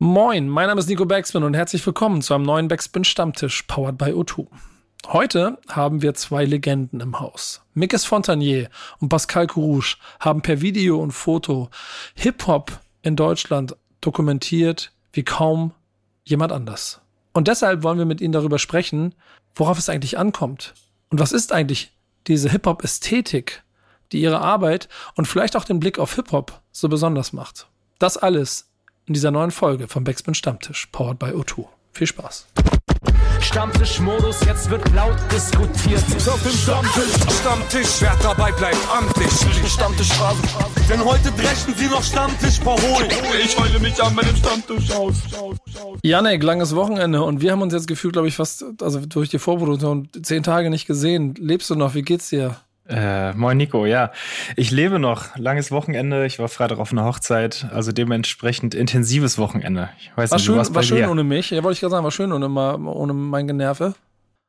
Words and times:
Moin, 0.00 0.48
mein 0.48 0.68
Name 0.68 0.78
ist 0.78 0.88
Nico 0.88 1.06
Backspin 1.06 1.42
und 1.42 1.54
herzlich 1.54 1.84
willkommen 1.84 2.22
zu 2.22 2.32
einem 2.32 2.44
neuen 2.44 2.68
Backspin 2.68 3.02
Stammtisch, 3.02 3.64
powered 3.64 3.98
by 3.98 4.12
O2. 4.12 4.46
Heute 5.08 5.58
haben 5.68 6.02
wir 6.02 6.14
zwei 6.14 6.44
Legenden 6.44 7.00
im 7.00 7.18
Haus. 7.18 7.62
Mikes 7.74 8.04
Fontanier 8.04 8.70
und 9.00 9.08
Pascal 9.08 9.48
Courouche 9.48 9.96
haben 10.20 10.40
per 10.40 10.60
Video 10.60 11.02
und 11.02 11.10
Foto 11.10 11.68
Hip-Hop 12.14 12.78
in 13.02 13.16
Deutschland 13.16 13.74
dokumentiert 14.00 14.92
wie 15.12 15.24
kaum 15.24 15.72
jemand 16.22 16.52
anders. 16.52 17.00
Und 17.32 17.48
deshalb 17.48 17.82
wollen 17.82 17.98
wir 17.98 18.06
mit 18.06 18.20
ihnen 18.20 18.32
darüber 18.32 18.60
sprechen, 18.60 19.16
worauf 19.56 19.78
es 19.78 19.88
eigentlich 19.88 20.16
ankommt. 20.16 20.74
Und 21.08 21.18
was 21.18 21.32
ist 21.32 21.50
eigentlich 21.50 21.90
diese 22.28 22.50
Hip-Hop-Ästhetik, 22.50 23.64
die 24.12 24.20
ihre 24.20 24.42
Arbeit 24.42 24.88
und 25.16 25.26
vielleicht 25.26 25.56
auch 25.56 25.64
den 25.64 25.80
Blick 25.80 25.98
auf 25.98 26.14
Hip-Hop 26.14 26.60
so 26.70 26.88
besonders 26.88 27.32
macht. 27.32 27.66
Das 27.98 28.16
alles 28.16 28.67
in 29.08 29.14
dieser 29.14 29.30
neuen 29.30 29.50
Folge 29.50 29.88
vom 29.88 30.04
Backspin 30.04 30.34
Stammtisch, 30.34 30.86
powered 30.92 31.18
by 31.18 31.26
O2. 31.26 31.64
Viel 31.92 32.06
Spaß. 32.06 32.46
Stammtischmodus, 33.40 34.44
jetzt 34.44 34.68
wird 34.68 34.82
laut 34.94 35.16
diskutiert. 35.32 36.02
Auf 36.28 36.42
dem 36.42 36.52
Stammtisch, 36.52 37.40
Stammtisch, 37.40 38.00
wer 38.00 38.14
dabei 38.22 38.52
bleibt, 38.52 38.76
amtlich. 38.94 39.30
Stammtisch 39.66 40.12
Phase. 40.12 40.42
Denn 40.90 41.02
heute 41.02 41.32
brechen 41.32 41.74
sie 41.76 41.86
noch 41.86 42.02
Stammtisch 42.02 42.58
verholen. 42.58 43.10
Ich 43.42 43.58
heule 43.58 43.78
mich 43.78 44.02
an 44.02 44.14
meinem 44.14 44.36
Stammtisch 44.36 44.90
aus. 44.90 45.14
Janek, 46.02 46.42
langes 46.42 46.76
Wochenende 46.76 47.22
und 47.22 47.40
wir 47.40 47.52
haben 47.52 47.62
uns 47.62 47.72
jetzt 47.72 47.88
gefühlt, 47.88 48.12
glaube 48.12 48.28
ich, 48.28 48.36
fast, 48.36 48.64
also 48.82 49.00
durch 49.06 49.30
die 49.30 49.38
Vorproduktion, 49.38 50.08
zehn 50.22 50.42
Tage 50.42 50.68
nicht 50.68 50.86
gesehen. 50.86 51.34
Lebst 51.36 51.70
du 51.70 51.74
noch? 51.74 51.94
Wie 51.94 52.02
geht's 52.02 52.28
dir? 52.28 52.56
Äh, 52.88 53.34
moin 53.34 53.56
Nico, 53.58 53.84
ja. 53.84 54.12
Ich 54.56 54.70
lebe 54.70 54.98
noch. 54.98 55.36
Langes 55.36 55.70
Wochenende. 55.70 56.24
Ich 56.24 56.38
war 56.38 56.48
Freitag 56.48 56.78
auf 56.78 56.90
einer 56.90 57.04
Hochzeit, 57.04 57.66
also 57.72 57.92
dementsprechend 57.92 58.74
intensives 58.74 59.38
Wochenende. 59.38 59.90
Ich 59.98 60.10
weiß 60.16 60.30
war 60.30 60.38
nicht, 60.38 60.46
schön, 60.46 60.74
war 60.74 60.82
schön 60.82 61.08
ohne 61.08 61.22
mich. 61.22 61.50
Ja, 61.50 61.62
wollte 61.62 61.74
ich 61.74 61.80
gerade 61.80 61.90
sagen, 61.90 62.04
war 62.04 62.10
schön 62.10 62.32
ohne, 62.32 62.48
ohne 62.48 63.12
mein 63.12 63.46
Generve. 63.46 63.94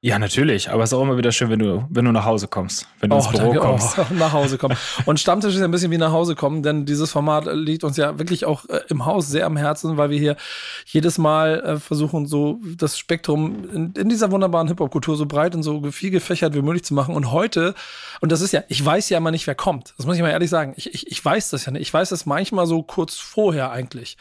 Ja, 0.01 0.17
natürlich, 0.17 0.69
aber 0.69 0.83
es 0.83 0.91
ist 0.91 0.97
auch 0.97 1.01
immer 1.01 1.17
wieder 1.17 1.33
schön, 1.33 1.49
wenn 1.49 1.59
du, 1.59 1.85
wenn 1.89 2.05
du 2.05 2.13
nach 2.13 2.23
Hause 2.23 2.47
kommst, 2.47 2.87
wenn 3.01 3.09
du 3.09 3.17
oh, 3.17 3.19
ins 3.19 3.27
Büro 3.27 3.51
danke. 3.51 3.59
kommst. 3.59 3.97
Oh, 3.97 4.05
nach 4.13 4.31
Hause 4.31 4.57
kommen. 4.57 4.77
Und 5.05 5.19
Stammtisch 5.19 5.53
ist 5.53 5.59
ja 5.59 5.65
ein 5.65 5.71
bisschen 5.71 5.91
wie 5.91 5.97
nach 5.97 6.13
Hause 6.13 6.35
kommen, 6.35 6.63
denn 6.63 6.85
dieses 6.85 7.11
Format 7.11 7.47
liegt 7.51 7.83
uns 7.83 7.97
ja 7.97 8.17
wirklich 8.17 8.45
auch 8.45 8.63
äh, 8.69 8.79
im 8.87 9.05
Haus 9.05 9.27
sehr 9.27 9.45
am 9.45 9.57
Herzen, 9.57 9.97
weil 9.97 10.09
wir 10.09 10.17
hier 10.17 10.37
jedes 10.85 11.17
Mal 11.17 11.59
äh, 11.59 11.79
versuchen, 11.79 12.27
so 12.27 12.61
das 12.77 12.97
Spektrum 12.97 13.69
in, 13.73 13.91
in 13.91 14.07
dieser 14.07 14.31
wunderbaren 14.31 14.69
Hip-Hop-Kultur 14.69 15.17
so 15.17 15.25
breit 15.25 15.53
und 15.53 15.63
so 15.63 15.91
viel 15.91 16.11
gefächert 16.11 16.53
wie 16.53 16.61
möglich 16.61 16.85
zu 16.85 16.93
machen. 16.93 17.13
Und 17.13 17.33
heute, 17.33 17.75
und 18.21 18.31
das 18.31 18.39
ist 18.39 18.53
ja, 18.53 18.63
ich 18.69 18.83
weiß 18.85 19.09
ja 19.09 19.17
immer 19.17 19.31
nicht, 19.31 19.47
wer 19.47 19.55
kommt. 19.55 19.95
Das 19.97 20.05
muss 20.05 20.15
ich 20.15 20.21
mal 20.21 20.29
ehrlich 20.29 20.49
sagen. 20.49 20.75
Ich, 20.77 20.93
ich, 20.93 21.11
ich 21.11 21.25
weiß 21.25 21.49
das 21.49 21.65
ja 21.65 21.73
nicht. 21.73 21.81
Ich 21.81 21.93
weiß 21.93 22.07
das 22.07 22.25
manchmal 22.25 22.67
so 22.67 22.83
kurz 22.83 23.17
vorher 23.17 23.71
eigentlich. 23.71 24.15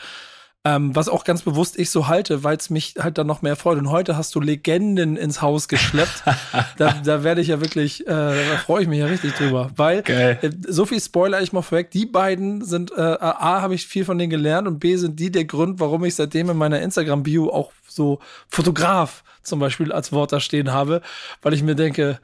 Ähm, 0.64 0.94
was 0.94 1.08
auch 1.08 1.22
ganz 1.22 1.42
bewusst 1.42 1.78
ich 1.78 1.88
so 1.88 2.08
halte, 2.08 2.42
weil 2.42 2.56
es 2.56 2.68
mich 2.68 2.94
halt 2.98 3.16
dann 3.16 3.28
noch 3.28 3.42
mehr 3.42 3.54
freut. 3.54 3.78
Und 3.78 3.90
heute 3.90 4.16
hast 4.16 4.34
du 4.34 4.40
Legenden 4.40 5.16
ins 5.16 5.40
Haus 5.40 5.68
geschleppt. 5.68 6.24
da, 6.76 6.94
da 7.04 7.22
werde 7.22 7.40
ich 7.40 7.48
ja 7.48 7.60
wirklich, 7.60 8.06
äh, 8.06 8.10
da 8.10 8.56
freue 8.64 8.82
ich 8.82 8.88
mich 8.88 8.98
ja 8.98 9.06
richtig 9.06 9.34
drüber. 9.34 9.70
Weil 9.76 10.02
äh, 10.08 10.50
so 10.66 10.84
viel 10.84 11.00
Spoiler 11.00 11.40
ich 11.40 11.52
mal 11.52 11.62
vorweg, 11.62 11.92
die 11.92 12.06
beiden 12.06 12.64
sind, 12.64 12.90
äh, 12.90 13.00
A, 13.00 13.62
habe 13.62 13.76
ich 13.76 13.86
viel 13.86 14.04
von 14.04 14.18
denen 14.18 14.30
gelernt 14.30 14.66
und 14.66 14.80
B, 14.80 14.96
sind 14.96 15.20
die 15.20 15.30
der 15.30 15.44
Grund, 15.44 15.78
warum 15.78 16.04
ich 16.04 16.16
seitdem 16.16 16.50
in 16.50 16.56
meiner 16.56 16.80
Instagram-Bio 16.80 17.50
auch 17.50 17.72
so 17.86 18.18
Fotograf 18.48 19.22
zum 19.42 19.60
Beispiel 19.60 19.92
als 19.92 20.12
Wort 20.12 20.32
da 20.32 20.40
stehen 20.40 20.72
habe, 20.72 21.02
weil 21.40 21.54
ich 21.54 21.62
mir 21.62 21.76
denke, 21.76 22.18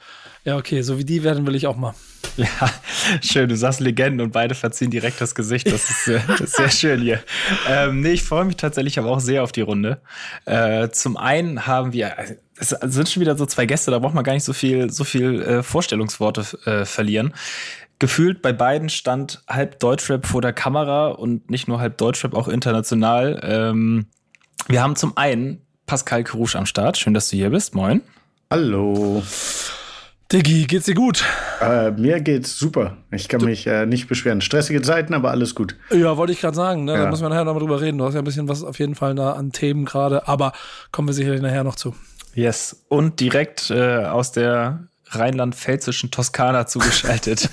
ja, 0.44 0.56
okay, 0.56 0.82
so 0.82 0.98
wie 0.98 1.04
die 1.04 1.22
werden 1.22 1.46
will 1.46 1.54
ich 1.54 1.66
auch 1.66 1.76
mal. 1.76 1.94
Ja, 2.36 2.70
schön. 3.20 3.48
Du 3.48 3.56
sagst 3.56 3.80
Legenden 3.80 4.20
und 4.20 4.32
beide 4.32 4.54
verziehen 4.54 4.90
direkt 4.90 5.20
das 5.20 5.34
Gesicht. 5.34 5.70
Das 5.70 5.88
ist, 5.88 6.20
das 6.28 6.40
ist 6.40 6.56
sehr 6.56 6.70
schön 6.70 7.00
hier. 7.00 7.22
Ähm, 7.68 8.00
nee, 8.00 8.12
ich 8.12 8.24
freue 8.24 8.44
mich 8.44 8.56
tatsächlich 8.56 8.98
aber 8.98 9.10
auch 9.10 9.20
sehr 9.20 9.42
auf 9.42 9.52
die 9.52 9.60
Runde. 9.60 10.00
Äh, 10.44 10.88
zum 10.90 11.16
einen 11.16 11.66
haben 11.66 11.92
wir, 11.92 12.14
es 12.58 12.70
sind 12.70 13.08
schon 13.08 13.20
wieder 13.20 13.36
so 13.36 13.46
zwei 13.46 13.66
Gäste, 13.66 13.90
da 13.90 13.98
braucht 13.98 14.14
man 14.14 14.24
gar 14.24 14.32
nicht 14.32 14.44
so 14.44 14.52
viel, 14.52 14.90
so 14.90 15.04
viel 15.04 15.42
äh, 15.42 15.62
Vorstellungsworte 15.62 16.44
äh, 16.64 16.84
verlieren. 16.84 17.34
Gefühlt 18.00 18.42
bei 18.42 18.52
beiden 18.52 18.88
stand 18.88 19.42
halb 19.48 19.78
Deutschrap 19.78 20.26
vor 20.26 20.42
der 20.42 20.52
Kamera 20.52 21.08
und 21.08 21.50
nicht 21.50 21.68
nur 21.68 21.78
halb 21.78 21.96
Deutschrap, 21.98 22.34
auch 22.34 22.48
international. 22.48 23.40
Ähm, 23.44 24.06
wir 24.66 24.82
haben 24.82 24.96
zum 24.96 25.16
einen 25.16 25.62
Pascal 25.86 26.24
Krusch 26.24 26.56
am 26.56 26.66
Start. 26.66 26.98
Schön, 26.98 27.14
dass 27.14 27.28
du 27.28 27.36
hier 27.36 27.50
bist. 27.50 27.74
Moin. 27.74 28.00
Hallo. 28.50 29.22
Diggi, 30.32 30.66
geht's 30.66 30.86
dir 30.86 30.94
gut? 30.94 31.22
Äh, 31.60 31.90
mir 31.92 32.20
geht's 32.20 32.58
super. 32.58 32.96
Ich 33.10 33.28
kann 33.28 33.40
du 33.40 33.46
mich 33.46 33.66
äh, 33.66 33.86
nicht 33.86 34.08
beschweren. 34.08 34.40
Stressige 34.40 34.80
Zeiten, 34.82 35.14
aber 35.14 35.30
alles 35.30 35.54
gut. 35.54 35.76
Ja, 35.90 36.16
wollte 36.16 36.32
ich 36.32 36.40
gerade 36.40 36.56
sagen. 36.56 36.84
Ne? 36.84 36.94
Ja. 36.94 37.04
Da 37.04 37.10
müssen 37.10 37.22
wir 37.22 37.28
nachher 37.28 37.44
nochmal 37.44 37.60
drüber 37.60 37.80
reden. 37.80 37.98
Du 37.98 38.04
hast 38.04 38.14
ja 38.14 38.20
ein 38.20 38.24
bisschen 38.24 38.48
was 38.48 38.64
auf 38.64 38.78
jeden 38.78 38.94
Fall 38.94 39.14
da 39.14 39.32
an 39.32 39.52
Themen 39.52 39.84
gerade, 39.84 40.26
aber 40.26 40.52
kommen 40.92 41.08
wir 41.08 41.12
sicherlich 41.12 41.42
nachher 41.42 41.62
noch 41.62 41.76
zu. 41.76 41.94
Yes. 42.34 42.84
Und 42.88 43.20
direkt 43.20 43.70
äh, 43.70 44.04
aus 44.04 44.32
der 44.32 44.88
rheinland-pfälzischen 45.18 46.10
Toskana 46.10 46.66
zugeschaltet. 46.66 47.50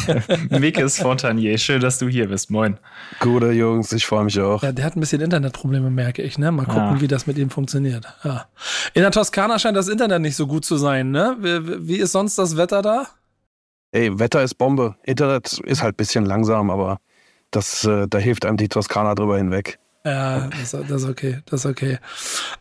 Mikes 0.50 0.98
Fontanier, 0.98 1.58
schön, 1.58 1.80
dass 1.80 1.98
du 1.98 2.08
hier 2.08 2.28
bist. 2.28 2.50
Moin. 2.50 2.78
Gute 3.20 3.52
Jungs, 3.52 3.92
ich 3.92 4.06
freue 4.06 4.24
mich 4.24 4.38
auch. 4.40 4.62
Ja, 4.62 4.72
der 4.72 4.84
hat 4.84 4.96
ein 4.96 5.00
bisschen 5.00 5.20
Internetprobleme, 5.20 5.90
merke 5.90 6.22
ich. 6.22 6.38
Ne? 6.38 6.52
Mal 6.52 6.64
gucken, 6.64 6.80
ah. 6.80 7.00
wie 7.00 7.08
das 7.08 7.26
mit 7.26 7.38
ihm 7.38 7.50
funktioniert. 7.50 8.06
Ja. 8.24 8.46
In 8.94 9.02
der 9.02 9.10
Toskana 9.10 9.58
scheint 9.58 9.76
das 9.76 9.88
Internet 9.88 10.20
nicht 10.22 10.36
so 10.36 10.46
gut 10.46 10.64
zu 10.64 10.76
sein. 10.76 11.10
Ne? 11.10 11.36
Wie, 11.40 11.88
wie 11.88 11.96
ist 11.96 12.12
sonst 12.12 12.38
das 12.38 12.56
Wetter 12.56 12.82
da? 12.82 13.06
Ey, 13.92 14.18
Wetter 14.18 14.42
ist 14.42 14.54
Bombe. 14.54 14.96
Internet 15.02 15.60
ist 15.64 15.82
halt 15.82 15.94
ein 15.94 15.96
bisschen 15.96 16.24
langsam, 16.24 16.70
aber 16.70 16.98
das, 17.50 17.84
äh, 17.84 18.08
da 18.08 18.18
hilft 18.18 18.46
einem 18.46 18.56
die 18.56 18.68
Toskana 18.68 19.14
drüber 19.14 19.36
hinweg. 19.36 19.78
Ja, 20.04 20.48
das, 20.48 20.72
das, 20.72 21.02
ist 21.02 21.08
okay, 21.08 21.42
das 21.46 21.60
ist 21.60 21.70
okay. 21.70 21.98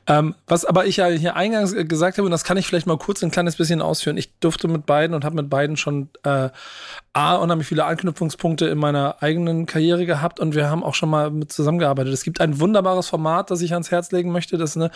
Ähm, 0.05 0.35
was 0.45 0.63
aber 0.63 0.85
ich 0.85 0.97
ja 0.97 1.07
hier 1.07 1.35
eingangs 1.35 1.73
gesagt 1.87 2.19
habe, 2.19 2.25
und 2.25 2.31
das 2.31 2.43
kann 2.43 2.55
ich 2.55 2.67
vielleicht 2.67 2.85
mal 2.85 2.99
kurz 2.99 3.23
ein 3.23 3.31
kleines 3.31 3.55
bisschen 3.55 3.81
ausführen. 3.81 4.17
Ich 4.17 4.37
durfte 4.39 4.67
mit 4.67 4.85
beiden 4.85 5.15
und 5.15 5.25
habe 5.25 5.37
mit 5.37 5.49
beiden 5.49 5.75
schon 5.75 6.09
äh, 6.21 6.49
A, 7.13 7.35
unheimlich 7.37 7.67
viele 7.67 7.85
Anknüpfungspunkte 7.85 8.67
in 8.67 8.77
meiner 8.77 9.23
eigenen 9.23 9.65
Karriere 9.65 10.05
gehabt 10.05 10.39
und 10.39 10.53
wir 10.53 10.69
haben 10.69 10.83
auch 10.83 10.93
schon 10.93 11.09
mal 11.09 11.31
mit 11.31 11.51
zusammengearbeitet. 11.51 12.13
Es 12.13 12.23
gibt 12.23 12.41
ein 12.41 12.59
wunderbares 12.59 13.07
Format, 13.07 13.49
das 13.49 13.61
ich 13.61 13.73
ans 13.73 13.89
Herz 13.89 14.11
legen 14.11 14.31
möchte. 14.31 14.59
Das 14.59 14.71
ist 14.71 14.77
eine 14.77 14.91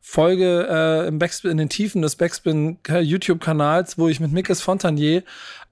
Folge 0.00 0.66
äh, 0.68 1.06
im 1.06 1.20
Backspin, 1.20 1.52
in 1.52 1.58
den 1.58 1.68
Tiefen 1.68 2.02
des 2.02 2.16
Backspin 2.16 2.78
YouTube-Kanals, 2.88 3.98
wo 3.98 4.08
ich 4.08 4.18
mit 4.18 4.32
Mikes 4.32 4.62
Fontanier 4.62 5.22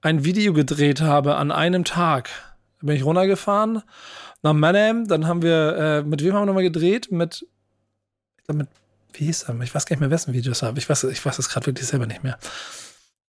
ein 0.01 0.23
Video 0.23 0.53
gedreht 0.53 1.01
habe 1.01 1.35
an 1.35 1.51
einem 1.51 1.83
Tag. 1.83 2.29
Da 2.79 2.87
bin 2.87 2.95
ich 2.95 3.03
runtergefahren 3.03 3.83
nach 4.43 4.53
Mannheim. 4.53 5.07
Dann 5.07 5.27
haben 5.27 5.41
wir, 5.41 5.77
äh, 5.77 6.03
mit 6.03 6.23
wem 6.23 6.33
haben 6.33 6.43
wir 6.43 6.47
nochmal 6.47 6.63
gedreht? 6.63 7.11
Mit, 7.11 7.47
mit, 8.51 8.67
wie 9.13 9.25
hieß 9.25 9.43
er? 9.43 9.59
Ich 9.61 9.73
weiß 9.73 9.85
gar 9.85 9.95
nicht 9.95 10.01
mehr, 10.01 10.11
wessen 10.11 10.33
Videos 10.33 10.61
habe. 10.61 10.77
Ich 10.79 10.89
weiß, 10.89 11.05
ich 11.05 11.25
weiß 11.25 11.39
es 11.39 11.49
gerade 11.49 11.65
wirklich 11.65 11.87
selber 11.87 12.05
nicht 12.05 12.23
mehr. 12.23 12.37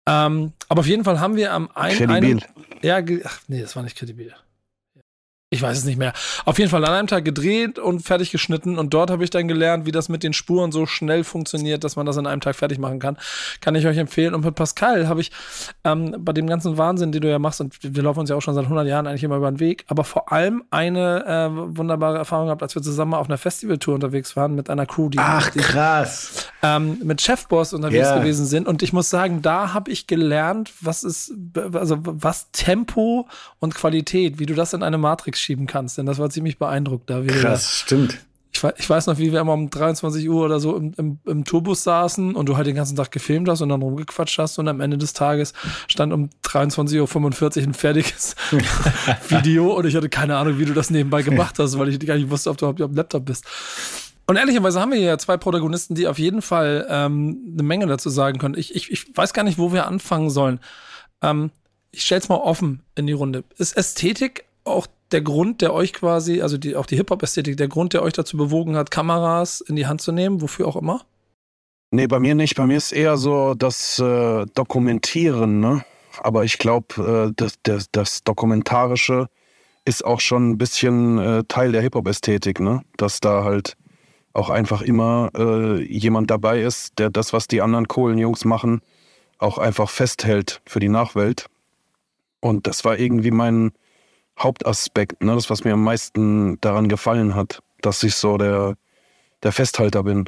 Ähm, 0.06 0.52
aber 0.68 0.80
auf 0.80 0.86
jeden 0.86 1.04
Fall 1.04 1.20
haben 1.20 1.36
wir 1.36 1.52
am 1.52 1.70
einen. 1.74 1.96
Kredibil. 1.96 2.40
ja, 2.82 3.02
ach 3.24 3.40
nee, 3.48 3.60
das 3.60 3.76
war 3.76 3.82
nicht 3.82 3.96
kredibil. 3.96 4.34
Ich 5.52 5.62
weiß 5.62 5.78
es 5.78 5.84
nicht 5.84 5.98
mehr. 5.98 6.12
Auf 6.44 6.60
jeden 6.60 6.70
Fall 6.70 6.84
an 6.84 6.92
einem 6.92 7.08
Tag 7.08 7.24
gedreht 7.24 7.80
und 7.80 8.02
fertig 8.02 8.30
geschnitten 8.30 8.78
und 8.78 8.94
dort 8.94 9.10
habe 9.10 9.24
ich 9.24 9.30
dann 9.30 9.48
gelernt, 9.48 9.84
wie 9.84 9.90
das 9.90 10.08
mit 10.08 10.22
den 10.22 10.32
Spuren 10.32 10.70
so 10.70 10.86
schnell 10.86 11.24
funktioniert, 11.24 11.82
dass 11.82 11.96
man 11.96 12.06
das 12.06 12.16
an 12.18 12.28
einem 12.28 12.40
Tag 12.40 12.54
fertig 12.54 12.78
machen 12.78 13.00
kann. 13.00 13.18
Kann 13.60 13.74
ich 13.74 13.84
euch 13.84 13.96
empfehlen. 13.96 14.32
Und 14.32 14.44
mit 14.44 14.54
Pascal 14.54 15.08
habe 15.08 15.20
ich 15.20 15.32
ähm, 15.82 16.14
bei 16.20 16.32
dem 16.32 16.46
ganzen 16.46 16.78
Wahnsinn, 16.78 17.10
den 17.10 17.22
du 17.22 17.28
ja 17.28 17.40
machst, 17.40 17.60
und 17.60 17.76
wir 17.82 18.00
laufen 18.00 18.20
uns 18.20 18.30
ja 18.30 18.36
auch 18.36 18.42
schon 18.42 18.54
seit 18.54 18.62
100 18.62 18.86
Jahren 18.86 19.08
eigentlich 19.08 19.24
immer 19.24 19.38
über 19.38 19.50
den 19.50 19.58
Weg, 19.58 19.84
aber 19.88 20.04
vor 20.04 20.30
allem 20.30 20.62
eine 20.70 21.26
äh, 21.26 21.76
wunderbare 21.76 22.18
Erfahrung 22.18 22.46
gehabt, 22.46 22.62
als 22.62 22.76
wir 22.76 22.82
zusammen 22.82 23.14
auf 23.14 23.28
einer 23.28 23.38
Festivaltour 23.38 23.96
unterwegs 23.96 24.36
waren 24.36 24.54
mit 24.54 24.70
einer 24.70 24.86
Crew, 24.86 25.08
die 25.08 25.18
Ach, 25.18 25.50
krass. 25.50 26.46
Ähm, 26.62 27.00
mit 27.02 27.22
Chefboss 27.22 27.72
unterwegs 27.72 28.06
ja. 28.06 28.18
gewesen 28.18 28.46
sind. 28.46 28.68
Und 28.68 28.84
ich 28.84 28.92
muss 28.92 29.10
sagen, 29.10 29.42
da 29.42 29.72
habe 29.72 29.90
ich 29.90 30.06
gelernt, 30.06 30.72
was 30.80 31.02
ist, 31.02 31.34
also 31.72 31.98
was 32.02 32.52
Tempo 32.52 33.26
und 33.58 33.74
Qualität, 33.74 34.38
wie 34.38 34.46
du 34.46 34.54
das 34.54 34.74
in 34.74 34.84
eine 34.84 34.98
Matrix 34.98 35.39
schieben 35.40 35.66
kannst, 35.66 35.98
denn 35.98 36.06
das 36.06 36.18
war 36.18 36.30
ziemlich 36.30 36.58
beeindruckt 36.58 37.10
da. 37.10 37.22
Krass, 37.22 37.42
da, 37.42 37.58
stimmt. 37.58 38.18
Ich, 38.52 38.64
ich, 38.78 38.90
weiß 38.90 39.06
noch, 39.06 39.18
wie 39.18 39.32
wir 39.32 39.40
immer 39.40 39.52
um 39.52 39.70
23 39.70 40.28
Uhr 40.28 40.44
oder 40.44 40.58
so 40.58 40.76
im, 40.76 40.92
im, 40.96 41.18
im 41.24 41.44
Tourbus 41.44 41.84
saßen 41.84 42.34
und 42.34 42.48
du 42.48 42.56
halt 42.56 42.66
den 42.66 42.74
ganzen 42.74 42.96
Tag 42.96 43.12
gefilmt 43.12 43.48
hast 43.48 43.60
und 43.60 43.68
dann 43.68 43.80
rumgequatscht 43.80 44.38
hast 44.38 44.58
und 44.58 44.66
am 44.66 44.80
Ende 44.80 44.98
des 44.98 45.12
Tages 45.12 45.52
stand 45.86 46.12
um 46.12 46.30
23.45 46.44 47.58
Uhr 47.60 47.68
ein 47.68 47.74
fertiges 47.74 48.34
Video 49.28 49.72
und 49.72 49.86
ich 49.86 49.94
hatte 49.94 50.08
keine 50.08 50.36
Ahnung, 50.36 50.58
wie 50.58 50.64
du 50.64 50.74
das 50.74 50.90
nebenbei 50.90 51.22
gemacht 51.22 51.58
hast, 51.60 51.78
weil 51.78 51.88
ich 51.90 52.00
gar 52.00 52.16
nicht 52.16 52.30
wusste, 52.30 52.50
ob 52.50 52.58
du 52.58 52.66
überhaupt 52.66 52.82
am 52.82 52.94
Laptop 52.94 53.24
bist. 53.24 53.44
Und 54.26 54.36
ehrlicherweise 54.36 54.80
haben 54.80 54.92
wir 54.92 54.98
hier 54.98 55.18
zwei 55.18 55.36
Protagonisten, 55.36 55.94
die 55.94 56.06
auf 56.06 56.18
jeden 56.18 56.40
Fall 56.40 56.86
ähm, 56.88 57.52
eine 57.52 57.64
Menge 57.64 57.86
dazu 57.86 58.10
sagen 58.10 58.38
können. 58.38 58.56
Ich, 58.56 58.74
ich, 58.74 58.90
ich 58.90 59.16
weiß 59.16 59.32
gar 59.32 59.42
nicht, 59.42 59.58
wo 59.58 59.72
wir 59.72 59.86
anfangen 59.86 60.30
sollen. 60.30 60.60
Ähm, 61.20 61.50
ich 61.90 62.04
stell's 62.04 62.28
mal 62.28 62.36
offen 62.36 62.82
in 62.94 63.06
die 63.06 63.12
Runde. 63.12 63.42
Ist 63.58 63.76
Ästhetik 63.76 64.44
auch 64.64 64.86
der 65.12 65.20
Grund, 65.22 65.60
der 65.60 65.74
euch 65.74 65.92
quasi, 65.92 66.40
also 66.40 66.58
die, 66.58 66.76
auch 66.76 66.86
die 66.86 66.96
Hip-Hop-Ästhetik, 66.96 67.56
der 67.56 67.68
Grund, 67.68 67.92
der 67.92 68.02
euch 68.02 68.12
dazu 68.12 68.36
bewogen 68.36 68.76
hat, 68.76 68.90
Kameras 68.90 69.60
in 69.60 69.76
die 69.76 69.86
Hand 69.86 70.00
zu 70.00 70.12
nehmen, 70.12 70.40
wofür 70.40 70.68
auch 70.68 70.76
immer? 70.76 71.04
Nee, 71.90 72.06
bei 72.06 72.20
mir 72.20 72.34
nicht. 72.34 72.54
Bei 72.54 72.66
mir 72.66 72.76
ist 72.76 72.92
eher 72.92 73.16
so 73.16 73.54
das 73.54 73.98
äh, 73.98 74.46
Dokumentieren, 74.54 75.60
ne? 75.60 75.84
Aber 76.22 76.44
ich 76.44 76.58
glaube, 76.58 77.30
äh, 77.30 77.32
das, 77.34 77.54
das, 77.62 77.90
das, 77.90 78.22
Dokumentarische 78.22 79.28
ist 79.84 80.04
auch 80.04 80.20
schon 80.20 80.50
ein 80.50 80.58
bisschen 80.58 81.18
äh, 81.18 81.44
Teil 81.48 81.72
der 81.72 81.82
Hip-Hop-Ästhetik, 81.82 82.60
ne? 82.60 82.82
Dass 82.96 83.20
da 83.20 83.42
halt 83.42 83.76
auch 84.32 84.50
einfach 84.50 84.82
immer 84.82 85.30
äh, 85.36 85.82
jemand 85.82 86.30
dabei 86.30 86.62
ist, 86.62 86.98
der 86.98 87.10
das, 87.10 87.32
was 87.32 87.48
die 87.48 87.60
anderen 87.62 87.88
Kohlenjungs 87.88 88.44
machen, 88.44 88.80
auch 89.38 89.58
einfach 89.58 89.90
festhält 89.90 90.60
für 90.66 90.78
die 90.78 90.88
Nachwelt. 90.88 91.46
Und 92.40 92.68
das 92.68 92.84
war 92.84 92.98
irgendwie 92.98 93.32
mein 93.32 93.72
Hauptaspekt, 94.40 95.22
ne? 95.22 95.34
das, 95.34 95.50
was 95.50 95.64
mir 95.64 95.74
am 95.74 95.84
meisten 95.84 96.60
daran 96.60 96.88
gefallen 96.88 97.34
hat, 97.34 97.60
dass 97.82 98.02
ich 98.02 98.14
so 98.14 98.38
der, 98.38 98.76
der 99.42 99.52
Festhalter 99.52 100.02
bin. 100.02 100.24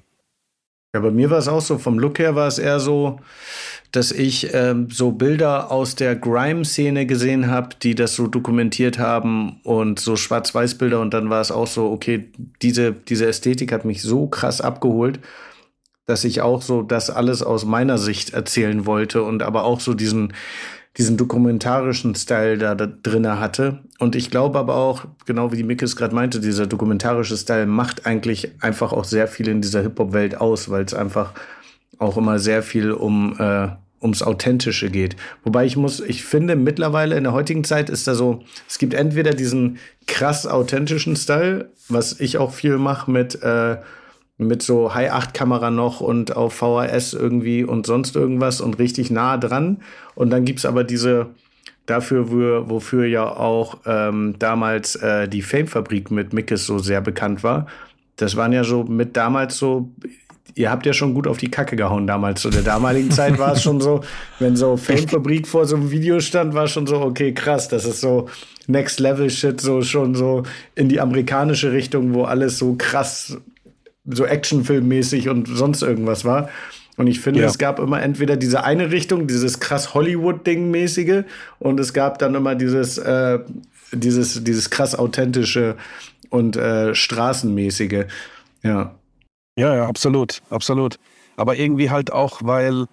Ja, 0.94 1.00
bei 1.00 1.10
mir 1.10 1.30
war 1.30 1.38
es 1.38 1.48
auch 1.48 1.62
so, 1.62 1.78
vom 1.78 1.98
Look 1.98 2.18
her 2.18 2.34
war 2.34 2.46
es 2.46 2.58
eher 2.58 2.78
so, 2.78 3.18
dass 3.92 4.12
ich 4.12 4.52
ähm, 4.52 4.88
so 4.90 5.12
Bilder 5.12 5.70
aus 5.70 5.94
der 5.94 6.16
Grime-Szene 6.16 7.06
gesehen 7.06 7.50
habe, 7.50 7.76
die 7.82 7.94
das 7.94 8.14
so 8.14 8.26
dokumentiert 8.26 8.98
haben 8.98 9.60
und 9.64 10.00
so 10.00 10.16
Schwarz-Weiß-Bilder 10.16 11.00
und 11.00 11.14
dann 11.14 11.30
war 11.30 11.40
es 11.40 11.50
auch 11.50 11.66
so, 11.66 11.90
okay, 11.90 12.30
diese, 12.60 12.92
diese 12.92 13.26
Ästhetik 13.26 13.72
hat 13.72 13.86
mich 13.86 14.02
so 14.02 14.26
krass 14.26 14.60
abgeholt, 14.60 15.20
dass 16.04 16.24
ich 16.24 16.42
auch 16.42 16.60
so 16.60 16.82
das 16.82 17.08
alles 17.08 17.42
aus 17.42 17.64
meiner 17.64 17.96
Sicht 17.96 18.34
erzählen 18.34 18.84
wollte 18.84 19.22
und 19.22 19.42
aber 19.42 19.64
auch 19.64 19.80
so 19.80 19.94
diesen, 19.94 20.34
diesen 20.98 21.16
dokumentarischen 21.16 22.14
Style 22.14 22.58
da, 22.58 22.74
da 22.74 22.86
drinne 22.86 23.40
hatte. 23.40 23.80
Und 23.98 24.14
ich 24.14 24.30
glaube 24.30 24.58
aber 24.58 24.76
auch, 24.76 25.06
genau 25.24 25.50
wie 25.50 25.56
die 25.56 25.62
Mickes 25.62 25.96
gerade 25.96 26.14
meinte, 26.14 26.40
dieser 26.40 26.66
dokumentarische 26.66 27.36
Style 27.36 27.66
macht 27.66 28.04
eigentlich 28.04 28.52
einfach 28.60 28.92
auch 28.92 29.04
sehr 29.04 29.26
viel 29.26 29.48
in 29.48 29.62
dieser 29.62 29.82
Hip-Hop-Welt 29.82 30.40
aus, 30.40 30.70
weil 30.70 30.84
es 30.84 30.92
einfach 30.92 31.32
auch 31.98 32.16
immer 32.16 32.38
sehr 32.38 32.62
viel 32.62 32.92
um 32.92 33.36
äh, 33.38 33.68
ums 34.02 34.22
Authentische 34.22 34.90
geht. 34.90 35.16
Wobei 35.44 35.64
ich 35.64 35.76
muss, 35.76 36.00
ich 36.00 36.24
finde 36.24 36.56
mittlerweile 36.56 37.16
in 37.16 37.24
der 37.24 37.32
heutigen 37.32 37.64
Zeit 37.64 37.88
ist 37.88 38.06
da 38.06 38.14
so, 38.14 38.42
es 38.68 38.78
gibt 38.78 38.94
entweder 38.94 39.30
diesen 39.30 39.78
krass 40.06 40.46
authentischen 40.46 41.16
Style, 41.16 41.70
was 41.88 42.18
ich 42.20 42.36
auch 42.36 42.52
viel 42.52 42.78
mache 42.78 43.10
mit 43.10 43.40
äh, 43.42 43.76
mit 44.46 44.62
so 44.62 44.94
High-8-Kamera 44.94 45.70
noch 45.70 46.00
und 46.00 46.36
auf 46.36 46.54
VHS 46.54 47.14
irgendwie 47.14 47.64
und 47.64 47.86
sonst 47.86 48.16
irgendwas 48.16 48.60
und 48.60 48.78
richtig 48.78 49.10
nah 49.10 49.36
dran. 49.36 49.78
Und 50.14 50.30
dann 50.30 50.44
gibt's 50.44 50.64
aber 50.64 50.84
diese, 50.84 51.28
dafür, 51.86 52.30
wo, 52.30 52.70
wofür 52.70 53.06
ja 53.06 53.24
auch 53.24 53.78
ähm, 53.86 54.36
damals 54.38 54.96
äh, 54.96 55.28
die 55.28 55.42
Fame-Fabrik 55.42 56.10
mit 56.10 56.32
Mickes 56.32 56.66
so 56.66 56.78
sehr 56.78 57.00
bekannt 57.00 57.42
war. 57.42 57.66
Das 58.16 58.36
waren 58.36 58.52
ja 58.52 58.62
so 58.62 58.84
mit 58.84 59.16
damals 59.16 59.58
so, 59.58 59.90
ihr 60.54 60.70
habt 60.70 60.86
ja 60.86 60.92
schon 60.92 61.14
gut 61.14 61.26
auf 61.26 61.38
die 61.38 61.50
Kacke 61.50 61.76
gehauen 61.76 62.06
damals. 62.06 62.42
Zu 62.42 62.50
der 62.50 62.62
damaligen 62.62 63.10
Zeit 63.12 63.38
war 63.38 63.52
es 63.52 63.62
schon 63.62 63.80
so, 63.80 64.02
wenn 64.38 64.56
so 64.56 64.76
Fame-Fabrik 64.76 65.48
vor 65.48 65.66
so 65.66 65.76
einem 65.76 65.90
Video 65.90 66.20
stand, 66.20 66.54
war 66.54 66.68
schon 66.68 66.86
so, 66.86 67.00
okay, 67.00 67.32
krass, 67.32 67.68
das 67.68 67.84
ist 67.84 68.00
so 68.00 68.28
Next 68.68 69.00
Level 69.00 69.28
Shit, 69.28 69.60
so 69.60 69.82
schon 69.82 70.14
so 70.14 70.44
in 70.74 70.88
die 70.88 71.00
amerikanische 71.00 71.72
Richtung, 71.72 72.14
wo 72.14 72.24
alles 72.24 72.58
so 72.58 72.76
krass 72.78 73.38
so 74.04 74.24
Actionfilmmäßig 74.24 75.28
und 75.28 75.46
sonst 75.46 75.82
irgendwas 75.82 76.24
war. 76.24 76.48
Und 76.96 77.06
ich 77.06 77.20
finde, 77.20 77.40
ja. 77.40 77.46
es 77.46 77.58
gab 77.58 77.78
immer 77.78 78.02
entweder 78.02 78.36
diese 78.36 78.64
eine 78.64 78.90
Richtung, 78.90 79.26
dieses 79.26 79.60
krass 79.60 79.94
Hollywood-Ding-mäßige, 79.94 81.24
und 81.58 81.80
es 81.80 81.92
gab 81.92 82.18
dann 82.18 82.34
immer 82.34 82.54
dieses, 82.54 82.98
äh, 82.98 83.38
dieses, 83.92 84.44
dieses 84.44 84.70
krass 84.70 84.94
authentische 84.94 85.76
und 86.28 86.56
äh, 86.56 86.94
straßenmäßige. 86.94 88.04
Ja. 88.62 88.94
Ja, 89.58 89.76
ja, 89.76 89.86
absolut, 89.86 90.42
absolut. 90.50 90.98
Aber 91.36 91.56
irgendwie 91.56 91.90
halt 91.90 92.12
auch, 92.12 92.40
weil 92.42 92.86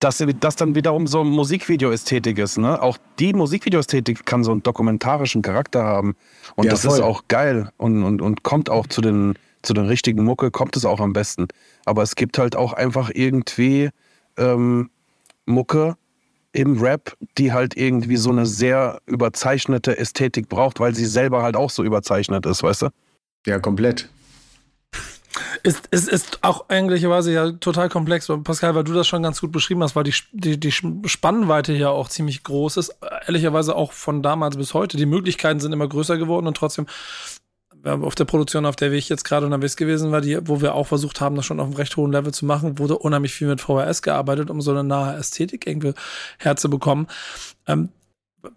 das, 0.00 0.24
das 0.40 0.56
dann 0.56 0.74
wiederum 0.74 1.06
so 1.06 1.24
Musikvideo-Ästhetik 1.24 2.38
ist. 2.38 2.58
Ne? 2.58 2.80
Auch 2.80 2.98
die 3.18 3.32
Musikvideo-Ästhetik 3.32 4.24
kann 4.24 4.44
so 4.44 4.52
einen 4.52 4.62
dokumentarischen 4.62 5.42
Charakter 5.42 5.82
haben. 5.82 6.14
Und 6.56 6.66
ja, 6.66 6.70
das 6.70 6.82
voll. 6.82 6.94
ist 6.94 7.00
auch 7.00 7.24
geil 7.28 7.70
und, 7.76 8.04
und, 8.04 8.22
und 8.22 8.42
kommt 8.42 8.70
auch 8.70 8.86
zu 8.86 9.00
den 9.00 9.34
zu 9.62 9.74
der 9.74 9.88
richtigen 9.88 10.24
Mucke 10.24 10.50
kommt 10.50 10.76
es 10.76 10.84
auch 10.84 11.00
am 11.00 11.12
besten. 11.12 11.48
Aber 11.84 12.02
es 12.02 12.16
gibt 12.16 12.38
halt 12.38 12.56
auch 12.56 12.72
einfach 12.72 13.10
irgendwie 13.12 13.90
ähm, 14.36 14.90
Mucke 15.46 15.96
im 16.52 16.80
Rap, 16.80 17.16
die 17.36 17.52
halt 17.52 17.76
irgendwie 17.76 18.16
so 18.16 18.30
eine 18.30 18.46
sehr 18.46 19.00
überzeichnete 19.06 19.98
Ästhetik 19.98 20.48
braucht, 20.48 20.80
weil 20.80 20.94
sie 20.94 21.06
selber 21.06 21.42
halt 21.42 21.56
auch 21.56 21.70
so 21.70 21.84
überzeichnet 21.84 22.46
ist, 22.46 22.62
weißt 22.62 22.82
du? 22.82 22.88
Ja, 23.46 23.58
komplett. 23.58 24.08
Ist, 25.62 25.86
ist, 25.88 26.08
ist 26.08 26.38
auch 26.42 26.68
eigentlicherweise 26.68 27.32
ja 27.32 27.52
total 27.52 27.88
komplex, 27.88 28.26
Pascal, 28.44 28.74
weil 28.74 28.84
du 28.84 28.92
das 28.92 29.06
schon 29.06 29.22
ganz 29.22 29.40
gut 29.40 29.52
beschrieben 29.52 29.82
hast, 29.82 29.94
weil 29.94 30.04
die, 30.04 30.14
die, 30.32 30.58
die 30.58 30.72
Spannweite 30.72 31.72
ja 31.74 31.90
auch 31.90 32.08
ziemlich 32.08 32.42
groß 32.42 32.76
ist. 32.78 32.96
Ehrlicherweise 33.26 33.76
auch 33.76 33.92
von 33.92 34.22
damals 34.22 34.56
bis 34.56 34.74
heute. 34.74 34.96
Die 34.96 35.06
Möglichkeiten 35.06 35.60
sind 35.60 35.72
immer 35.72 35.88
größer 35.88 36.16
geworden 36.16 36.46
und 36.46 36.56
trotzdem 36.56 36.86
auf 37.84 38.14
der 38.14 38.24
Produktion, 38.24 38.66
auf 38.66 38.76
der 38.76 38.92
ich 38.92 39.08
jetzt 39.08 39.24
gerade 39.24 39.46
unterwegs 39.46 39.76
gewesen 39.76 40.10
war, 40.10 40.20
die, 40.20 40.38
wo 40.48 40.60
wir 40.60 40.74
auch 40.74 40.86
versucht 40.86 41.20
haben, 41.20 41.36
das 41.36 41.46
schon 41.46 41.60
auf 41.60 41.66
einem 41.66 41.76
recht 41.76 41.96
hohen 41.96 42.12
Level 42.12 42.32
zu 42.32 42.44
machen, 42.44 42.78
wurde 42.78 42.98
unheimlich 42.98 43.32
viel 43.32 43.48
mit 43.48 43.60
VHS 43.60 44.02
gearbeitet, 44.02 44.50
um 44.50 44.60
so 44.60 44.70
eine 44.70 44.84
nahe 44.84 45.16
Ästhetik 45.16 45.66
irgendwie 45.66 45.94
herzubekommen. 46.38 47.06
Ähm, 47.66 47.90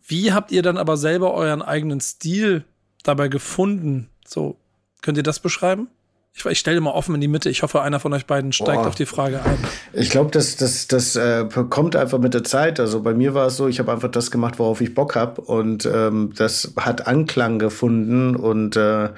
wie 0.06 0.33
habt 0.33 0.51
ihr 0.51 0.62
dann 0.62 0.77
aber 0.77 0.97
selber 0.97 1.33
euren 1.33 1.62
eigenen 1.62 2.01
Stil 2.01 2.65
dabei 3.03 3.27
gefunden? 3.27 4.09
So, 4.25 4.57
könnt 5.01 5.18
ihr 5.18 5.24
das 5.24 5.39
beschreiben? 5.39 5.88
Ich, 6.33 6.45
ich 6.45 6.59
stelle 6.59 6.79
mal 6.79 6.91
offen 6.91 7.15
in 7.15 7.21
die 7.21 7.27
Mitte. 7.27 7.49
Ich 7.49 7.61
hoffe, 7.61 7.81
einer 7.81 7.99
von 7.99 8.13
euch 8.13 8.25
beiden 8.25 8.53
steigt 8.53 8.81
Boah. 8.81 8.87
auf 8.87 8.95
die 8.95 9.05
Frage 9.05 9.43
ein. 9.43 9.57
Ich 9.93 10.09
glaube, 10.09 10.31
das, 10.31 10.55
das, 10.55 10.87
das 10.87 11.15
äh, 11.15 11.45
kommt 11.69 11.95
einfach 11.95 12.19
mit 12.19 12.33
der 12.33 12.43
Zeit. 12.43 12.79
Also 12.79 13.01
bei 13.01 13.13
mir 13.13 13.33
war 13.33 13.47
es 13.47 13.57
so, 13.57 13.67
ich 13.67 13.79
habe 13.79 13.91
einfach 13.91 14.09
das 14.09 14.31
gemacht, 14.31 14.57
worauf 14.57 14.79
ich 14.81 14.93
Bock 14.93 15.15
habe. 15.15 15.41
Und 15.41 15.85
ähm, 15.85 16.31
das 16.35 16.73
hat 16.77 17.07
Anklang 17.07 17.59
gefunden. 17.59 18.35
Und 18.35 18.77
äh, 18.77 19.09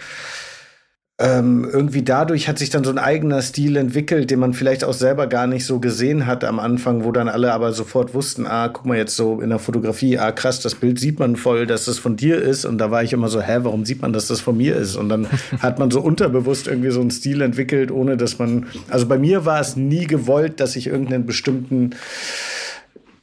ähm, 1.20 1.70
irgendwie 1.72 2.02
dadurch 2.02 2.48
hat 2.48 2.58
sich 2.58 2.72
dann 2.72 2.84
so 2.84 2.90
ein 2.90 2.98
eigener 2.98 3.44
Stil 3.44 3.78
entwickelt, 3.78 4.32
den 4.32 4.40
man 4.40 4.54
vielleicht 4.54 4.84
auch 4.84 4.94
selber 4.94 5.28
gar 5.28 5.46
nicht 5.46 5.64
so 5.64 5.80
gesehen 5.80 6.26
hat 6.26 6.44
am 6.44 6.58
Anfang, 6.58 7.04
wo 7.04 7.12
dann 7.12 7.30
alle 7.30 7.54
aber 7.54 7.72
sofort 7.72 8.16
wussten, 8.16 8.48
ah, 8.48 8.68
guck 8.70 8.88
mal 8.88 8.98
jetzt 8.98 9.16
so 9.16 9.40
in 9.40 9.50
der 9.50 9.60
Fotografie, 9.60 10.18
ah, 10.18 10.32
krass, 10.32 10.60
das 10.60 10.74
Bild 10.74 11.00
sieht 11.00 11.20
man 11.20 11.36
voll, 11.36 11.68
dass 11.68 11.86
das 11.86 12.00
von 12.00 12.16
dir 12.16 12.42
ist. 12.42 12.66
Und 12.66 12.80
da 12.80 12.90
war 12.90 13.04
ich 13.04 13.14
immer 13.14 13.28
so, 13.28 13.42
hä, 13.42 13.60
warum 13.62 13.86
sieht 13.86 14.02
man, 14.02 14.12
dass 14.12 14.28
das 14.28 14.42
von 14.42 14.58
mir 14.58 14.76
ist? 14.76 14.96
Und 14.96 15.08
dann 15.10 15.28
hat 15.60 15.78
man 15.78 15.92
so 15.92 16.02
unterbewusst 16.02 16.68
irgendwie 16.68 16.90
so 16.90 17.02
einen 17.02 17.12
Stil 17.12 17.42
entwickelt, 17.42 17.92
ohne 17.92 18.18
dass 18.18 18.40
man, 18.40 18.66
also 18.90 19.06
bei 19.06 19.20
mir 19.20 19.46
war 19.46 19.60
es 19.60 19.76
nie 19.76 20.08
gewollt, 20.08 20.60
dass 20.60 20.76
ich 20.76 20.88
irgendeinen 20.88 21.28
bestimmten, 21.28 21.92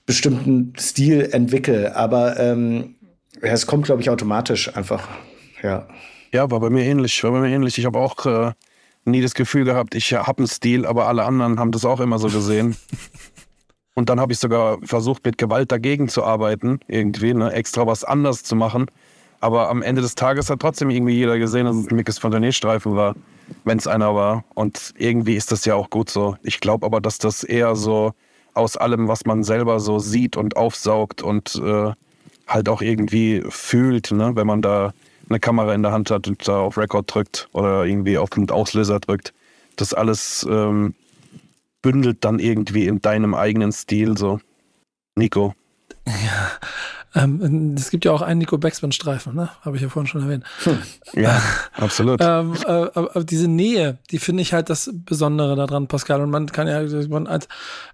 bestimmten 0.06 0.74
Stil 0.78 1.28
entwickle. 1.32 1.96
Aber 1.96 2.38
ähm, 2.38 2.94
ja, 3.42 3.50
es 3.50 3.66
kommt, 3.66 3.86
glaube 3.86 4.00
ich, 4.00 4.10
automatisch 4.10 4.76
einfach, 4.76 5.08
ja. 5.60 5.88
Ja, 6.32 6.50
war 6.50 6.60
bei 6.60 6.70
mir 6.70 6.84
ähnlich. 6.84 7.22
War 7.24 7.32
bei 7.32 7.40
mir 7.40 7.48
ähnlich. 7.48 7.78
Ich 7.78 7.86
habe 7.86 7.98
auch 7.98 8.24
äh, 8.26 8.52
nie 9.04 9.20
das 9.20 9.34
Gefühl 9.34 9.64
gehabt, 9.64 9.94
ich 9.94 10.12
habe 10.12 10.38
einen 10.38 10.46
Stil, 10.46 10.86
aber 10.86 11.08
alle 11.08 11.24
anderen 11.24 11.58
haben 11.58 11.72
das 11.72 11.84
auch 11.84 12.00
immer 12.00 12.18
so 12.18 12.28
gesehen. 12.28 12.76
Und 13.94 14.08
dann 14.08 14.20
habe 14.20 14.32
ich 14.32 14.38
sogar 14.38 14.78
versucht, 14.82 15.24
mit 15.24 15.36
Gewalt 15.36 15.72
dagegen 15.72 16.08
zu 16.08 16.24
arbeiten, 16.24 16.80
irgendwie, 16.86 17.34
ne, 17.34 17.52
extra 17.52 17.86
was 17.86 18.04
anders 18.04 18.44
zu 18.44 18.54
machen. 18.54 18.86
Aber 19.40 19.68
am 19.68 19.82
Ende 19.82 20.00
des 20.02 20.14
Tages 20.14 20.48
hat 20.48 20.60
trotzdem 20.60 20.90
irgendwie 20.90 21.14
jeder 21.14 21.38
gesehen, 21.38 21.66
dass 21.66 21.76
es 21.76 21.90
ein 21.90 21.96
Mickes 21.96 22.18
Fontanet-Streifen 22.18 22.94
war, 22.94 23.16
wenn 23.64 23.78
es 23.78 23.86
einer 23.86 24.14
war. 24.14 24.44
Und 24.54 24.94
irgendwie 24.96 25.34
ist 25.34 25.50
das 25.50 25.64
ja 25.64 25.74
auch 25.74 25.90
gut 25.90 26.10
so. 26.10 26.36
Ich 26.42 26.60
glaube 26.60 26.86
aber, 26.86 27.00
dass 27.00 27.18
das 27.18 27.42
eher 27.42 27.74
so 27.74 28.12
aus 28.54 28.76
allem, 28.76 29.08
was 29.08 29.24
man 29.26 29.42
selber 29.42 29.80
so 29.80 29.98
sieht 29.98 30.36
und 30.36 30.56
aufsaugt 30.56 31.22
und 31.22 31.56
äh, 31.56 31.92
halt 32.46 32.68
auch 32.68 32.82
irgendwie 32.82 33.42
fühlt, 33.48 34.12
ne, 34.12 34.32
wenn 34.34 34.46
man 34.46 34.62
da 34.62 34.92
eine 35.30 35.40
Kamera 35.40 35.74
in 35.74 35.82
der 35.82 35.92
Hand 35.92 36.10
hat 36.10 36.28
und 36.28 36.46
da 36.46 36.58
auf 36.58 36.76
Record 36.76 37.12
drückt 37.14 37.48
oder 37.52 37.84
irgendwie 37.84 38.18
auf 38.18 38.30
den 38.30 38.50
Auslöser 38.50 39.00
drückt. 39.00 39.32
Das 39.76 39.94
alles 39.94 40.46
ähm, 40.50 40.94
bündelt 41.82 42.24
dann 42.24 42.38
irgendwie 42.38 42.86
in 42.86 43.00
deinem 43.00 43.34
eigenen 43.34 43.72
Stil 43.72 44.18
so. 44.18 44.40
Nico. 45.16 45.54
Ja, 46.06 46.50
ähm, 47.14 47.74
es 47.76 47.90
gibt 47.90 48.04
ja 48.04 48.12
auch 48.12 48.22
einen 48.22 48.38
Nico 48.38 48.56
Beckspin-Streifen, 48.56 49.34
ne? 49.34 49.50
Habe 49.62 49.76
ich 49.76 49.82
ja 49.82 49.88
vorhin 49.88 50.06
schon 50.06 50.22
erwähnt. 50.22 50.44
Hm. 50.62 50.78
Ja, 51.14 51.42
absolut. 51.72 52.20
Ähm, 52.22 52.54
äh, 52.64 52.68
aber 52.68 53.24
diese 53.24 53.48
Nähe, 53.48 53.98
die 54.10 54.20
finde 54.20 54.42
ich 54.42 54.52
halt 54.52 54.70
das 54.70 54.90
Besondere 54.92 55.56
daran, 55.56 55.88
Pascal. 55.88 56.20
Und 56.20 56.30
man 56.30 56.46
kann 56.46 56.68
ja, 56.68 56.82
man 57.08 57.26
als, 57.26 57.48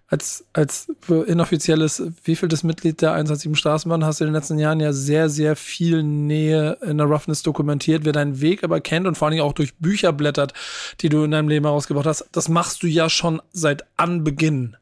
als, 0.08 0.44
als 0.52 0.88
inoffizielles, 1.08 2.02
wievieltes 2.24 2.62
Mitglied 2.62 3.00
der 3.00 3.14
117 3.14 3.54
Straßenbahn 3.54 4.04
hast 4.04 4.20
du 4.20 4.24
in 4.24 4.28
den 4.28 4.34
letzten 4.34 4.58
Jahren 4.58 4.80
ja 4.80 4.92
sehr, 4.92 5.30
sehr 5.30 5.56
viel 5.56 6.02
Nähe 6.02 6.76
in 6.82 6.98
der 6.98 7.06
Roughness 7.06 7.42
dokumentiert. 7.42 8.04
Wer 8.04 8.12
deinen 8.12 8.42
Weg 8.42 8.64
aber 8.64 8.80
kennt 8.82 9.06
und 9.06 9.16
vor 9.16 9.26
allen 9.26 9.32
Dingen 9.32 9.46
auch 9.46 9.54
durch 9.54 9.76
Bücher 9.76 10.12
blättert, 10.12 10.52
die 11.00 11.08
du 11.08 11.24
in 11.24 11.30
deinem 11.30 11.48
Leben 11.48 11.64
herausgebracht 11.64 12.06
hast, 12.06 12.28
das 12.32 12.50
machst 12.50 12.82
du 12.82 12.86
ja 12.86 13.08
schon 13.08 13.40
seit 13.52 13.86
Anbeginn. 13.96 14.76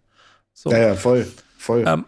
So. 0.53 0.73
Ja, 0.73 0.79
ja, 0.79 0.95
voll, 0.95 1.27
voll. 1.57 1.85
Ähm, 1.87 2.05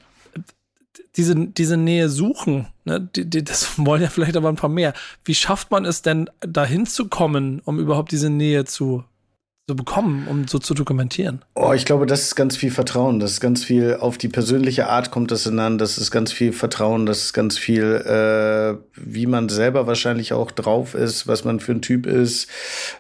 diese, 1.17 1.35
diese 1.35 1.77
Nähe 1.77 2.09
suchen, 2.09 2.67
ne, 2.85 3.01
die, 3.01 3.25
die, 3.29 3.45
das 3.45 3.79
wollen 3.85 4.03
ja 4.03 4.09
vielleicht 4.09 4.37
aber 4.37 4.49
ein 4.49 4.57
paar 4.57 4.71
mehr. 4.71 4.93
Wie 5.25 5.35
schafft 5.35 5.71
man 5.71 5.85
es 5.85 6.03
denn, 6.03 6.31
dahin 6.41 6.87
zu 6.87 7.09
kommen, 7.09 7.61
um 7.65 7.79
überhaupt 7.79 8.13
diese 8.13 8.31
Nähe 8.31 8.65
zu, 8.65 9.05
so 9.69 9.75
bekommen, 9.75 10.29
um 10.29 10.47
so 10.47 10.59
zu 10.59 10.75
dokumentieren? 10.75 11.43
Oh, 11.55 11.73
ich 11.73 11.85
glaube, 11.85 12.07
das 12.07 12.23
ist 12.23 12.37
ganz 12.37 12.57
viel 12.57 12.71
Vertrauen. 12.71 13.19
Das 13.19 13.33
ist 13.33 13.41
ganz 13.41 13.65
viel 13.65 13.97
auf 13.99 14.17
die 14.17 14.29
persönliche 14.29 14.89
Art 14.89 15.11
kommt 15.11 15.31
das 15.33 15.47
an. 15.49 15.79
Das 15.79 15.99
ist 15.99 16.11
ganz 16.11 16.33
viel 16.33 16.53
Vertrauen. 16.53 17.05
Das 17.07 17.25
ist 17.25 17.33
ganz 17.33 17.59
viel, 17.59 17.83
äh, 17.83 18.79
wie 18.95 19.27
man 19.27 19.49
selber 19.49 19.87
wahrscheinlich 19.87 20.33
auch 20.33 20.53
drauf 20.53 20.95
ist, 20.95 21.27
was 21.27 21.45
man 21.45 21.59
für 21.59 21.73
ein 21.73 21.83
Typ 21.83 22.07
ist. 22.07 22.49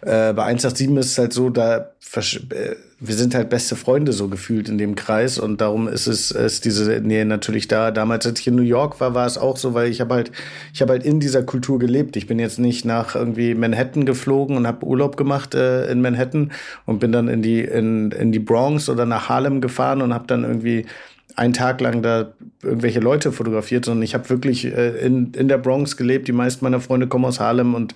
Äh, 0.00 0.32
bei 0.32 0.44
187 0.44 0.90
ist 0.98 1.12
es 1.12 1.18
halt 1.18 1.32
so, 1.32 1.50
da 1.50 1.92
äh, 2.16 2.76
wir 2.98 3.14
sind 3.14 3.34
halt 3.34 3.50
beste 3.50 3.76
Freunde 3.76 4.12
so 4.12 4.28
gefühlt 4.28 4.70
in 4.70 4.78
dem 4.78 4.94
Kreis 4.94 5.38
und 5.38 5.60
darum 5.60 5.86
ist 5.86 6.06
es 6.06 6.30
ist 6.30 6.64
diese 6.64 7.00
Nähe 7.00 7.26
natürlich 7.26 7.68
da. 7.68 7.90
Damals, 7.90 8.26
als 8.26 8.40
ich 8.40 8.46
in 8.46 8.54
New 8.54 8.62
York 8.62 9.00
war, 9.00 9.14
war 9.14 9.26
es 9.26 9.36
auch 9.36 9.58
so, 9.58 9.74
weil 9.74 9.90
ich 9.90 10.00
habe 10.00 10.14
halt 10.14 10.32
ich 10.72 10.80
habe 10.80 10.92
halt 10.92 11.04
in 11.04 11.20
dieser 11.20 11.42
Kultur 11.42 11.78
gelebt. 11.78 12.16
Ich 12.16 12.26
bin 12.26 12.38
jetzt 12.38 12.58
nicht 12.58 12.86
nach 12.86 13.14
irgendwie 13.14 13.54
Manhattan 13.54 14.06
geflogen 14.06 14.56
und 14.56 14.66
habe 14.66 14.86
Urlaub 14.86 15.18
gemacht 15.18 15.54
äh, 15.54 15.90
in 15.90 16.00
Manhattan 16.00 16.52
und 16.86 16.98
bin 16.98 17.12
dann 17.12 17.28
in 17.28 17.42
die 17.42 17.60
in, 17.60 18.12
in 18.12 18.32
die 18.32 18.38
Bronx 18.38 18.88
oder 18.88 19.04
nach 19.04 19.28
Harlem 19.28 19.60
gefahren 19.60 20.00
und 20.00 20.14
habe 20.14 20.26
dann 20.26 20.44
irgendwie 20.44 20.86
einen 21.34 21.52
Tag 21.52 21.82
lang 21.82 22.00
da 22.00 22.32
irgendwelche 22.62 23.00
Leute 23.00 23.30
fotografiert, 23.30 23.84
sondern 23.84 24.04
ich 24.04 24.14
habe 24.14 24.30
wirklich 24.30 24.64
äh, 24.64 24.96
in, 25.04 25.32
in 25.34 25.48
der 25.48 25.58
Bronx 25.58 25.98
gelebt. 25.98 26.28
Die 26.28 26.32
meisten 26.32 26.64
meiner 26.64 26.80
Freunde 26.80 27.08
kommen 27.08 27.26
aus 27.26 27.40
Harlem 27.40 27.74
und 27.74 27.94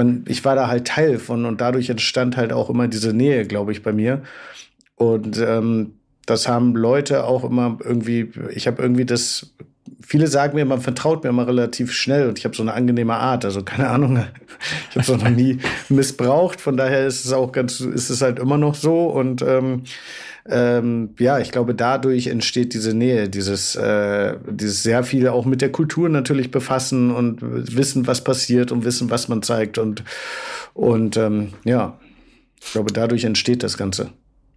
man, 0.00 0.24
ich 0.26 0.44
war 0.44 0.54
da 0.54 0.68
halt 0.68 0.86
Teil 0.86 1.18
von 1.18 1.44
und 1.44 1.60
dadurch 1.60 1.90
entstand 1.90 2.36
halt 2.36 2.52
auch 2.52 2.70
immer 2.70 2.88
diese 2.88 3.12
Nähe, 3.12 3.46
glaube 3.46 3.72
ich, 3.72 3.82
bei 3.82 3.92
mir. 3.92 4.22
Und 4.96 5.38
ähm, 5.38 5.94
das 6.26 6.48
haben 6.48 6.74
Leute 6.74 7.24
auch 7.24 7.44
immer 7.44 7.78
irgendwie, 7.82 8.30
ich 8.54 8.66
habe 8.66 8.82
irgendwie 8.82 9.04
das, 9.04 9.54
viele 10.00 10.26
sagen 10.26 10.54
mir, 10.54 10.64
man 10.64 10.80
vertraut 10.80 11.22
mir 11.22 11.30
immer 11.30 11.46
relativ 11.46 11.92
schnell 11.92 12.28
und 12.28 12.38
ich 12.38 12.44
habe 12.44 12.56
so 12.56 12.62
eine 12.62 12.72
angenehme 12.72 13.14
Art, 13.14 13.44
also 13.44 13.62
keine 13.62 13.88
Ahnung, 13.88 14.16
ich 14.90 14.96
habe 14.96 15.00
es 15.00 15.22
noch 15.22 15.30
nie 15.30 15.58
missbraucht, 15.88 16.60
von 16.60 16.76
daher 16.76 17.06
ist 17.06 17.24
es 17.24 17.32
auch 17.32 17.52
ganz, 17.52 17.80
ist 17.80 18.10
es 18.10 18.22
halt 18.22 18.38
immer 18.38 18.58
noch 18.58 18.74
so 18.74 19.06
und 19.06 19.42
ähm, 19.42 19.82
ähm, 20.48 21.14
ja, 21.18 21.38
ich 21.38 21.52
glaube, 21.52 21.74
dadurch 21.74 22.28
entsteht 22.28 22.74
diese 22.74 22.94
Nähe, 22.94 23.28
dieses, 23.28 23.76
äh, 23.76 24.36
dieses 24.48 24.82
sehr 24.82 25.04
viel 25.04 25.28
auch 25.28 25.44
mit 25.44 25.60
der 25.60 25.72
Kultur 25.72 26.08
natürlich 26.08 26.50
befassen 26.50 27.10
und 27.10 27.40
wissen, 27.42 28.06
was 28.06 28.24
passiert 28.24 28.72
und 28.72 28.84
wissen, 28.84 29.10
was 29.10 29.28
man 29.28 29.42
zeigt 29.42 29.78
und, 29.78 30.04
und 30.72 31.16
ähm, 31.16 31.54
ja, 31.64 31.98
ich 32.62 32.72
glaube, 32.72 32.92
dadurch 32.92 33.24
entsteht 33.24 33.62
das 33.62 33.76
Ganze. 33.76 34.10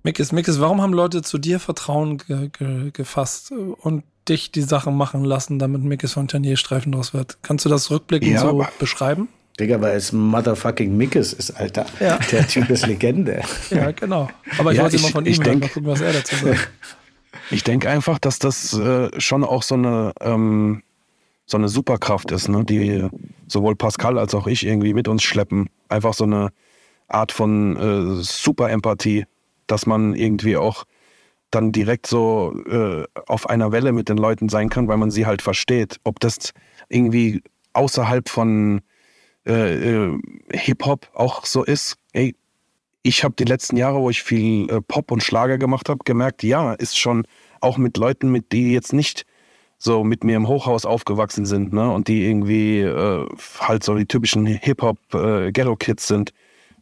Mickes, 0.04 0.32
Mickes, 0.32 0.60
warum 0.60 0.82
haben 0.82 0.94
Leute 0.94 1.22
zu 1.22 1.38
dir 1.38 1.60
Vertrauen 1.60 2.18
ge 2.18 2.50
ge 2.50 2.92
gefasst 2.92 3.52
und 3.52 4.04
dich 4.28 4.52
die 4.52 4.62
Sachen 4.62 4.96
machen 4.96 5.24
lassen, 5.24 5.60
damit 5.60 5.82
Mickes 5.84 6.14
Fontanier 6.14 6.58
Streifen 6.58 6.92
draus 6.92 7.14
wird? 7.14 7.38
Kannst 7.42 7.66
du 7.66 7.70
das 7.70 7.90
rückblickend 7.90 8.34
ja, 8.34 8.40
so 8.40 8.66
beschreiben? 8.80 9.30
Digga, 9.60 9.80
weil 9.82 9.96
es 9.96 10.12
Motherfucking 10.12 10.96
Mickes 10.98 11.34
ist, 11.34 11.52
Alter. 11.52 11.86
Ja. 12.00 12.18
Der 12.32 12.48
Typ 12.48 12.70
ist 12.70 12.88
Legende. 12.88 13.42
Ja, 13.70 13.92
genau. 13.92 14.30
Aber 14.58 14.72
ich 14.72 14.78
ja, 14.78 14.84
wollte 14.84 14.96
ich, 14.96 15.04
mal 15.04 15.12
von 15.12 15.26
ihm 15.26 15.44
denk, 15.44 15.62
mal 15.62 15.70
gucken, 15.70 15.90
was 15.90 16.02
er 16.02 16.14
dazu 16.14 16.36
sagt. 16.36 16.70
Ich 17.50 17.64
denke 17.64 17.90
einfach, 17.90 18.20
dass 18.20 18.40
das 18.40 18.74
äh, 18.74 19.10
schon 19.20 19.44
auch 19.44 19.64
so 19.64 19.76
eine, 19.76 20.14
ähm, 20.22 20.82
so 21.46 21.58
eine 21.58 21.68
Superkraft 21.68 22.32
ist, 22.32 22.48
ne? 22.48 22.64
die 22.64 23.08
sowohl 23.48 23.76
Pascal 23.76 24.18
als 24.18 24.34
auch 24.34 24.48
ich 24.48 24.66
irgendwie 24.66 24.94
mit 24.94 25.08
uns 25.08 25.24
schleppen. 25.24 25.70
Einfach 25.90 26.14
so 26.14 26.24
eine 26.24 26.50
Art 27.08 27.32
von 27.32 27.76
äh, 27.76 28.24
Super-Empathie, 28.24 29.26
dass 29.68 29.86
man 29.86 30.16
irgendwie 30.16 30.58
auch 30.58 30.86
dann 31.52 31.72
direkt 31.72 32.08
so 32.08 32.56
äh, 32.66 33.04
auf 33.28 33.50
einer 33.50 33.72
Welle 33.72 33.92
mit 33.92 34.10
den 34.10 34.18
Leuten 34.18 34.50
sein 34.50 34.70
kann, 34.70 34.88
weil 34.88 34.98
man 34.98 35.12
sie 35.12 35.26
halt 35.26 35.42
versteht. 35.42 35.98
Ob 36.04 36.20
das 36.20 36.54
irgendwie 36.90 37.44
außerhalb 37.74 38.30
von 38.30 38.82
äh, 39.46 40.06
äh, 40.06 40.20
Hip-Hop 40.52 41.10
auch 41.14 41.46
so 41.46 41.64
ist. 41.64 41.98
Ey, 42.14 42.36
ich 43.04 43.24
habe 43.24 43.36
die 43.38 43.44
letzten 43.44 43.76
Jahre, 43.76 44.00
wo 44.00 44.10
ich 44.10 44.24
viel 44.24 44.70
äh, 44.70 44.82
Pop 44.82 45.12
und 45.12 45.22
Schlager 45.22 45.58
gemacht 45.58 45.90
habe, 45.90 46.00
gemerkt, 46.06 46.44
ja, 46.44 46.74
ist 46.74 46.98
schon 46.98 47.28
auch 47.60 47.78
mit 47.78 47.98
Leuten, 47.98 48.32
mit 48.32 48.52
die 48.52 48.72
jetzt 48.72 48.94
nicht 48.94 49.26
so 49.78 50.06
mit 50.06 50.24
mir 50.24 50.38
im 50.38 50.48
Hochhaus 50.48 50.86
aufgewachsen 50.86 51.46
sind, 51.46 51.74
ne, 51.74 51.92
und 51.92 52.08
die 52.08 52.26
irgendwie 52.26 52.80
äh, 52.80 53.28
halt 53.60 53.84
so 53.84 53.96
die 53.96 54.06
typischen 54.06 54.46
Hip-Hop 54.46 54.98
äh, 55.14 55.52
sind, 55.98 56.32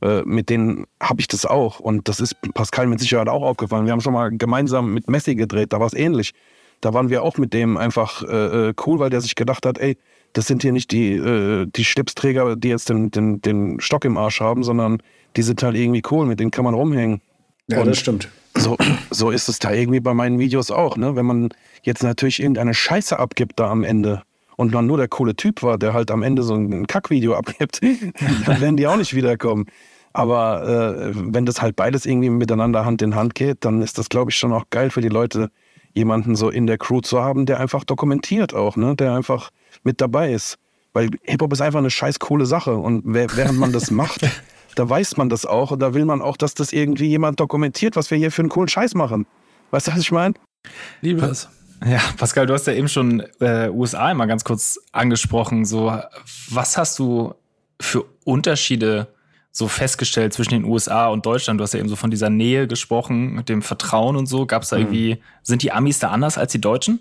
äh, 0.03 0.21
mit 0.21 0.51
denen 0.51 0.85
habe 1.01 1.19
ich 1.19 1.27
das 1.27 1.47
auch. 1.47 1.79
Und 1.79 2.07
das 2.07 2.19
ist 2.19 2.35
Pascal 2.53 2.85
mit 2.85 2.99
Sicherheit 2.99 3.27
auch 3.27 3.41
aufgefallen. 3.41 3.85
Wir 3.85 3.93
haben 3.93 4.01
schon 4.01 4.13
mal 4.13 4.29
gemeinsam 4.29 4.93
mit 4.93 5.09
Messi 5.09 5.33
gedreht, 5.33 5.73
da 5.73 5.79
war 5.79 5.87
es 5.87 5.93
ähnlich. 5.93 6.33
Da 6.79 6.93
waren 6.93 7.09
wir 7.09 7.23
auch 7.23 7.37
mit 7.37 7.53
dem 7.53 7.77
einfach 7.77 8.23
cool, 8.23 8.97
weil 8.97 9.11
der 9.11 9.21
sich 9.21 9.35
gedacht 9.35 9.67
hat, 9.67 9.77
ey, 9.77 9.97
das 10.33 10.47
sind 10.47 10.61
hier 10.61 10.71
nicht 10.71 10.91
die, 10.91 11.13
äh, 11.13 11.67
die 11.67 11.83
Schlipsträger, 11.83 12.55
die 12.55 12.69
jetzt 12.69 12.89
den, 12.89 13.11
den, 13.11 13.41
den 13.41 13.79
Stock 13.79 14.05
im 14.05 14.17
Arsch 14.17 14.41
haben, 14.41 14.63
sondern 14.63 15.01
die 15.35 15.41
sind 15.41 15.63
halt 15.63 15.75
irgendwie 15.75 16.01
cool, 16.11 16.25
mit 16.25 16.39
denen 16.39 16.51
kann 16.51 16.65
man 16.65 16.73
rumhängen. 16.73 17.21
Ja, 17.67 17.81
und 17.81 17.87
das 17.87 17.99
stimmt. 17.99 18.29
So, 18.55 18.77
so 19.09 19.31
ist 19.31 19.47
es 19.47 19.59
da 19.59 19.71
irgendwie 19.71 20.01
bei 20.01 20.13
meinen 20.13 20.39
Videos 20.39 20.71
auch, 20.71 20.97
ne? 20.97 21.15
Wenn 21.15 21.25
man 21.25 21.49
jetzt 21.83 22.03
natürlich 22.03 22.41
irgendeine 22.41 22.73
Scheiße 22.73 23.17
abgibt 23.17 23.59
da 23.59 23.69
am 23.69 23.83
Ende 23.83 24.23
und 24.57 24.73
man 24.73 24.85
nur 24.85 24.97
der 24.97 25.07
coole 25.07 25.35
Typ 25.35 25.63
war, 25.63 25.77
der 25.77 25.93
halt 25.93 26.11
am 26.11 26.21
Ende 26.21 26.43
so 26.43 26.55
ein 26.55 26.85
Kackvideo 26.85 27.33
abgibt, 27.33 27.81
dann 28.45 28.61
werden 28.61 28.77
die 28.77 28.87
auch 28.87 28.97
nicht 28.97 29.15
wiederkommen. 29.15 29.67
Aber 30.13 30.67
äh, 30.67 31.11
wenn 31.15 31.45
das 31.45 31.61
halt 31.61 31.77
beides 31.77 32.05
irgendwie 32.05 32.29
miteinander 32.29 32.83
Hand 32.83 33.01
in 33.01 33.15
Hand 33.15 33.35
geht, 33.35 33.63
dann 33.63 33.81
ist 33.81 33.97
das, 33.97 34.09
glaube 34.09 34.31
ich, 34.31 34.37
schon 34.37 34.51
auch 34.51 34.65
geil 34.69 34.89
für 34.89 34.99
die 34.99 35.07
Leute, 35.07 35.49
jemanden 35.93 36.35
so 36.35 36.49
in 36.49 36.67
der 36.67 36.77
Crew 36.77 36.99
zu 36.99 37.21
haben, 37.21 37.45
der 37.45 37.59
einfach 37.59 37.85
dokumentiert 37.85 38.53
auch, 38.53 38.75
ne? 38.75 38.95
Der 38.95 39.13
einfach 39.13 39.51
mit 39.83 40.01
dabei 40.01 40.33
ist. 40.33 40.57
Weil 40.93 41.09
Hip-Hop 41.23 41.53
ist 41.53 41.61
einfach 41.61 41.79
eine 41.79 41.89
scheiß 41.89 42.19
coole 42.19 42.45
Sache. 42.45 42.75
Und 42.75 43.03
während 43.05 43.57
man 43.57 43.71
das 43.71 43.91
macht, 43.91 44.21
da 44.75 44.89
weiß 44.89 45.17
man 45.17 45.29
das 45.29 45.45
auch. 45.45 45.71
Und 45.71 45.79
da 45.79 45.93
will 45.93 46.05
man 46.05 46.21
auch, 46.21 46.37
dass 46.37 46.53
das 46.53 46.73
irgendwie 46.73 47.07
jemand 47.07 47.39
dokumentiert, 47.39 47.95
was 47.95 48.11
wir 48.11 48.17
hier 48.17 48.31
für 48.31 48.41
einen 48.41 48.49
coolen 48.49 48.67
Scheiß 48.67 48.93
machen. 48.95 49.25
Weißt 49.71 49.87
du, 49.87 49.91
was 49.93 49.99
ich 49.99 50.11
meine? 50.11 50.33
Liebe 51.01 51.25
es. 51.25 51.49
Ja, 51.85 51.99
Pascal, 52.17 52.45
du 52.45 52.53
hast 52.53 52.67
ja 52.67 52.73
eben 52.73 52.87
schon 52.87 53.23
äh, 53.39 53.69
USA 53.69 54.11
immer 54.11 54.27
ganz 54.27 54.43
kurz 54.43 54.79
angesprochen. 54.91 55.65
So, 55.65 55.99
was 56.49 56.77
hast 56.77 56.99
du 56.99 57.33
für 57.79 58.05
Unterschiede 58.23 59.07
so 59.51 59.67
festgestellt 59.67 60.33
zwischen 60.33 60.51
den 60.51 60.65
USA 60.65 61.07
und 61.07 61.25
Deutschland? 61.25 61.59
Du 61.59 61.63
hast 61.63 61.73
ja 61.73 61.79
eben 61.79 61.89
so 61.89 61.95
von 61.95 62.11
dieser 62.11 62.29
Nähe 62.29 62.67
gesprochen, 62.67 63.33
mit 63.33 63.49
dem 63.49 63.63
Vertrauen 63.63 64.15
und 64.15 64.27
so. 64.27 64.45
Gab 64.45 64.61
es 64.61 64.69
da 64.69 64.75
mhm. 64.75 64.81
irgendwie, 64.83 65.23
sind 65.41 65.63
die 65.63 65.71
Amis 65.71 65.97
da 65.97 66.09
anders 66.09 66.37
als 66.37 66.51
die 66.51 66.61
Deutschen? 66.61 66.99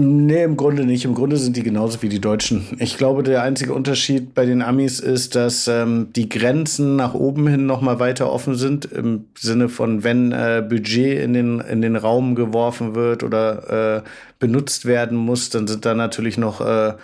Nee, 0.00 0.44
im 0.44 0.56
Grunde 0.56 0.84
nicht. 0.84 1.04
Im 1.04 1.14
Grunde 1.14 1.36
sind 1.38 1.56
die 1.56 1.64
genauso 1.64 2.02
wie 2.02 2.08
die 2.08 2.20
Deutschen. 2.20 2.68
Ich 2.78 2.96
glaube, 2.96 3.24
der 3.24 3.42
einzige 3.42 3.74
Unterschied 3.74 4.32
bei 4.32 4.46
den 4.46 4.62
Amis 4.62 5.00
ist, 5.00 5.34
dass 5.34 5.66
ähm, 5.66 6.12
die 6.14 6.28
Grenzen 6.28 6.94
nach 6.94 7.14
oben 7.14 7.48
hin 7.48 7.66
noch 7.66 7.80
mal 7.80 7.98
weiter 7.98 8.30
offen 8.30 8.54
sind. 8.54 8.84
Im 8.84 9.24
Sinne 9.36 9.68
von, 9.68 10.04
wenn 10.04 10.30
äh, 10.30 10.64
Budget 10.66 11.18
in 11.18 11.32
den, 11.32 11.58
in 11.58 11.82
den 11.82 11.96
Raum 11.96 12.36
geworfen 12.36 12.94
wird 12.94 13.24
oder 13.24 13.96
äh, 13.96 14.08
benutzt 14.38 14.86
werden 14.86 15.18
muss, 15.18 15.50
dann 15.50 15.66
sind 15.66 15.84
da 15.84 15.94
natürlich 15.94 16.38
noch, 16.38 16.60
äh, 16.60 16.94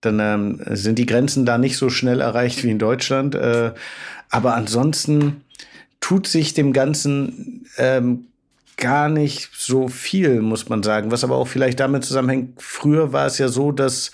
dann 0.00 0.18
ähm, 0.18 0.60
sind 0.70 0.98
die 0.98 1.06
Grenzen 1.06 1.46
da 1.46 1.58
nicht 1.58 1.76
so 1.76 1.90
schnell 1.90 2.20
erreicht 2.20 2.64
wie 2.64 2.70
in 2.72 2.80
Deutschland. 2.80 3.36
Äh, 3.36 3.70
aber 4.30 4.56
ansonsten 4.56 5.42
tut 6.00 6.26
sich 6.26 6.54
dem 6.54 6.72
Ganzen 6.72 7.66
ähm, 7.78 8.26
gar 8.76 9.08
nicht 9.08 9.50
so 9.54 9.88
viel, 9.88 10.40
muss 10.42 10.68
man 10.68 10.82
sagen. 10.82 11.10
Was 11.10 11.24
aber 11.24 11.36
auch 11.36 11.48
vielleicht 11.48 11.80
damit 11.80 12.04
zusammenhängt, 12.04 12.60
früher 12.60 13.12
war 13.12 13.26
es 13.26 13.38
ja 13.38 13.48
so, 13.48 13.72
dass 13.72 14.12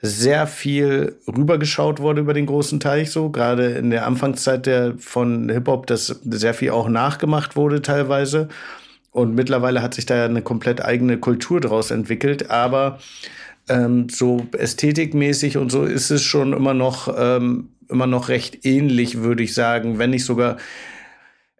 sehr 0.00 0.46
viel 0.46 1.18
rübergeschaut 1.26 2.00
wurde 2.00 2.20
über 2.20 2.34
den 2.34 2.46
großen 2.46 2.80
Teich, 2.80 3.10
so 3.10 3.30
gerade 3.30 3.72
in 3.72 3.90
der 3.90 4.06
Anfangszeit 4.06 4.66
der 4.66 4.94
von 4.98 5.48
Hip-Hop, 5.48 5.86
dass 5.86 6.06
sehr 6.06 6.54
viel 6.54 6.70
auch 6.70 6.88
nachgemacht 6.88 7.56
wurde 7.56 7.82
teilweise. 7.82 8.48
Und 9.10 9.34
mittlerweile 9.34 9.80
hat 9.80 9.94
sich 9.94 10.04
da 10.04 10.26
eine 10.26 10.42
komplett 10.42 10.84
eigene 10.84 11.16
Kultur 11.16 11.60
daraus 11.60 11.90
entwickelt. 11.90 12.50
Aber 12.50 12.98
ähm, 13.68 14.08
so 14.10 14.46
ästhetikmäßig 14.52 15.56
und 15.56 15.72
so 15.72 15.84
ist 15.84 16.10
es 16.10 16.22
schon 16.22 16.52
immer 16.52 16.74
noch, 16.74 17.12
ähm, 17.18 17.70
immer 17.88 18.06
noch 18.06 18.28
recht 18.28 18.66
ähnlich, 18.66 19.22
würde 19.22 19.42
ich 19.42 19.54
sagen, 19.54 19.98
wenn 19.98 20.10
nicht 20.10 20.24
sogar 20.24 20.58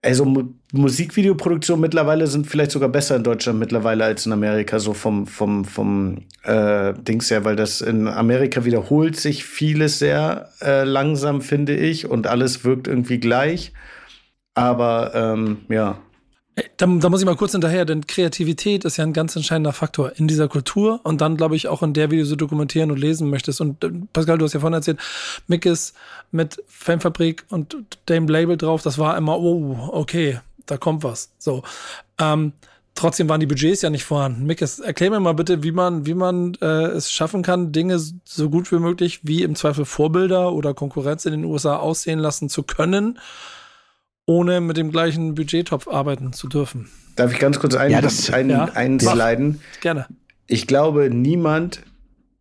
also 0.06 0.25
Mu 0.25 0.44
Musikvideoproduktionen 0.72 1.80
mittlerweile 1.80 2.26
sind 2.26 2.46
vielleicht 2.46 2.72
sogar 2.72 2.88
besser 2.88 3.16
in 3.16 3.22
Deutschland 3.22 3.58
mittlerweile 3.58 4.04
als 4.04 4.26
in 4.26 4.32
Amerika, 4.32 4.78
so 4.78 4.92
vom, 4.92 5.26
vom, 5.26 5.64
vom 5.64 6.25
äh, 6.42 6.92
Dings 6.92 7.30
her, 7.30 7.44
weil 7.44 7.56
das 7.56 7.80
in 7.80 8.08
Amerika 8.08 8.64
wiederholt 8.64 9.16
sich 9.16 9.44
vieles 9.44 10.00
sehr 10.00 10.50
äh, 10.60 10.84
langsam, 10.84 11.40
finde 11.40 11.76
ich, 11.76 12.10
und 12.10 12.26
alles 12.26 12.64
wirkt 12.64 12.88
irgendwie 12.88 13.18
gleich. 13.20 13.72
Aber 14.54 15.12
ähm, 15.14 15.58
ja, 15.68 15.98
da, 16.78 16.86
da, 16.86 17.08
muss 17.10 17.20
ich 17.20 17.26
mal 17.26 17.36
kurz 17.36 17.52
hinterher, 17.52 17.84
denn 17.84 18.06
Kreativität 18.06 18.86
ist 18.86 18.96
ja 18.96 19.04
ein 19.04 19.12
ganz 19.12 19.36
entscheidender 19.36 19.75
Faktor 19.75 20.12
in 20.16 20.26
dieser 20.26 20.48
Kultur 20.48 21.00
und 21.02 21.20
dann, 21.20 21.36
glaube 21.36 21.54
ich, 21.54 21.68
auch 21.68 21.82
in 21.82 21.92
der, 21.92 22.10
wie 22.10 22.16
du 22.16 22.25
so 22.25 22.34
dokumentieren 22.34 22.90
und 22.90 22.98
lesen 22.98 23.28
möchtest. 23.28 23.60
Und 23.60 23.84
äh, 23.84 23.90
Pascal, 24.12 24.38
du 24.38 24.46
hast 24.46 24.54
ja 24.54 24.60
vorhin 24.60 24.75
erzählt, 24.75 24.98
Mick 25.48 25.66
ist 25.66 25.94
mit 26.30 26.62
Fanfabrik 26.66 27.44
und 27.50 27.76
Dame 28.06 28.32
Label 28.32 28.56
drauf, 28.56 28.82
das 28.82 28.96
war 28.96 29.18
immer, 29.18 29.38
oh, 29.38 29.90
okay, 29.92 30.40
da 30.64 30.78
kommt 30.78 31.04
was. 31.04 31.30
So. 31.38 31.62
Ähm, 32.18 32.54
trotzdem 32.94 33.28
waren 33.28 33.40
die 33.40 33.46
Budgets 33.46 33.82
ja 33.82 33.90
nicht 33.90 34.04
vorhanden. 34.04 34.46
Mick, 34.46 34.62
erklär 34.62 35.10
mir 35.10 35.20
mal 35.20 35.34
bitte, 35.34 35.62
wie 35.62 35.72
man, 35.72 36.06
wie 36.06 36.14
man 36.14 36.54
äh, 36.62 36.86
es 36.86 37.12
schaffen 37.12 37.42
kann, 37.42 37.72
Dinge 37.72 37.98
so 37.98 38.48
gut 38.48 38.72
wie 38.72 38.78
möglich, 38.78 39.20
wie 39.25 39.42
im 39.42 39.56
Zweifel 39.56 39.84
Vorbilder 39.84 40.52
oder 40.52 40.72
Konkurrenz 40.72 41.26
in 41.26 41.32
den 41.32 41.44
USA 41.44 41.76
aussehen 41.76 42.18
lassen 42.18 42.48
zu 42.48 42.62
können 42.62 43.18
ohne 44.26 44.61
mit 44.61 44.76
dem 44.76 44.90
gleichen 44.90 45.35
Budgettopf 45.35 45.88
arbeiten 45.88 46.33
zu 46.33 46.49
dürfen. 46.49 46.88
Darf 47.16 47.33
ich 47.33 47.38
ganz 47.38 47.59
kurz 47.59 47.75
ein, 47.75 47.90
Ja, 47.90 48.00
das- 48.00 48.30
ein, 48.30 48.50
ja. 48.50 48.64
einsliden? 48.75 49.61
Gerne. 49.80 50.06
Ich 50.47 50.66
glaube, 50.66 51.09
niemand 51.11 51.80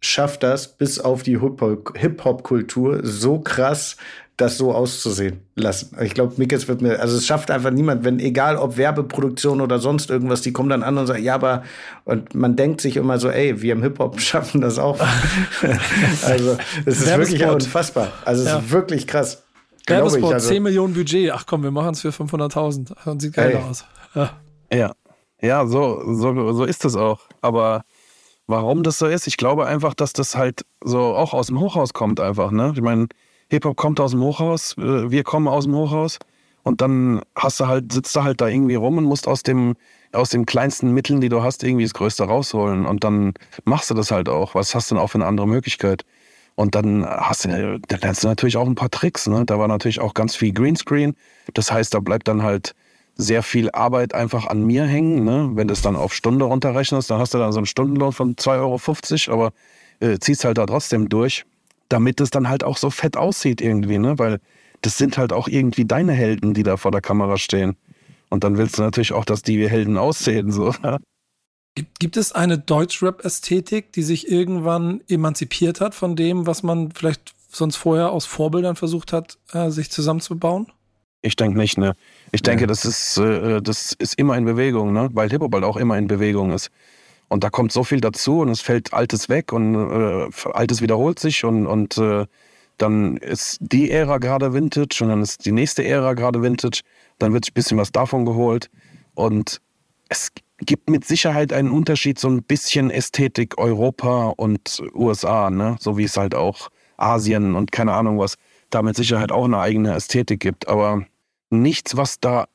schafft 0.02 0.44
das, 0.44 0.78
bis 0.78 1.00
auf 1.00 1.24
die 1.24 1.40
Hip-Hop- 1.40 1.98
Hip-Hop-Kultur, 1.98 3.00
so 3.04 3.40
krass 3.40 3.96
das 4.38 4.58
so 4.58 4.74
auszusehen 4.74 5.40
lassen. 5.56 5.96
Ich 6.02 6.14
glaube, 6.14 6.34
Mickes 6.36 6.68
wird 6.68 6.82
mir, 6.82 7.00
also 7.00 7.16
es 7.16 7.26
schafft 7.26 7.50
einfach 7.50 7.72
niemand, 7.72 8.04
wenn, 8.04 8.20
egal 8.20 8.58
ob 8.58 8.76
Werbeproduktion 8.76 9.62
oder 9.62 9.80
sonst 9.80 10.10
irgendwas, 10.10 10.42
die 10.42 10.52
kommen 10.52 10.68
dann 10.68 10.84
an 10.84 10.98
und 10.98 11.08
sagen, 11.08 11.24
ja, 11.24 11.36
aber, 11.36 11.64
und 12.04 12.36
man 12.36 12.58
denkt 12.58 12.82
sich 12.82 12.98
immer 12.98 13.18
so, 13.18 13.30
ey, 13.30 13.62
wir 13.62 13.72
im 13.72 13.82
Hip-Hop 13.82 14.20
schaffen 14.20 14.60
das 14.60 14.78
auch. 14.78 15.00
also, 16.26 16.58
es 16.86 17.00
ist 17.02 17.18
wirklich 17.18 17.46
unfassbar. 17.46 18.12
Also, 18.26 18.44
es 18.44 18.50
Ja. 18.50 18.60
ist 18.60 18.72
wirklich 18.72 19.08
krass. 19.08 19.44
Werbespot, 19.88 20.34
Also, 20.34 20.50
10 20.50 20.64
Millionen 20.64 20.94
Budget. 20.94 21.32
Ach 21.32 21.46
komm, 21.46 21.64
wir 21.64 21.72
machen 21.72 21.92
es 21.92 22.02
für 22.02 22.10
500.000. 22.10 22.94
Und 23.06 23.22
sieht 23.22 23.34
geil 23.34 23.52
Ey. 23.52 23.58
aus. 23.58 23.86
Ja. 24.14 24.32
Ja, 24.74 24.94
ja, 25.42 25.68
so, 25.68 26.02
so, 26.16 26.54
so 26.54 26.64
ist 26.64 26.86
es 26.86 26.96
auch. 26.96 27.20
Aber 27.42 27.84
warum 28.48 28.84
das 28.84 28.98
so 28.98 29.06
ist, 29.06 29.28
ich 29.28 29.38
glaube 29.38 29.66
einfach, 29.66 29.94
dass 29.94 30.14
das 30.14 30.36
halt 30.36 30.66
so 30.84 31.00
auch 31.00 31.34
aus 31.34 31.48
dem 31.48 31.60
Hochhaus 31.60 31.94
kommt 31.94 32.20
einfach. 32.20 32.52
Ne? 32.52 32.74
Ich 32.76 32.82
meine, 32.82 33.08
Hip-Hop 33.50 33.76
kommt 33.78 34.00
aus 34.00 34.12
dem 34.12 34.22
Hochhaus, 34.22 34.78
äh, 34.78 35.12
wir 35.12 35.24
kommen 35.24 35.48
aus 35.48 35.66
dem 35.66 35.76
Hochhaus 35.76 36.18
und 36.64 36.82
dann 36.82 37.22
hast 37.36 37.60
du 37.60 37.68
halt, 37.68 37.92
sitzt 37.92 38.16
du 38.16 38.24
halt 38.24 38.42
da 38.42 38.48
irgendwie 38.48 38.76
rum 38.76 38.98
und 38.98 39.04
musst 39.04 39.28
aus 39.28 39.44
dem, 39.44 39.76
aus 40.14 40.30
den 40.30 40.46
kleinsten 40.48 40.92
Mitteln, 40.92 41.22
die 41.22 41.30
du 41.30 41.44
hast, 41.44 41.64
irgendwie 41.64 41.84
das 41.84 41.94
Größte 41.94 42.24
rausholen. 42.24 42.86
Und 42.86 43.04
dann 43.04 43.34
machst 43.66 43.90
du 43.92 43.94
das 43.94 44.10
halt 44.10 44.30
auch. 44.30 44.56
Was 44.56 44.74
hast 44.74 44.90
du 44.90 44.96
denn 44.96 45.04
auch 45.04 45.10
für 45.10 45.20
eine 45.20 45.28
andere 45.28 45.48
Möglichkeit? 45.48 46.06
Und 46.56 46.76
dann 46.76 47.06
hast 47.06 47.46
du, 47.46 47.80
da 47.88 47.98
lernst 47.98 48.24
du 48.24 48.28
natürlich 48.28 48.58
auch 48.58 48.66
ein 48.66 48.76
paar 48.76 48.90
Tricks. 48.90 49.28
Ne? 49.28 49.44
Da 49.46 49.60
war 49.60 49.68
natürlich 49.68 50.00
auch 50.00 50.14
ganz 50.14 50.36
viel 50.36 50.54
Greenscreen. 50.54 51.16
Das 51.54 51.72
heißt, 51.72 51.94
da 51.94 52.00
bleibt 52.00 52.28
dann 52.28 52.44
halt 52.44 52.76
sehr 53.18 53.44
viel 53.44 53.72
Arbeit 53.72 54.14
einfach 54.14 54.48
an 54.48 54.64
mir 54.64 54.86
hängen. 54.86 55.24
Ne? 55.24 55.52
Wenn 55.54 55.68
du 55.68 55.74
es 55.74 55.82
dann 55.82 55.96
auf 55.96 56.14
Stunde 56.14 56.46
runterrechnest, 56.46 57.10
dann 57.10 57.20
hast 57.20 57.34
du 57.34 57.38
dann 57.38 57.52
so 57.52 57.60
einen 57.60 57.66
Stundenlohn 57.66 58.14
von 58.14 58.36
2,50 58.36 59.30
Euro, 59.30 59.34
aber 59.34 59.54
äh, 60.00 60.18
ziehst 60.20 60.46
halt 60.46 60.58
da 60.58 60.66
trotzdem 60.66 61.10
durch, 61.10 61.46
damit 61.90 62.22
es 62.22 62.30
dann 62.30 62.50
halt 62.50 62.64
auch 62.64 62.78
so 62.78 62.90
fett 62.90 63.18
aussieht 63.18 63.62
irgendwie, 63.62 63.98
ne? 63.98 64.18
Weil 64.20 64.40
das 64.82 64.98
sind 64.98 65.18
halt 65.18 65.34
auch 65.34 65.48
irgendwie 65.48 65.86
deine 65.86 66.14
Helden, 66.14 66.54
die 66.54 66.64
da 66.64 66.78
vor 66.78 66.92
der 66.92 67.02
Kamera 67.02 67.38
stehen. 67.38 67.76
Und 68.30 68.44
dann 68.44 68.58
willst 68.58 68.78
du 68.78 68.82
natürlich 68.82 69.14
auch, 69.14 69.26
dass 69.26 69.42
die 69.42 69.60
wie 69.60 69.70
Helden 69.70 69.98
aussehen. 69.98 70.52
So. 70.52 70.74
Gibt, 71.76 72.00
gibt 72.00 72.18
es 72.18 72.32
eine 72.32 72.58
Deutschrap-Ästhetik, 72.58 73.92
die 73.92 74.04
sich 74.04 74.32
irgendwann 74.32 75.02
emanzipiert 75.10 75.82
hat 75.82 75.94
von 75.94 76.16
dem, 76.16 76.48
was 76.48 76.64
man 76.64 76.92
vielleicht 76.92 77.36
sonst 77.50 77.76
vorher 77.76 78.12
aus 78.12 78.26
Vorbildern 78.26 78.76
versucht 78.76 79.12
hat, 79.12 79.38
äh, 79.52 79.70
sich 79.70 79.92
zusammenzubauen? 79.92 80.72
Ich 81.22 81.36
denke 81.36 81.58
nicht, 81.58 81.78
ne? 81.78 81.96
Ich 82.32 82.44
denke, 82.44 82.68
das 82.68 82.86
ist, 82.86 83.18
äh, 83.18 83.62
das 83.62 83.94
ist 83.94 84.18
immer 84.18 84.38
in 84.38 84.46
Bewegung, 84.46 84.94
ne? 84.94 85.10
Weil 85.14 85.30
Hip-Hop 85.30 85.54
halt 85.54 85.64
auch 85.64 85.78
immer 85.78 85.98
in 85.98 86.08
Bewegung 86.08 86.52
ist. 86.52 86.70
Und 87.28 87.44
da 87.44 87.50
kommt 87.50 87.72
so 87.72 87.84
viel 87.84 88.00
dazu 88.00 88.40
und 88.40 88.50
es 88.50 88.62
fällt 88.62 88.94
Altes 88.94 89.28
weg 89.28 89.52
und 89.52 89.76
äh, 89.76 90.30
Altes 90.54 90.82
wiederholt 90.82 91.20
sich 91.20 91.44
und, 91.44 91.66
und 91.66 91.98
äh, 91.98 92.26
dann 92.78 93.18
ist 93.18 93.58
die 93.60 93.90
Ära 93.90 94.18
gerade 94.20 94.54
Vintage 94.54 95.00
und 95.02 95.10
dann 95.10 95.22
ist 95.22 95.46
die 95.46 95.52
nächste 95.52 95.84
Ära 95.84 96.14
gerade 96.14 96.42
Vintage. 96.42 96.82
Dann 97.20 97.34
wird 97.34 97.48
ein 97.48 97.54
bisschen 97.54 97.78
was 97.78 97.92
davon 97.92 98.26
geholt. 98.26 98.70
Und 99.16 99.62
es 100.10 100.32
gibt 100.60 100.90
mit 100.90 101.06
Sicherheit 101.06 101.52
einen 101.52 101.72
Unterschied, 101.72 102.20
so 102.20 102.30
ein 102.30 102.44
bisschen 102.44 102.90
Ästhetik 102.90 103.58
Europa 103.58 104.30
und 104.30 104.82
USA, 104.94 105.50
ne? 105.50 105.76
So 105.80 105.98
wie 105.98 106.06
es 106.06 106.18
halt 106.18 106.36
auch 106.36 106.70
Asien 106.98 107.56
und 107.56 107.72
keine 107.72 107.94
Ahnung 107.94 108.20
was, 108.20 108.36
da 108.70 108.82
mit 108.82 108.96
Sicherheit 108.96 109.32
auch 109.32 109.46
eine 109.46 109.60
eigene 109.60 109.94
Ästhetik 109.94 110.40
gibt. 110.40 110.68
Aber 110.68 111.06
nichts, 111.50 111.98
was 111.98 112.20
da 112.20 112.48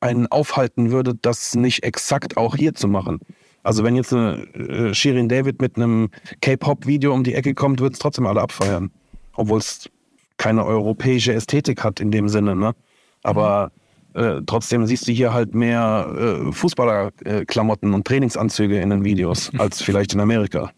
einen 0.00 0.26
aufhalten 0.26 0.90
würde, 0.90 1.14
das 1.14 1.54
nicht 1.54 1.82
exakt 1.82 2.36
auch 2.36 2.56
hier 2.56 2.74
zu 2.74 2.88
machen. 2.88 3.20
Also 3.62 3.82
wenn 3.82 3.96
jetzt 3.96 4.12
eine 4.12 4.44
äh, 4.54 4.94
Shirin 4.94 5.28
David 5.28 5.60
mit 5.60 5.76
einem 5.76 6.10
K-Pop-Video 6.42 7.14
um 7.14 7.24
die 7.24 7.34
Ecke 7.34 7.54
kommt, 7.54 7.80
würden 7.80 7.94
es 7.94 7.98
trotzdem 7.98 8.26
alle 8.26 8.42
abfeiern. 8.42 8.90
Obwohl 9.34 9.58
es 9.58 9.90
keine 10.36 10.64
europäische 10.64 11.32
Ästhetik 11.32 11.82
hat 11.82 12.00
in 12.00 12.10
dem 12.10 12.28
Sinne. 12.28 12.54
Ne? 12.56 12.74
Aber 13.22 13.72
äh, 14.14 14.40
trotzdem 14.46 14.86
siehst 14.86 15.08
du 15.08 15.12
hier 15.12 15.34
halt 15.34 15.54
mehr 15.54 16.08
äh, 16.48 16.52
Fußballerklamotten 16.52 17.94
und 17.94 18.06
Trainingsanzüge 18.06 18.80
in 18.80 18.90
den 18.90 19.04
Videos 19.04 19.50
als 19.58 19.82
vielleicht 19.82 20.14
in 20.14 20.20
Amerika. 20.20 20.72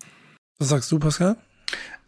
Was 0.59 0.71
sagst 0.71 0.91
du, 0.91 0.99
Pascal? 0.99 1.37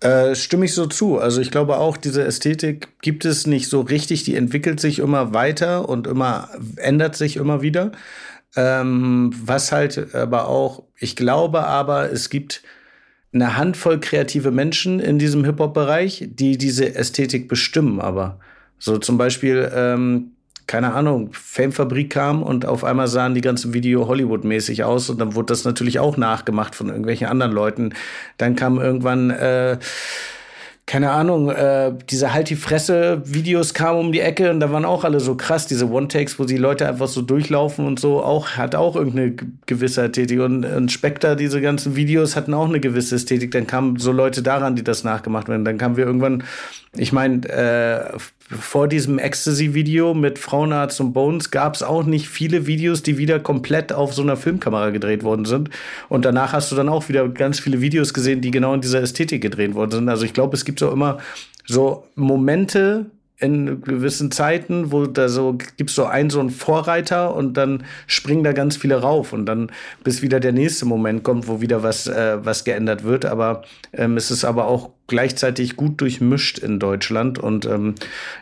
Äh, 0.00 0.34
stimme 0.34 0.64
ich 0.64 0.74
so 0.74 0.86
zu. 0.86 1.18
Also 1.18 1.40
ich 1.40 1.50
glaube 1.50 1.78
auch, 1.78 1.96
diese 1.96 2.24
Ästhetik 2.24 3.00
gibt 3.02 3.24
es 3.24 3.46
nicht 3.46 3.68
so 3.68 3.80
richtig. 3.80 4.24
Die 4.24 4.36
entwickelt 4.36 4.80
sich 4.80 5.00
immer 5.00 5.34
weiter 5.34 5.88
und 5.88 6.06
immer 6.06 6.48
ändert 6.76 7.16
sich 7.16 7.36
immer 7.36 7.62
wieder. 7.62 7.92
Ähm, 8.56 9.32
was 9.44 9.72
halt 9.72 10.14
aber 10.14 10.48
auch, 10.48 10.84
ich 10.98 11.16
glaube 11.16 11.64
aber, 11.64 12.10
es 12.10 12.30
gibt 12.30 12.62
eine 13.32 13.56
Handvoll 13.56 14.00
kreative 14.00 14.50
Menschen 14.50 15.00
in 15.00 15.18
diesem 15.18 15.44
Hip-Hop-Bereich, 15.44 16.28
die 16.30 16.56
diese 16.56 16.94
Ästhetik 16.94 17.48
bestimmen. 17.48 18.00
Aber 18.00 18.38
so 18.78 18.98
zum 18.98 19.18
Beispiel, 19.18 19.70
ähm, 19.74 20.32
keine 20.68 20.92
Ahnung, 20.92 21.30
Fame-Fabrik 21.32 22.10
kam 22.10 22.42
und 22.42 22.66
auf 22.66 22.84
einmal 22.84 23.08
sahen 23.08 23.34
die 23.34 23.40
ganzen 23.40 23.72
Video 23.72 24.06
Hollywood-mäßig 24.06 24.84
aus 24.84 25.08
und 25.10 25.18
dann 25.18 25.34
wurde 25.34 25.46
das 25.46 25.64
natürlich 25.64 25.98
auch 25.98 26.16
nachgemacht 26.16 26.76
von 26.76 26.88
irgendwelchen 26.88 27.26
anderen 27.26 27.52
Leuten. 27.52 27.94
Dann 28.36 28.54
kam 28.54 28.78
irgendwann 28.78 29.30
äh, 29.30 29.78
keine 30.88 31.10
Ahnung, 31.10 31.50
äh, 31.50 31.92
diese 32.08 32.32
Halt 32.32 32.48
die 32.48 32.56
Fresse-Videos 32.56 33.74
kamen 33.74 34.00
um 34.00 34.10
die 34.10 34.20
Ecke 34.20 34.50
und 34.50 34.58
da 34.58 34.72
waren 34.72 34.86
auch 34.86 35.04
alle 35.04 35.20
so 35.20 35.36
krass, 35.36 35.66
diese 35.66 35.90
One-Takes, 35.90 36.38
wo 36.38 36.44
die 36.44 36.56
Leute 36.56 36.88
einfach 36.88 37.08
so 37.08 37.20
durchlaufen 37.20 37.86
und 37.86 38.00
so, 38.00 38.22
auch, 38.22 38.52
hat 38.52 38.74
auch 38.74 38.96
irgendeine 38.96 39.36
gewisse 39.66 40.04
Ästhetik. 40.04 40.40
Und, 40.40 40.64
und 40.64 40.90
Spectre, 40.90 41.36
diese 41.36 41.60
ganzen 41.60 41.94
Videos 41.94 42.36
hatten 42.36 42.54
auch 42.54 42.68
eine 42.68 42.80
gewisse 42.80 43.16
Ästhetik. 43.16 43.50
Dann 43.50 43.66
kamen 43.66 43.98
so 43.98 44.12
Leute 44.12 44.42
daran, 44.42 44.76
die 44.76 44.82
das 44.82 45.04
nachgemacht 45.04 45.48
werden. 45.48 45.66
Dann 45.66 45.76
kamen 45.76 45.98
wir 45.98 46.06
irgendwann, 46.06 46.42
ich 46.96 47.12
meine, 47.12 47.46
äh, 47.48 48.18
vor 48.50 48.88
diesem 48.88 49.18
Ecstasy-Video 49.18 50.14
mit 50.14 50.38
Frauenarzt 50.38 51.00
und 51.00 51.12
Bones 51.12 51.50
gab 51.50 51.74
es 51.74 51.82
auch 51.82 52.04
nicht 52.04 52.28
viele 52.28 52.66
Videos, 52.66 53.02
die 53.02 53.18
wieder 53.18 53.40
komplett 53.40 53.92
auf 53.92 54.14
so 54.14 54.22
einer 54.22 54.36
Filmkamera 54.36 54.90
gedreht 54.90 55.22
worden 55.22 55.44
sind. 55.44 55.70
Und 56.08 56.24
danach 56.24 56.52
hast 56.52 56.72
du 56.72 56.76
dann 56.76 56.88
auch 56.88 57.08
wieder 57.08 57.28
ganz 57.28 57.60
viele 57.60 57.80
Videos 57.80 58.14
gesehen, 58.14 58.40
die 58.40 58.50
genau 58.50 58.72
in 58.72 58.80
dieser 58.80 59.02
Ästhetik 59.02 59.42
gedreht 59.42 59.74
worden 59.74 59.90
sind. 59.90 60.08
Also 60.08 60.24
ich 60.24 60.32
glaube, 60.32 60.56
es 60.56 60.64
gibt 60.64 60.78
so 60.78 60.90
immer 60.90 61.18
so 61.66 62.06
Momente 62.14 63.06
in 63.40 63.82
gewissen 63.82 64.32
Zeiten, 64.32 64.90
wo 64.90 65.06
da 65.06 65.28
so 65.28 65.56
gibt's 65.76 65.94
so 65.94 66.06
einen 66.06 66.28
so 66.28 66.40
einen 66.40 66.50
Vorreiter 66.50 67.34
und 67.34 67.56
dann 67.56 67.84
springen 68.08 68.42
da 68.42 68.52
ganz 68.52 68.76
viele 68.76 68.96
rauf 68.96 69.32
und 69.32 69.46
dann 69.46 69.70
bis 70.02 70.22
wieder 70.22 70.40
der 70.40 70.52
nächste 70.52 70.86
Moment 70.86 71.22
kommt, 71.22 71.46
wo 71.46 71.60
wieder 71.60 71.84
was 71.84 72.08
äh, 72.08 72.38
was 72.44 72.64
geändert 72.64 73.04
wird. 73.04 73.24
Aber 73.24 73.62
ähm, 73.92 74.16
es 74.16 74.32
ist 74.32 74.44
aber 74.44 74.66
auch 74.66 74.90
gleichzeitig 75.06 75.76
gut 75.76 76.00
durchmischt 76.00 76.58
in 76.58 76.80
Deutschland 76.80 77.38
und 77.38 77.64
ähm, 77.64 77.94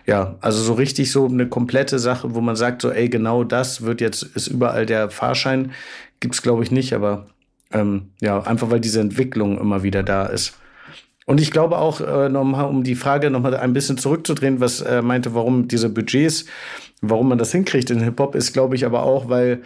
ja, 0.07 0.37
also 0.41 0.63
so 0.63 0.73
richtig 0.73 1.13
so 1.13 1.27
eine 1.27 1.47
komplette 1.47 1.99
Sache, 1.99 2.35
wo 2.35 2.41
man 2.41 2.57
sagt 2.57 2.81
so, 2.81 2.91
ey, 2.91 3.11
genau 3.11 3.45
das 3.45 3.83
wird 3.83 4.01
jetzt 4.01 4.23
ist 4.23 4.47
überall 4.47 4.87
der 4.87 5.11
Fahrschein, 5.11 5.73
gibt's 6.21 6.41
glaube 6.41 6.63
ich 6.63 6.71
nicht, 6.71 6.95
aber 6.95 7.27
ähm, 7.71 8.09
ja, 8.23 8.41
einfach 8.43 8.71
weil 8.71 8.81
diese 8.81 9.01
Entwicklung 9.01 9.59
immer 9.61 9.83
wieder 9.83 10.03
da 10.03 10.25
ist. 10.25 10.55
Und 11.27 11.41
ich 11.41 11.51
glaube 11.51 11.79
auch, 11.79 12.01
äh, 12.01 12.29
nochmal, 12.29 12.67
um 12.67 12.85
die 12.85 12.95
Frage 12.95 13.31
nochmal 13.31 13.57
ein 13.57 13.73
bisschen 13.73 13.99
zurückzudrehen, 13.99 14.61
was 14.61 14.81
äh, 14.81 15.03
meinte, 15.03 15.35
warum 15.35 15.67
diese 15.67 15.89
Budgets, 15.89 16.47
warum 17.03 17.29
man 17.29 17.37
das 17.37 17.51
hinkriegt 17.53 17.91
in 17.91 18.01
Hip-Hop, 18.01 18.37
ist, 18.37 18.53
glaube 18.53 18.77
ich, 18.77 18.87
aber 18.87 19.03
auch, 19.03 19.29
weil 19.29 19.63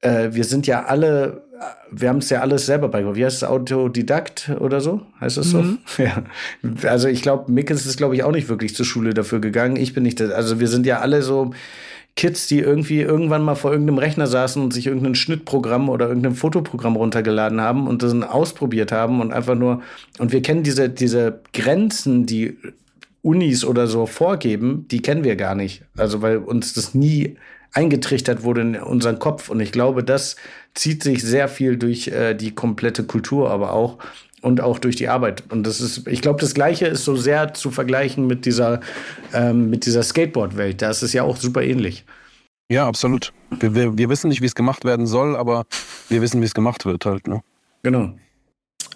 äh, 0.00 0.30
wir 0.32 0.44
sind 0.44 0.66
ja 0.66 0.84
alle, 0.84 1.42
wir 1.90 2.08
haben 2.08 2.18
es 2.18 2.30
ja 2.30 2.40
alles 2.40 2.64
selber 2.64 2.88
beigebracht. 2.88 3.16
Wie 3.16 3.24
heißt 3.24 3.36
es, 3.36 3.44
Autodidakt 3.44 4.50
oder 4.60 4.80
so? 4.80 5.02
Heißt 5.20 5.36
das 5.36 5.50
so? 5.50 5.62
Ja. 5.98 6.24
Also 6.88 7.08
ich 7.08 7.20
glaube, 7.20 7.52
Mickens 7.52 7.84
ist, 7.84 7.98
glaube 7.98 8.14
ich, 8.16 8.22
auch 8.22 8.32
nicht 8.32 8.48
wirklich 8.48 8.74
zur 8.74 8.86
Schule 8.86 9.12
dafür 9.12 9.40
gegangen. 9.40 9.76
Ich 9.76 9.92
bin 9.92 10.04
nicht, 10.04 10.22
also 10.22 10.58
wir 10.58 10.68
sind 10.68 10.86
ja 10.86 11.00
alle 11.00 11.22
so 11.22 11.52
Kids, 12.16 12.46
die 12.46 12.60
irgendwie 12.60 13.00
irgendwann 13.00 13.42
mal 13.42 13.56
vor 13.56 13.72
irgendeinem 13.72 13.98
Rechner 13.98 14.26
saßen 14.26 14.62
und 14.62 14.72
sich 14.72 14.86
irgendein 14.86 15.16
Schnittprogramm 15.16 15.88
oder 15.88 16.08
irgendein 16.08 16.34
Fotoprogramm 16.34 16.94
runtergeladen 16.96 17.60
haben 17.60 17.88
und 17.88 18.02
das 18.02 18.14
ausprobiert 18.22 18.92
haben 18.92 19.20
und 19.20 19.32
einfach 19.32 19.56
nur, 19.56 19.82
und 20.18 20.32
wir 20.32 20.40
kennen 20.40 20.62
diese, 20.62 20.88
diese 20.88 21.40
Grenzen, 21.52 22.26
die 22.26 22.56
Unis 23.22 23.64
oder 23.64 23.86
so 23.88 24.06
vorgeben, 24.06 24.86
die 24.90 25.02
kennen 25.02 25.24
wir 25.24 25.34
gar 25.34 25.54
nicht. 25.54 25.82
Also 25.96 26.22
weil 26.22 26.38
uns 26.38 26.74
das 26.74 26.94
nie 26.94 27.36
eingetrichtert 27.72 28.44
wurde 28.44 28.60
in 28.60 28.76
unseren 28.76 29.18
Kopf. 29.18 29.48
Und 29.48 29.60
ich 29.60 29.72
glaube, 29.72 30.04
das 30.04 30.36
zieht 30.74 31.02
sich 31.02 31.22
sehr 31.22 31.48
viel 31.48 31.76
durch 31.76 32.08
äh, 32.08 32.34
die 32.34 32.54
komplette 32.54 33.04
Kultur, 33.04 33.50
aber 33.50 33.72
auch 33.72 33.98
und 34.44 34.60
auch 34.60 34.78
durch 34.78 34.96
die 34.96 35.08
Arbeit. 35.08 35.42
Und 35.48 35.66
das 35.66 35.80
ist, 35.80 36.06
ich 36.06 36.20
glaube, 36.20 36.40
das 36.40 36.54
Gleiche 36.54 36.86
ist 36.86 37.04
so 37.04 37.16
sehr 37.16 37.54
zu 37.54 37.70
vergleichen 37.70 38.26
mit 38.26 38.44
dieser, 38.44 38.80
ähm, 39.32 39.70
mit 39.70 39.86
dieser 39.86 40.02
Skateboard-Welt. 40.02 40.82
Da 40.82 40.90
ist 40.90 41.02
es 41.02 41.14
ja 41.14 41.22
auch 41.22 41.36
super 41.36 41.62
ähnlich. 41.62 42.04
Ja, 42.70 42.86
absolut. 42.86 43.32
Wir, 43.58 43.74
wir, 43.74 43.96
wir 43.96 44.08
wissen 44.10 44.28
nicht, 44.28 44.42
wie 44.42 44.46
es 44.46 44.54
gemacht 44.54 44.84
werden 44.84 45.06
soll, 45.06 45.34
aber 45.34 45.64
wir 46.10 46.20
wissen, 46.20 46.42
wie 46.42 46.44
es 46.44 46.54
gemacht 46.54 46.84
wird 46.84 47.06
halt. 47.06 47.26
Ne? 47.26 47.42
Genau. 47.82 48.12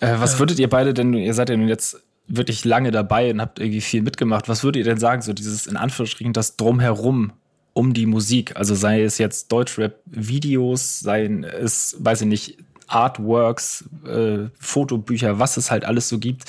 Äh, 0.00 0.16
was 0.18 0.38
würdet 0.38 0.58
ihr 0.58 0.68
beide 0.68 0.92
denn, 0.92 1.14
ihr 1.14 1.34
seid 1.34 1.48
ja 1.48 1.56
nun 1.56 1.68
jetzt 1.68 2.02
wirklich 2.26 2.66
lange 2.66 2.90
dabei 2.90 3.30
und 3.30 3.40
habt 3.40 3.58
irgendwie 3.58 3.80
viel 3.80 4.02
mitgemacht, 4.02 4.50
was 4.50 4.62
würdet 4.62 4.80
ihr 4.80 4.84
denn 4.84 4.98
sagen, 4.98 5.22
so 5.22 5.32
dieses 5.32 5.66
in 5.66 5.76
Anführungsstrichen 5.76 6.34
das 6.34 6.56
Drumherum 6.56 7.32
um 7.72 7.94
die 7.94 8.06
Musik. 8.06 8.56
Also 8.56 8.74
sei 8.74 9.02
es 9.02 9.18
jetzt 9.18 9.52
Deutschrap-Videos, 9.52 11.00
seien 11.00 11.44
es, 11.44 11.96
weiß 12.00 12.22
ich 12.22 12.26
nicht, 12.26 12.58
Artworks, 12.88 13.88
äh, 14.06 14.48
Fotobücher, 14.58 15.38
was 15.38 15.56
es 15.56 15.70
halt 15.70 15.84
alles 15.84 16.08
so 16.08 16.18
gibt. 16.18 16.44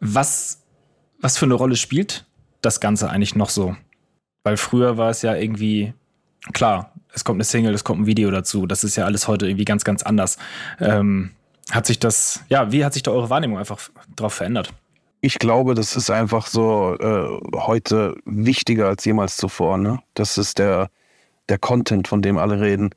Was, 0.00 0.62
was 1.20 1.36
für 1.36 1.44
eine 1.44 1.54
Rolle 1.54 1.76
spielt 1.76 2.24
das 2.62 2.80
Ganze 2.80 3.10
eigentlich 3.10 3.34
noch 3.34 3.50
so? 3.50 3.76
Weil 4.42 4.56
früher 4.56 4.96
war 4.96 5.10
es 5.10 5.22
ja 5.22 5.34
irgendwie, 5.34 5.92
klar, 6.52 6.92
es 7.12 7.24
kommt 7.24 7.36
eine 7.36 7.44
Single, 7.44 7.74
es 7.74 7.84
kommt 7.84 8.02
ein 8.02 8.06
Video 8.06 8.30
dazu. 8.30 8.66
Das 8.66 8.84
ist 8.84 8.96
ja 8.96 9.04
alles 9.04 9.28
heute 9.28 9.46
irgendwie 9.46 9.64
ganz, 9.64 9.84
ganz 9.84 10.02
anders. 10.02 10.38
Ähm, 10.80 11.32
hat 11.70 11.86
sich 11.86 11.98
das, 11.98 12.40
ja, 12.48 12.72
wie 12.72 12.84
hat 12.84 12.94
sich 12.94 13.02
da 13.02 13.10
eure 13.10 13.30
Wahrnehmung 13.30 13.58
einfach 13.58 13.90
darauf 14.16 14.34
verändert? 14.34 14.72
Ich 15.20 15.38
glaube, 15.38 15.74
das 15.74 15.96
ist 15.96 16.10
einfach 16.10 16.46
so 16.46 16.96
äh, 16.98 17.40
heute 17.56 18.16
wichtiger 18.24 18.88
als 18.88 19.04
jemals 19.04 19.36
zuvor. 19.36 19.76
Ne? 19.76 20.00
Das 20.14 20.38
ist 20.38 20.58
der, 20.58 20.90
der 21.48 21.58
Content, 21.58 22.08
von 22.08 22.22
dem 22.22 22.38
alle 22.38 22.60
reden. 22.60 22.90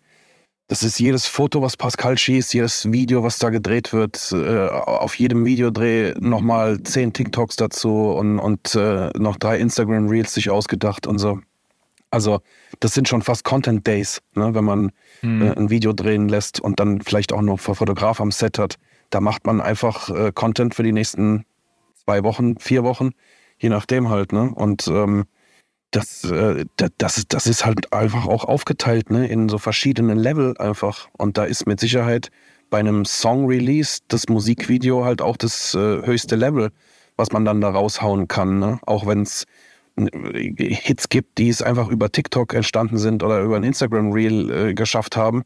Das 0.74 0.82
ist 0.82 1.00
jedes 1.00 1.28
Foto, 1.28 1.62
was 1.62 1.78
Pascal 1.78 2.18
schießt, 2.18 2.52
jedes 2.56 2.92
Video, 2.92 3.22
was 3.22 3.38
da 3.38 3.52
gedreht 3.52 3.94
wird. 3.94 4.32
Äh, 4.32 4.70
auf 4.70 5.14
jedem 5.20 5.46
Videodreh 5.46 6.16
nochmal 6.20 6.82
zehn 6.82 7.14
TikToks 7.14 7.58
dazu 7.58 8.10
und, 8.10 8.40
und 8.40 8.74
äh, 8.74 9.12
noch 9.16 9.38
drei 9.38 9.60
Instagram 9.60 10.08
Reels 10.08 10.34
sich 10.34 10.50
ausgedacht 10.50 11.06
und 11.06 11.20
so. 11.20 11.40
Also, 12.10 12.42
das 12.80 12.96
sind 12.96 13.08
schon 13.08 13.22
fast 13.22 13.44
Content 13.44 13.86
Days, 13.86 14.24
ne? 14.34 14.56
wenn 14.56 14.64
man 14.64 14.92
mhm. 15.22 15.44
äh, 15.44 15.52
ein 15.52 15.70
Video 15.70 15.94
drehen 15.94 16.28
lässt 16.28 16.60
und 16.60 16.80
dann 16.80 17.02
vielleicht 17.02 17.34
auch 17.34 17.44
noch 17.44 17.60
Fotograf 17.60 18.20
am 18.20 18.32
Set 18.32 18.58
hat. 18.58 18.78
Da 19.12 19.22
macht 19.22 19.46
man 19.46 19.62
einfach 19.62 20.10
äh, 20.10 20.32
Content 20.34 20.74
für 20.74 20.82
die 20.82 20.92
nächsten 20.92 21.46
zwei 22.04 22.24
Wochen, 22.24 22.58
vier 22.58 22.84
Wochen, 22.84 23.12
je 23.60 23.70
nachdem 23.70 24.10
halt. 24.10 24.34
Ne? 24.34 24.52
Und 24.56 24.88
ähm, 24.88 25.26
das, 25.94 26.24
äh, 26.26 26.66
das, 26.98 27.24
das 27.28 27.48
ist 27.48 27.66
halt 27.66 27.94
einfach 27.94 28.26
auch 28.26 28.46
aufgeteilt 28.46 29.10
ne, 29.10 29.28
in 29.28 29.48
so 29.48 29.58
verschiedene 29.58 30.16
Level 30.16 30.58
einfach. 30.58 31.08
Und 31.14 31.38
da 31.38 31.46
ist 31.46 31.68
mit 31.68 31.80
Sicherheit 31.80 32.30
bei 32.70 32.80
einem 32.80 33.06
Song-Release 33.06 34.00
das 34.08 34.28
Musikvideo 34.28 35.06
halt 35.06 35.22
auch 35.22 35.38
das 35.38 35.76
äh, 35.76 36.06
höchste 36.06 36.36
Level, 36.36 36.72
was 37.16 37.32
man 37.32 37.46
dann 37.46 37.62
da 37.62 37.70
raushauen 37.70 38.28
kann. 38.28 38.60
Ne? 38.60 38.80
Auch 38.86 39.06
wenn 39.06 39.22
es 39.22 39.46
äh, 39.96 40.74
Hits 40.74 41.10
gibt, 41.10 41.38
die 41.38 41.50
es 41.50 41.62
einfach 41.62 41.90
über 41.90 42.12
TikTok 42.12 42.54
entstanden 42.56 42.98
sind 42.98 43.22
oder 43.22 43.42
über 43.42 43.56
ein 43.56 43.64
Instagram-Reel 43.64 44.52
äh, 44.52 44.74
geschafft 44.74 45.16
haben, 45.16 45.44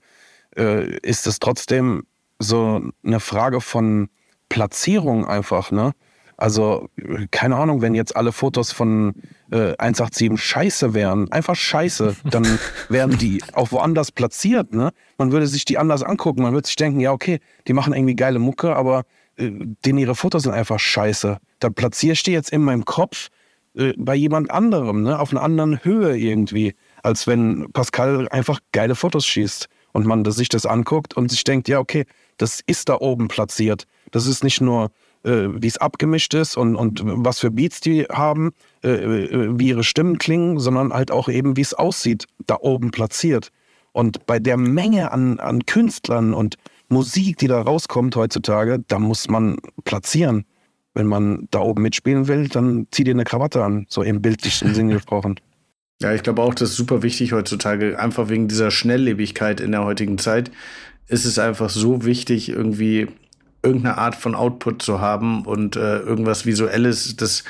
äh, 0.55 0.97
ist 0.99 1.27
es 1.27 1.39
trotzdem 1.39 2.03
so 2.39 2.81
eine 3.03 3.19
Frage 3.19 3.59
von 3.59 4.09
Platzierung 4.47 5.25
einfach. 5.25 5.71
Ne? 5.71 5.91
Also, 6.37 6.87
keine 7.31 7.55
Ahnung, 7.55 7.81
wenn 7.81 7.95
jetzt 7.95 8.15
alle 8.15 8.31
Fotos 8.31 8.71
von 8.71 9.15
äh, 9.51 9.75
187 9.79 10.39
scheiße 10.39 10.93
wären, 10.93 11.31
einfach 11.31 11.55
scheiße, 11.55 12.15
dann 12.29 12.59
wären 12.89 13.17
die 13.17 13.43
auch 13.53 13.71
woanders 13.71 14.11
platziert. 14.11 14.71
Ne? 14.71 14.91
Man 15.17 15.31
würde 15.31 15.47
sich 15.47 15.65
die 15.65 15.79
anders 15.79 16.03
angucken. 16.03 16.43
Man 16.43 16.53
würde 16.53 16.67
sich 16.67 16.75
denken, 16.75 16.99
ja, 16.99 17.11
okay, 17.11 17.39
die 17.67 17.73
machen 17.73 17.93
irgendwie 17.93 18.15
geile 18.15 18.37
Mucke, 18.37 18.75
aber 18.75 19.03
äh, 19.37 19.49
denen 19.83 19.97
ihre 19.97 20.13
Fotos 20.13 20.43
sind 20.43 20.53
einfach 20.53 20.79
scheiße. 20.79 21.39
Dann 21.59 21.73
platziere 21.73 22.13
ich 22.13 22.21
die 22.21 22.33
jetzt 22.33 22.51
in 22.51 22.61
meinem 22.61 22.85
Kopf 22.85 23.29
äh, 23.75 23.93
bei 23.97 24.13
jemand 24.13 24.51
anderem, 24.51 25.01
ne? 25.01 25.19
auf 25.19 25.31
einer 25.31 25.41
anderen 25.41 25.83
Höhe 25.83 26.15
irgendwie, 26.15 26.75
als 27.01 27.25
wenn 27.25 27.71
Pascal 27.73 28.27
einfach 28.29 28.59
geile 28.73 28.93
Fotos 28.93 29.25
schießt 29.25 29.69
und 29.93 30.05
man 30.05 30.23
sich 30.25 30.49
das 30.49 30.67
anguckt 30.67 31.17
und 31.17 31.31
sich 31.31 31.43
denkt, 31.43 31.67
ja, 31.67 31.79
okay, 31.79 32.05
das 32.37 32.61
ist 32.67 32.89
da 32.89 32.97
oben 32.99 33.27
platziert. 33.27 33.85
Das 34.11 34.27
ist 34.27 34.43
nicht 34.43 34.61
nur 34.61 34.91
äh, 35.27 35.61
wie 35.61 35.67
es 35.67 35.77
abgemischt 35.77 36.33
ist 36.33 36.57
und, 36.57 36.75
und 36.75 37.01
was 37.03 37.39
für 37.39 37.51
Beats 37.51 37.81
die 37.81 38.03
haben, 38.05 38.53
äh, 38.83 38.89
äh, 38.89 39.59
wie 39.59 39.67
ihre 39.67 39.83
Stimmen 39.83 40.17
klingen, 40.17 40.59
sondern 40.59 40.93
halt 40.93 41.11
auch 41.11 41.29
eben, 41.29 41.57
wie 41.57 41.61
es 41.61 41.73
aussieht, 41.73 42.25
da 42.45 42.57
oben 42.61 42.91
platziert. 42.91 43.49
Und 43.91 44.25
bei 44.25 44.39
der 44.39 44.57
Menge 44.57 45.11
an, 45.11 45.39
an 45.39 45.65
Künstlern 45.65 46.33
und 46.33 46.55
Musik, 46.89 47.37
die 47.37 47.47
da 47.47 47.61
rauskommt 47.61 48.15
heutzutage, 48.15 48.79
da 48.87 48.99
muss 48.99 49.27
man 49.27 49.57
platzieren. 49.83 50.45
Wenn 50.93 51.07
man 51.07 51.47
da 51.51 51.59
oben 51.59 51.81
mitspielen 51.83 52.27
will, 52.27 52.47
dann 52.47 52.87
zieh 52.91 53.03
dir 53.03 53.13
eine 53.13 53.23
Krawatte 53.23 53.63
an, 53.63 53.85
so 53.89 54.01
im 54.03 54.21
bildlichen 54.21 54.73
Sinne 54.73 54.93
gesprochen. 54.95 55.39
Ja, 56.01 56.13
ich 56.13 56.23
glaube 56.23 56.41
auch, 56.43 56.53
das 56.53 56.69
ist 56.69 56.77
super 56.77 57.03
wichtig 57.03 57.33
heutzutage, 57.33 57.99
einfach 57.99 58.29
wegen 58.29 58.47
dieser 58.47 58.71
Schnelllebigkeit 58.71 59.59
in 59.59 59.71
der 59.71 59.83
heutigen 59.83 60.17
Zeit 60.17 60.51
ist 61.07 61.25
es 61.25 61.39
einfach 61.39 61.69
so 61.69 62.05
wichtig, 62.05 62.49
irgendwie 62.49 63.07
irgendeine 63.63 63.97
Art 63.97 64.15
von 64.15 64.35
Output 64.35 64.81
zu 64.81 65.01
haben 65.01 65.45
und 65.45 65.75
äh, 65.75 65.99
irgendwas 65.99 66.45
Visuelles. 66.45 67.15
Das 67.15 67.43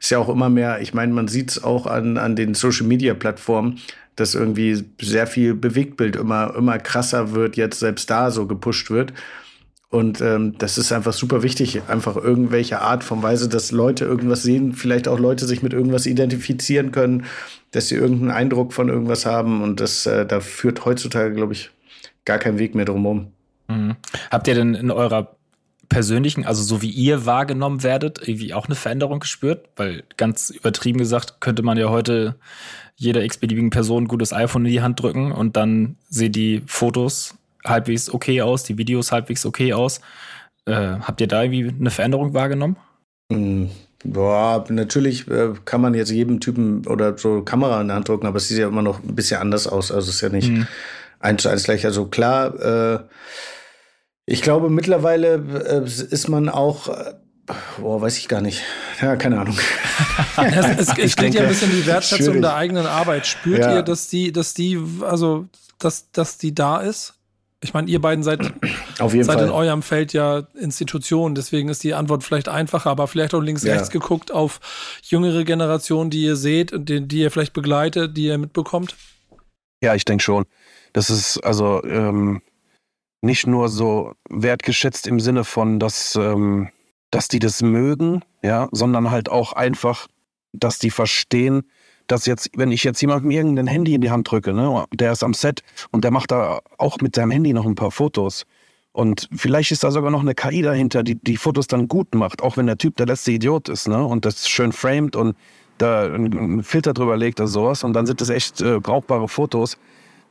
ist 0.00 0.10
ja 0.10 0.18
auch 0.18 0.28
immer 0.28 0.48
mehr, 0.48 0.80
ich 0.80 0.94
meine, 0.94 1.12
man 1.12 1.28
sieht 1.28 1.50
es 1.50 1.62
auch 1.62 1.86
an, 1.86 2.18
an 2.18 2.36
den 2.36 2.54
Social-Media-Plattformen, 2.54 3.78
dass 4.16 4.34
irgendwie 4.34 4.84
sehr 5.00 5.26
viel 5.26 5.54
Bewegtbild 5.54 6.16
immer, 6.16 6.54
immer 6.56 6.78
krasser 6.78 7.32
wird, 7.32 7.56
jetzt 7.56 7.80
selbst 7.80 8.10
da 8.10 8.30
so 8.30 8.46
gepusht 8.46 8.90
wird. 8.90 9.12
Und 9.88 10.22
ähm, 10.22 10.56
das 10.56 10.78
ist 10.78 10.90
einfach 10.90 11.12
super 11.12 11.42
wichtig, 11.42 11.82
einfach 11.86 12.16
irgendwelche 12.16 12.80
Art 12.80 13.04
von 13.04 13.22
Weise, 13.22 13.48
dass 13.48 13.72
Leute 13.72 14.06
irgendwas 14.06 14.42
sehen, 14.42 14.72
vielleicht 14.72 15.06
auch 15.06 15.18
Leute 15.18 15.44
sich 15.44 15.62
mit 15.62 15.74
irgendwas 15.74 16.06
identifizieren 16.06 16.92
können, 16.92 17.26
dass 17.72 17.88
sie 17.88 17.96
irgendeinen 17.96 18.30
Eindruck 18.30 18.72
von 18.72 18.88
irgendwas 18.88 19.26
haben. 19.26 19.62
Und 19.62 19.80
das, 19.80 20.06
äh, 20.06 20.24
da 20.24 20.40
führt 20.40 20.86
heutzutage, 20.86 21.34
glaube 21.34 21.52
ich, 21.52 21.70
gar 22.24 22.38
kein 22.38 22.58
Weg 22.58 22.74
mehr 22.74 22.86
drumherum. 22.86 23.32
Mhm. 23.68 23.96
Habt 24.30 24.48
ihr 24.48 24.54
denn 24.54 24.74
in 24.74 24.90
eurer 24.90 25.36
persönlichen, 25.92 26.46
also 26.46 26.62
so 26.62 26.80
wie 26.80 26.88
ihr 26.88 27.26
wahrgenommen 27.26 27.82
werdet, 27.82 28.26
irgendwie 28.26 28.54
auch 28.54 28.64
eine 28.64 28.74
Veränderung 28.74 29.20
gespürt? 29.20 29.68
Weil 29.76 30.04
ganz 30.16 30.48
übertrieben 30.48 30.98
gesagt, 30.98 31.40
könnte 31.40 31.62
man 31.62 31.76
ja 31.76 31.90
heute 31.90 32.36
jeder 32.96 33.22
x-beliebigen 33.22 33.70
Person 33.70 34.04
ein 34.04 34.08
gutes 34.08 34.32
iPhone 34.32 34.64
in 34.64 34.72
die 34.72 34.80
Hand 34.80 35.02
drücken 35.02 35.32
und 35.32 35.56
dann 35.56 35.96
sehen 36.08 36.32
die 36.32 36.62
Fotos 36.66 37.34
halbwegs 37.64 38.08
okay 38.08 38.40
aus, 38.40 38.64
die 38.64 38.78
Videos 38.78 39.12
halbwegs 39.12 39.44
okay 39.44 39.74
aus. 39.74 40.00
Äh, 40.64 40.72
habt 40.74 41.20
ihr 41.20 41.28
da 41.28 41.42
irgendwie 41.42 41.68
eine 41.78 41.90
Veränderung 41.90 42.32
wahrgenommen? 42.32 42.76
Mhm. 43.28 43.70
Boah, 44.04 44.64
natürlich 44.68 45.28
äh, 45.28 45.52
kann 45.64 45.80
man 45.80 45.94
jetzt 45.94 46.10
jedem 46.10 46.40
Typen 46.40 46.86
oder 46.86 47.16
so 47.18 47.42
Kamera 47.42 47.80
in 47.80 47.88
der 47.88 47.96
Hand 47.96 48.08
drücken, 48.08 48.26
aber 48.26 48.38
es 48.38 48.48
sieht 48.48 48.58
ja 48.58 48.66
immer 48.66 48.82
noch 48.82 49.02
ein 49.02 49.14
bisschen 49.14 49.40
anders 49.40 49.66
aus. 49.66 49.92
Also 49.92 50.08
es 50.08 50.16
ist 50.16 50.20
ja 50.22 50.30
nicht 50.30 50.50
mhm. 50.50 50.66
eins 51.20 51.42
zu 51.42 51.50
eins 51.50 51.64
gleich. 51.64 51.84
Also 51.84 52.06
klar, 52.06 52.54
äh, 52.60 52.98
ich 54.26 54.42
glaube, 54.42 54.70
mittlerweile 54.70 55.34
äh, 55.34 55.84
ist 55.84 56.28
man 56.28 56.48
auch, 56.48 56.88
äh, 56.88 57.14
boah, 57.78 58.00
weiß 58.00 58.18
ich 58.18 58.28
gar 58.28 58.40
nicht. 58.40 58.62
Ja, 59.00 59.16
keine 59.16 59.40
Ahnung. 59.40 59.58
es, 60.36 60.88
es, 60.88 60.98
es 60.98 61.16
geht 61.16 61.34
ja 61.34 61.42
ein 61.42 61.48
bisschen 61.48 61.70
die 61.70 61.86
Wertschätzung 61.86 62.26
schwierig. 62.26 62.42
der 62.42 62.54
eigenen 62.54 62.86
Arbeit. 62.86 63.26
Spürt 63.26 63.60
ja. 63.60 63.76
ihr, 63.76 63.82
dass 63.82 64.08
die, 64.08 64.32
dass 64.32 64.54
die, 64.54 64.80
also, 65.02 65.46
dass, 65.78 66.10
dass 66.12 66.38
die 66.38 66.54
da 66.54 66.80
ist? 66.80 67.14
Ich 67.64 67.74
meine, 67.74 67.88
ihr 67.88 68.00
beiden 68.00 68.24
seid, 68.24 68.40
Auf 68.98 69.12
jeden 69.12 69.24
seid 69.24 69.36
Fall. 69.36 69.44
in 69.46 69.50
eurem 69.52 69.82
Feld 69.82 70.12
ja 70.12 70.48
Institutionen, 70.58 71.36
deswegen 71.36 71.68
ist 71.68 71.84
die 71.84 71.94
Antwort 71.94 72.24
vielleicht 72.24 72.48
einfacher, 72.48 72.90
aber 72.90 73.06
vielleicht 73.06 73.34
auch 73.34 73.40
links, 73.40 73.64
rechts 73.64 73.88
ja. 73.88 74.00
geguckt 74.00 74.32
auf 74.32 74.58
jüngere 75.02 75.44
Generationen, 75.44 76.10
die 76.10 76.22
ihr 76.22 76.34
seht 76.34 76.72
und 76.72 76.88
die, 76.88 77.06
die 77.06 77.20
ihr 77.20 77.30
vielleicht 77.30 77.52
begleitet, 77.52 78.16
die 78.16 78.26
ihr 78.26 78.38
mitbekommt? 78.38 78.96
Ja, 79.80 79.94
ich 79.94 80.04
denke 80.04 80.24
schon. 80.24 80.44
Das 80.92 81.08
ist, 81.08 81.38
also, 81.38 81.82
ähm, 81.84 82.42
nicht 83.22 83.46
nur 83.46 83.68
so 83.68 84.12
wertgeschätzt 84.28 85.06
im 85.06 85.20
Sinne 85.20 85.44
von, 85.44 85.78
dass, 85.78 86.16
ähm, 86.16 86.68
dass 87.10 87.28
die 87.28 87.38
das 87.38 87.62
mögen, 87.62 88.22
ja, 88.42 88.68
sondern 88.72 89.10
halt 89.10 89.30
auch 89.30 89.52
einfach, 89.52 90.08
dass 90.52 90.78
die 90.78 90.90
verstehen, 90.90 91.62
dass 92.08 92.26
jetzt, 92.26 92.50
wenn 92.56 92.72
ich 92.72 92.84
jetzt 92.84 93.00
jemandem 93.00 93.30
irgendein 93.30 93.68
Handy 93.68 93.94
in 93.94 94.00
die 94.00 94.10
Hand 94.10 94.30
drücke, 94.30 94.52
ne, 94.52 94.84
der 94.92 95.12
ist 95.12 95.22
am 95.22 95.34
Set 95.34 95.62
und 95.92 96.04
der 96.04 96.10
macht 96.10 96.32
da 96.32 96.60
auch 96.78 96.98
mit 97.00 97.14
seinem 97.14 97.30
Handy 97.30 97.52
noch 97.52 97.64
ein 97.64 97.76
paar 97.76 97.92
Fotos. 97.92 98.44
Und 98.90 99.28
vielleicht 99.34 99.70
ist 99.70 99.84
da 99.84 99.90
sogar 99.90 100.10
noch 100.10 100.20
eine 100.20 100.34
KI 100.34 100.60
dahinter, 100.60 101.02
die 101.02 101.14
die 101.14 101.38
Fotos 101.38 101.66
dann 101.66 101.88
gut 101.88 102.14
macht, 102.14 102.42
auch 102.42 102.58
wenn 102.58 102.66
der 102.66 102.76
Typ 102.76 102.96
der 102.96 103.06
letzte 103.06 103.32
Idiot 103.32 103.70
ist, 103.70 103.88
ne? 103.88 104.04
Und 104.04 104.26
das 104.26 104.48
schön 104.48 104.72
framed 104.72 105.16
und 105.16 105.34
da 105.78 106.04
einen 106.04 106.62
Filter 106.62 106.92
drüber 106.92 107.16
legt 107.16 107.40
oder 107.40 107.48
sowas 107.48 107.84
und 107.84 107.94
dann 107.94 108.06
sind 108.06 108.20
das 108.20 108.28
echt 108.28 108.60
äh, 108.60 108.78
brauchbare 108.80 109.28
Fotos, 109.28 109.78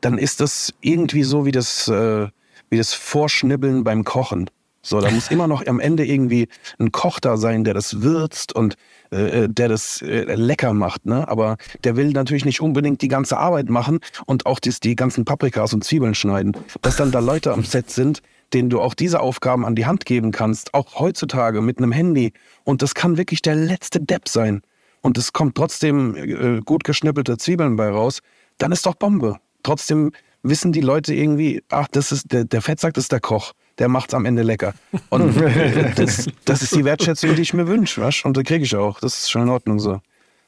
dann 0.01 0.17
ist 0.17 0.39
das 0.41 0.73
irgendwie 0.82 1.23
so 1.23 1.45
wie 1.45 1.51
das 1.51 1.88
äh, 1.88 2.27
wie 2.71 2.77
das 2.77 2.93
Vorschnibbeln 2.95 3.84
beim 3.84 4.03
Kochen. 4.03 4.49
So, 4.81 4.99
da 4.99 5.12
muss 5.12 5.29
immer 5.29 5.47
noch 5.47 5.67
am 5.67 5.79
Ende 5.79 6.03
irgendwie 6.05 6.47
ein 6.79 6.91
Koch 6.91 7.19
da 7.19 7.38
sein, 7.38 7.63
der 7.63 7.75
das 7.75 8.01
würzt 8.01 8.53
und 8.53 8.77
äh, 9.12 9.43
äh, 9.43 9.47
der 9.47 9.67
das 9.69 10.01
äh, 10.01 10.23
lecker 10.34 10.73
macht, 10.73 11.05
ne? 11.05 11.27
Aber 11.27 11.57
der 11.84 11.95
will 11.95 12.10
natürlich 12.12 12.45
nicht 12.45 12.62
unbedingt 12.62 13.03
die 13.03 13.07
ganze 13.07 13.38
Arbeit 13.38 13.69
machen 13.69 13.99
und 14.25 14.47
auch 14.47 14.60
das, 14.60 14.79
die 14.79 14.95
ganzen 14.95 15.23
Paprikas 15.23 15.73
und 15.75 15.84
Zwiebeln 15.84 16.15
schneiden. 16.15 16.57
Dass 16.81 16.95
dann 16.95 17.12
da 17.12 17.19
Leute 17.19 17.53
am 17.53 17.63
Set 17.63 17.91
sind, 17.91 18.23
denen 18.53 18.71
du 18.71 18.81
auch 18.81 18.95
diese 18.95 19.19
Aufgaben 19.19 19.65
an 19.65 19.75
die 19.75 19.86
Hand 19.86 20.05
geben 20.05 20.31
kannst, 20.31 20.73
auch 20.73 20.99
heutzutage 20.99 21.62
mit 21.62 21.77
einem 21.77 21.91
Handy. 21.91 22.34
Und 22.63 22.81
das 22.81 22.95
kann 22.95 23.17
wirklich 23.17 23.43
der 23.43 23.55
letzte 23.55 23.99
Depp 23.99 24.27
sein. 24.27 24.63
Und 25.01 25.17
es 25.17 25.31
kommt 25.31 25.55
trotzdem 25.55 26.15
äh, 26.15 26.62
gut 26.62 26.84
geschnippelte 26.84 27.38
Zwiebeln 27.38 27.75
bei 27.75 27.89
raus, 27.89 28.19
dann 28.57 28.71
ist 28.71 28.86
doch 28.88 28.95
Bombe. 28.95 29.38
Trotzdem 29.63 30.12
wissen 30.43 30.71
die 30.71 30.82
Leute 30.82 31.13
irgendwie, 31.13 31.63
ach, 31.69 31.88
das 31.91 32.12
ist 32.12 32.32
der, 32.32 32.45
der 32.45 32.62
Fettsack 32.62 32.97
ist 32.97 33.12
der 33.12 33.19
Koch, 33.19 33.54
der 33.77 33.88
macht's 33.88 34.13
am 34.13 34.25
Ende 34.25 34.43
lecker. 34.43 34.73
Und 35.10 35.36
das, 35.95 36.27
das 36.45 36.62
ist 36.62 36.75
die 36.75 36.86
Wertschätzung, 36.86 37.36
die 37.36 37.41
ich 37.41 37.54
mir 37.54 37.67
wünsche, 37.67 38.01
was? 38.01 38.23
Und 38.23 38.38
die 38.38 38.43
kriege 38.43 38.63
ich 38.63 38.75
auch. 38.75 38.99
Das 38.99 39.19
ist 39.19 39.32
schon 39.32 39.43
in 39.43 39.49
Ordnung 39.49 39.80
so. 39.80 40.01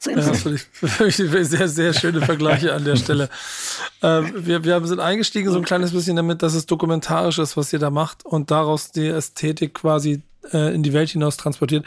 Ja, 0.06 0.16
das 0.16 0.42
finde 0.42 0.58
ich, 0.58 1.00
ich 1.20 1.48
sehr, 1.48 1.68
sehr 1.68 1.92
schöne 1.94 2.20
Vergleiche 2.20 2.74
an 2.74 2.84
der 2.84 2.96
Stelle. 2.96 3.30
Ähm, 4.02 4.32
wir, 4.36 4.64
wir 4.64 4.86
sind 4.86 5.00
eingestiegen 5.00 5.50
so 5.50 5.58
ein 5.58 5.64
kleines 5.64 5.92
bisschen 5.92 6.16
damit, 6.16 6.42
dass 6.42 6.54
es 6.54 6.66
dokumentarisch 6.66 7.38
ist, 7.38 7.56
was 7.56 7.72
ihr 7.72 7.78
da 7.78 7.90
macht 7.90 8.24
und 8.24 8.50
daraus 8.50 8.90
die 8.92 9.06
Ästhetik 9.06 9.74
quasi 9.74 10.22
äh, 10.52 10.74
in 10.74 10.82
die 10.82 10.92
Welt 10.92 11.10
hinaus 11.10 11.36
transportiert. 11.36 11.86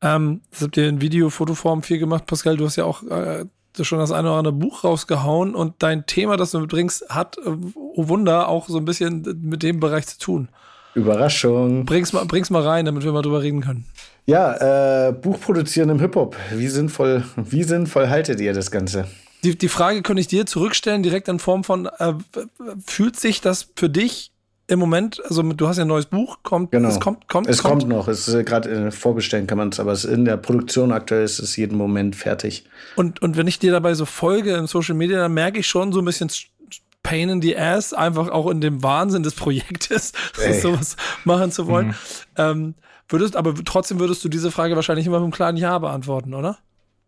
Ähm, 0.00 0.40
das 0.50 0.62
habt 0.62 0.76
ihr 0.76 0.88
in 0.88 1.00
Video, 1.00 1.30
Fotoform 1.30 1.82
viel 1.82 1.98
gemacht. 1.98 2.26
Pascal, 2.26 2.56
du 2.56 2.64
hast 2.64 2.76
ja 2.76 2.84
auch 2.84 3.02
äh, 3.04 3.44
schon 3.80 3.98
das 3.98 4.12
eine 4.12 4.28
oder 4.28 4.38
andere 4.38 4.54
Buch 4.54 4.84
rausgehauen 4.84 5.54
und 5.54 5.74
dein 5.82 6.06
Thema, 6.06 6.36
das 6.36 6.50
du 6.50 6.60
mitbringst, 6.60 7.08
hat, 7.08 7.38
äh, 7.38 7.50
oh 7.74 8.08
Wunder, 8.08 8.48
auch 8.48 8.68
so 8.68 8.78
ein 8.78 8.84
bisschen 8.84 9.40
mit 9.42 9.62
dem 9.62 9.80
Bereich 9.80 10.06
zu 10.06 10.18
tun. 10.18 10.48
Überraschung. 10.94 11.86
Bring's 11.86 12.12
mal, 12.12 12.24
bring's 12.26 12.50
mal 12.50 12.62
rein, 12.62 12.84
damit 12.84 13.04
wir 13.04 13.12
mal 13.12 13.22
drüber 13.22 13.42
reden 13.42 13.62
können. 13.62 13.86
Ja, 14.26 15.08
äh, 15.08 15.12
Buch 15.12 15.40
produzieren 15.40 15.88
im 15.88 15.98
Hip-Hop. 15.98 16.36
Wie 16.52 16.68
sinnvoll, 16.68 17.24
wie 17.36 17.62
sinnvoll 17.62 18.08
haltet 18.08 18.40
ihr 18.40 18.52
das 18.52 18.70
Ganze? 18.70 19.06
Die, 19.42 19.56
die 19.56 19.68
Frage 19.68 20.02
könnte 20.02 20.20
ich 20.20 20.28
dir 20.28 20.46
zurückstellen, 20.46 21.02
direkt 21.02 21.28
in 21.28 21.38
Form 21.38 21.64
von, 21.64 21.86
äh, 21.86 22.12
fühlt 22.86 23.18
sich 23.18 23.40
das 23.40 23.68
für 23.74 23.88
dich 23.88 24.31
im 24.72 24.78
Moment, 24.78 25.22
also 25.24 25.42
du 25.42 25.68
hast 25.68 25.76
ja 25.76 25.84
ein 25.84 25.88
neues 25.88 26.06
Buch, 26.06 26.38
kommt, 26.42 26.72
Genau. 26.72 26.88
es 26.88 26.98
kommt, 26.98 27.28
kommt, 27.28 27.48
Es 27.48 27.62
kommt, 27.62 27.86
noch. 27.86 28.08
Es 28.08 28.26
ist 28.26 28.34
äh, 28.34 28.42
gerade 28.42 28.70
äh, 28.70 28.90
vorbestellen 28.90 29.46
kann 29.46 29.58
man 29.58 29.68
es, 29.68 29.78
aber 29.78 29.92
es 29.92 30.04
in 30.04 30.24
der 30.24 30.36
Produktion 30.38 30.92
aktuell 30.92 31.24
ist 31.24 31.38
es 31.38 31.56
jeden 31.56 31.76
Moment 31.76 32.16
fertig. 32.16 32.64
Und, 32.96 33.20
und 33.22 33.36
wenn 33.36 33.46
ich 33.46 33.58
dir 33.58 33.70
dabei 33.72 33.94
so 33.94 34.06
folge 34.06 34.54
in 34.54 34.66
Social 34.66 34.94
Media, 34.94 35.18
dann 35.18 35.34
merke 35.34 35.58
ich 35.60 35.66
schon 35.66 35.92
so 35.92 36.00
ein 36.00 36.04
bisschen 36.04 36.30
Pain 37.02 37.28
in 37.28 37.42
the 37.42 37.56
Ass, 37.56 37.92
einfach 37.92 38.28
auch 38.28 38.48
in 38.48 38.60
dem 38.60 38.82
Wahnsinn 38.82 39.22
des 39.22 39.34
Projektes, 39.34 40.12
sowas 40.62 40.96
machen 41.24 41.50
zu 41.50 41.66
wollen. 41.66 41.94
Ähm, 42.36 42.74
würdest, 43.08 43.36
aber 43.36 43.54
trotzdem 43.64 44.00
würdest 44.00 44.24
du 44.24 44.28
diese 44.28 44.50
Frage 44.50 44.76
wahrscheinlich 44.76 45.06
immer 45.06 45.18
mit 45.18 45.24
einem 45.24 45.32
klaren 45.32 45.56
Ja 45.56 45.78
beantworten, 45.78 46.32
oder? 46.32 46.58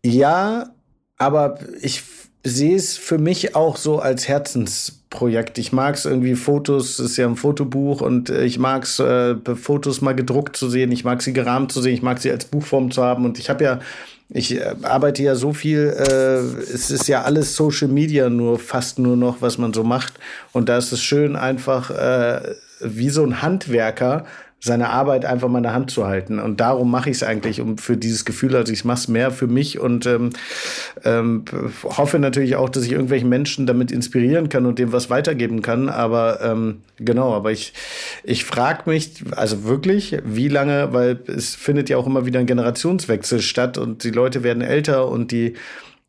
Ja, 0.05 0.69
aber 1.17 1.57
ich 1.81 2.03
sehe 2.45 2.75
es 2.75 2.95
für 2.95 3.17
mich 3.17 3.55
auch 3.55 3.75
so 3.75 3.99
als 3.99 4.27
Herzensprojekt. 4.27 5.57
Ich 5.57 5.73
mag 5.73 5.95
es 5.95 6.05
irgendwie 6.05 6.35
Fotos, 6.35 6.99
ist 6.99 7.17
ja 7.17 7.27
ein 7.27 7.35
Fotobuch 7.35 8.01
und 8.01 8.29
äh, 8.29 8.45
ich 8.45 8.59
mag 8.59 8.83
es, 8.83 8.99
äh, 8.99 9.35
Fotos 9.55 10.01
mal 10.01 10.13
gedruckt 10.13 10.55
zu 10.55 10.69
sehen, 10.69 10.91
ich 10.91 11.03
mag 11.03 11.23
sie 11.23 11.33
gerahmt 11.33 11.71
zu 11.71 11.81
sehen, 11.81 11.95
ich 11.95 12.03
mag 12.03 12.21
sie 12.21 12.31
als 12.31 12.45
Buchform 12.45 12.91
zu 12.91 13.03
haben. 13.03 13.25
Und 13.25 13.39
ich 13.39 13.49
habe 13.49 13.63
ja, 13.63 13.79
ich 14.29 14.55
äh, 14.55 14.75
arbeite 14.83 15.23
ja 15.23 15.33
so 15.33 15.53
viel, 15.53 15.95
äh, 15.97 16.37
es 16.71 16.91
ist 16.91 17.07
ja 17.07 17.23
alles 17.23 17.55
Social 17.55 17.87
Media 17.87 18.29
nur, 18.29 18.59
fast 18.59 18.99
nur 18.99 19.17
noch, 19.17 19.41
was 19.41 19.57
man 19.57 19.73
so 19.73 19.83
macht. 19.83 20.13
Und 20.51 20.69
da 20.69 20.77
ist 20.77 20.91
es 20.91 21.01
schön 21.01 21.35
einfach 21.35 21.89
äh, 21.89 22.55
wie 22.79 23.09
so 23.09 23.23
ein 23.23 23.41
Handwerker 23.41 24.25
seine 24.59 24.89
Arbeit 24.89 25.25
einfach 25.25 25.47
mal 25.47 25.59
in 25.59 25.63
der 25.63 25.73
Hand 25.73 25.91
zu 25.91 26.07
halten. 26.07 26.39
Und 26.39 26.59
darum 26.59 26.89
mache 26.89 27.09
ich 27.09 27.17
es 27.17 27.23
eigentlich, 27.23 27.61
um 27.61 27.77
für 27.77 27.97
dieses 27.97 28.25
Gefühl, 28.25 28.55
also 28.55 28.73
ich 28.73 28.83
mache 28.83 28.97
es 28.97 29.07
mehr 29.07 29.29
für 29.29 29.47
mich 29.47 29.79
und 29.79 30.05
ähm, 30.07 30.31
ähm, 31.03 31.45
hoffe 31.83 32.17
natürlich 32.17 32.55
auch, 32.55 32.69
dass 32.69 32.83
ich 32.83 32.91
irgendwelchen 32.91 33.29
Menschen 33.29 33.67
damit 33.67 33.91
inspirieren 33.91 34.49
kann 34.49 34.65
und 34.65 34.79
dem 34.79 34.91
was 34.91 35.09
weitergeben 35.09 35.61
kann. 35.61 35.87
Aber 35.87 36.41
ähm, 36.41 36.81
genau, 36.97 37.33
aber 37.33 37.51
ich, 37.51 37.73
ich 38.23 38.43
frage 38.43 38.89
mich, 38.89 39.23
also 39.35 39.65
wirklich, 39.65 40.17
wie 40.23 40.47
lange, 40.47 40.93
weil 40.93 41.19
es 41.27 41.53
findet 41.53 41.89
ja 41.89 41.97
auch 41.97 42.07
immer 42.07 42.25
wieder 42.25 42.39
ein 42.39 42.47
Generationswechsel 42.47 43.41
statt 43.41 43.77
und 43.77 44.03
die 44.03 44.11
Leute 44.11 44.41
werden 44.43 44.63
älter 44.63 45.07
und 45.09 45.31
die 45.31 45.53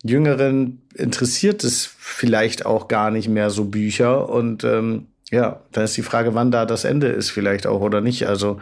Jüngeren 0.03 0.83
interessiert 0.95 1.65
es 1.65 1.91
vielleicht 1.99 2.65
auch 2.65 2.89
gar 2.89 3.11
nicht 3.11 3.29
mehr 3.29 3.51
so 3.51 3.65
Bücher 3.65 4.29
und 4.29 4.65
ähm, 4.65 5.09
ja, 5.31 5.61
dann 5.73 5.85
ist 5.85 5.97
die 5.97 6.03
Frage, 6.03 6.35
wann 6.35 6.51
da 6.51 6.67
das 6.67 6.85
Ende 6.85 7.09
ist, 7.09 7.31
vielleicht 7.31 7.67
auch 7.67 7.81
oder 7.81 8.01
nicht. 8.01 8.29
Also 8.29 8.61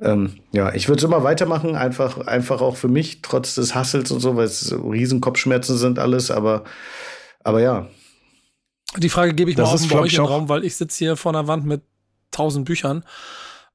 ähm, 0.00 0.38
ja, 0.52 0.72
ich 0.72 0.88
würde 0.88 0.98
es 0.98 1.04
immer 1.04 1.24
weitermachen, 1.24 1.74
einfach, 1.74 2.26
einfach 2.26 2.60
auch 2.60 2.76
für 2.76 2.88
mich, 2.88 3.22
trotz 3.22 3.54
des 3.56 3.74
Hassels 3.74 4.10
und 4.10 4.20
so, 4.20 4.36
weil 4.36 4.46
es 4.46 4.60
so 4.60 4.88
riesen 4.88 5.20
Kopfschmerzen 5.20 5.76
sind 5.76 5.98
alles, 5.98 6.30
aber, 6.30 6.64
aber 7.42 7.60
ja. 7.60 7.88
Die 8.96 9.08
Frage 9.08 9.34
gebe 9.34 9.50
ich 9.50 9.56
Das 9.56 9.68
mal 9.68 9.74
ist, 9.74 9.84
offen 9.84 9.96
bei 9.96 10.02
euch 10.02 10.14
im 10.14 10.24
Raum, 10.24 10.48
weil 10.48 10.64
ich 10.64 10.76
sitze 10.76 10.98
hier 10.98 11.16
vor 11.16 11.32
einer 11.32 11.48
Wand 11.48 11.66
mit 11.66 11.82
tausend 12.30 12.66
Büchern 12.66 13.04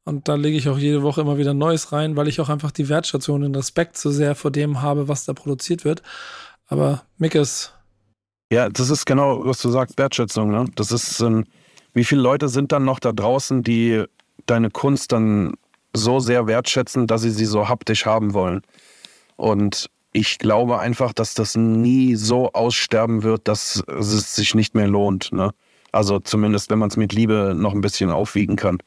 und 0.03 0.27
da 0.27 0.35
lege 0.35 0.57
ich 0.57 0.69
auch 0.69 0.77
jede 0.77 1.03
Woche 1.03 1.21
immer 1.21 1.37
wieder 1.37 1.53
Neues 1.53 1.91
rein, 1.91 2.15
weil 2.15 2.27
ich 2.27 2.39
auch 2.39 2.49
einfach 2.49 2.71
die 2.71 2.89
Wertstation 2.89 3.43
und 3.43 3.55
Respekt 3.55 3.97
so 3.97 4.09
sehr 4.09 4.35
vor 4.35 4.51
dem 4.51 4.81
habe, 4.81 5.07
was 5.07 5.25
da 5.25 5.33
produziert 5.33 5.83
wird. 5.85 6.01
Aber 6.67 7.03
Mickes, 7.17 7.73
Ja, 8.51 8.69
das 8.69 8.89
ist 8.89 9.05
genau, 9.05 9.45
was 9.45 9.61
du 9.61 9.69
sagst, 9.69 9.97
Wertschätzung. 9.97 10.49
Ne? 10.51 10.65
Das 10.75 10.91
ist, 10.91 11.19
ähm, 11.19 11.45
wie 11.93 12.03
viele 12.03 12.21
Leute 12.21 12.49
sind 12.49 12.71
dann 12.71 12.85
noch 12.85 12.99
da 12.99 13.11
draußen, 13.11 13.63
die 13.63 14.03
deine 14.45 14.69
Kunst 14.69 15.11
dann 15.11 15.53
so 15.93 16.19
sehr 16.19 16.47
wertschätzen, 16.47 17.07
dass 17.07 17.21
sie 17.21 17.31
sie 17.31 17.45
so 17.45 17.67
haptisch 17.67 18.05
haben 18.05 18.33
wollen. 18.33 18.61
Und 19.35 19.89
ich 20.13 20.39
glaube 20.39 20.79
einfach, 20.79 21.13
dass 21.13 21.33
das 21.33 21.55
nie 21.55 22.15
so 22.15 22.51
aussterben 22.53 23.23
wird, 23.23 23.47
dass 23.47 23.83
es 23.87 24.35
sich 24.35 24.55
nicht 24.55 24.75
mehr 24.75 24.87
lohnt. 24.87 25.31
Ne? 25.31 25.51
Also 25.91 26.19
zumindest, 26.19 26.69
wenn 26.69 26.79
man 26.79 26.89
es 26.89 26.97
mit 26.97 27.13
Liebe 27.13 27.53
noch 27.55 27.73
ein 27.73 27.81
bisschen 27.81 28.09
aufwiegen 28.09 28.55
kann. 28.55 28.79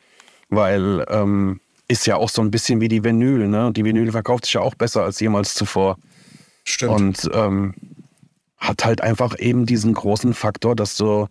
Weil 0.51 1.05
ähm, 1.09 1.61
ist 1.89 2.07
ja 2.07 2.17
auch 2.17 2.29
so 2.29 2.43
ein 2.43 2.51
bisschen 2.51 2.81
wie 2.81 2.89
die 2.89 3.05
Vinyl. 3.05 3.49
Ne? 3.49 3.73
Die 3.73 3.85
Vinyl 3.85 4.13
verkauft 4.13 4.45
sich 4.45 4.55
ja 4.55 4.61
auch 4.61 4.75
besser 4.75 5.03
als 5.03 5.21
jemals 5.21 5.55
zuvor. 5.55 5.97
Stimmt. 6.65 6.93
Und 6.93 7.31
ähm, 7.35 7.75
hat 8.59 8.85
halt 8.85 9.01
einfach 9.01 9.39
eben 9.39 9.67
diesen 9.67 9.93
großen 9.93 10.33
Faktor, 10.33 10.75
dass 10.75 10.97
du 10.97 11.27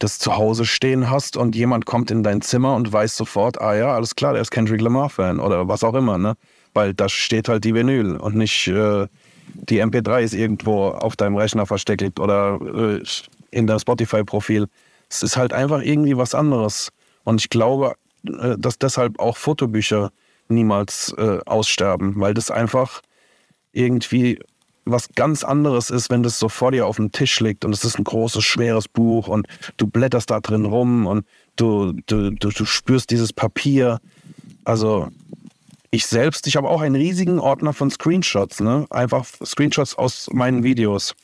das 0.00 0.18
zu 0.18 0.36
Hause 0.36 0.64
stehen 0.64 1.10
hast 1.10 1.36
und 1.36 1.54
jemand 1.54 1.86
kommt 1.86 2.10
in 2.10 2.22
dein 2.22 2.40
Zimmer 2.40 2.74
und 2.74 2.92
weiß 2.92 3.16
sofort, 3.16 3.60
ah 3.60 3.76
ja, 3.76 3.94
alles 3.94 4.16
klar, 4.16 4.32
der 4.32 4.42
ist 4.42 4.50
Kendrick 4.50 4.80
Lamar-Fan 4.80 5.38
oder 5.38 5.68
was 5.68 5.84
auch 5.84 5.94
immer, 5.94 6.18
ne? 6.18 6.34
Weil 6.74 6.94
da 6.94 7.08
steht 7.08 7.48
halt 7.48 7.64
die 7.64 7.74
Vinyl 7.74 8.16
und 8.16 8.34
nicht 8.34 8.66
äh, 8.68 9.06
die 9.54 9.82
MP3 9.82 10.22
ist 10.22 10.34
irgendwo 10.34 10.88
auf 10.88 11.16
deinem 11.16 11.36
Rechner 11.36 11.66
versteckt 11.66 12.18
oder 12.18 12.58
äh, 12.60 13.02
in 13.50 13.66
deinem 13.66 13.78
Spotify-Profil. 13.78 14.66
Es 15.08 15.22
ist 15.22 15.36
halt 15.36 15.52
einfach 15.52 15.82
irgendwie 15.82 16.16
was 16.16 16.34
anderes. 16.34 16.90
Und 17.24 17.40
ich 17.40 17.50
glaube, 17.50 17.94
äh, 18.26 18.56
dass 18.58 18.78
deshalb 18.78 19.18
auch 19.18 19.36
Fotobücher 19.36 20.10
niemals 20.48 21.14
äh, 21.18 21.40
aussterben, 21.44 22.14
weil 22.16 22.32
das 22.32 22.50
einfach 22.50 23.02
irgendwie 23.72 24.40
was 24.90 25.08
ganz 25.14 25.44
anderes 25.44 25.90
ist, 25.90 26.10
wenn 26.10 26.22
das 26.22 26.38
so 26.38 26.48
vor 26.48 26.72
dir 26.72 26.86
auf 26.86 26.96
dem 26.96 27.12
Tisch 27.12 27.40
liegt 27.40 27.64
und 27.64 27.72
es 27.72 27.84
ist 27.84 27.98
ein 27.98 28.04
großes, 28.04 28.44
schweres 28.44 28.88
Buch 28.88 29.28
und 29.28 29.46
du 29.76 29.86
blätterst 29.86 30.30
da 30.30 30.40
drin 30.40 30.64
rum 30.64 31.06
und 31.06 31.26
du, 31.56 31.92
du, 32.06 32.30
du, 32.30 32.50
du 32.50 32.64
spürst 32.64 33.10
dieses 33.10 33.32
Papier. 33.32 34.00
Also 34.64 35.08
ich 35.90 36.06
selbst, 36.06 36.46
ich 36.46 36.56
habe 36.56 36.68
auch 36.68 36.80
einen 36.80 36.94
riesigen 36.94 37.38
Ordner 37.38 37.72
von 37.72 37.90
Screenshots, 37.90 38.60
ne? 38.60 38.86
Einfach 38.90 39.24
Screenshots 39.44 39.96
aus 39.96 40.28
meinen 40.32 40.62
Videos. 40.62 41.14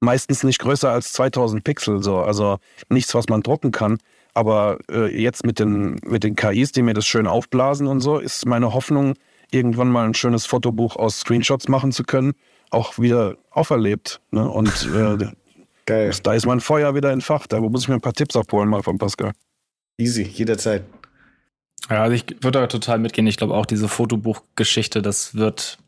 Meistens 0.00 0.44
nicht 0.44 0.60
größer 0.60 0.90
als 0.90 1.12
2000 1.12 1.64
Pixel, 1.64 2.02
so. 2.02 2.18
Also 2.18 2.58
nichts, 2.88 3.14
was 3.14 3.28
man 3.28 3.42
drucken 3.42 3.72
kann. 3.72 3.98
Aber 4.32 4.78
äh, 4.90 5.06
jetzt 5.20 5.44
mit 5.44 5.58
den, 5.58 5.96
mit 6.04 6.24
den 6.24 6.36
KIs, 6.36 6.72
die 6.72 6.82
mir 6.82 6.94
das 6.94 7.06
schön 7.06 7.26
aufblasen 7.26 7.86
und 7.86 8.00
so, 8.00 8.18
ist 8.18 8.46
meine 8.46 8.74
Hoffnung, 8.74 9.14
irgendwann 9.50 9.88
mal 9.88 10.06
ein 10.06 10.14
schönes 10.14 10.46
Fotobuch 10.46 10.96
aus 10.96 11.20
Screenshots 11.20 11.68
machen 11.68 11.92
zu 11.92 12.02
können, 12.04 12.34
auch 12.70 12.98
wieder 12.98 13.36
auferlebt. 13.50 14.20
Ne? 14.30 14.48
Und 14.48 14.88
äh, 14.94 15.26
Geil. 15.86 16.12
da 16.22 16.34
ist 16.34 16.46
mein 16.46 16.60
Feuer 16.60 16.94
wieder 16.94 17.10
entfacht. 17.10 17.52
Da 17.52 17.60
muss 17.60 17.82
ich 17.82 17.88
mir 17.88 17.94
ein 17.94 18.00
paar 18.00 18.12
Tipps 18.12 18.36
abholen 18.36 18.68
mal 18.68 18.82
von 18.82 18.98
Pascal. 18.98 19.32
Easy, 19.98 20.22
jederzeit. 20.22 20.84
Ja, 21.90 22.02
also 22.02 22.14
ich 22.14 22.24
würde 22.40 22.60
da 22.60 22.66
total 22.66 22.98
mitgehen. 22.98 23.26
Ich 23.26 23.36
glaube 23.36 23.54
auch 23.54 23.66
diese 23.66 23.88
Fotobuchgeschichte, 23.88 25.02
das 25.02 25.34
wird 25.34 25.78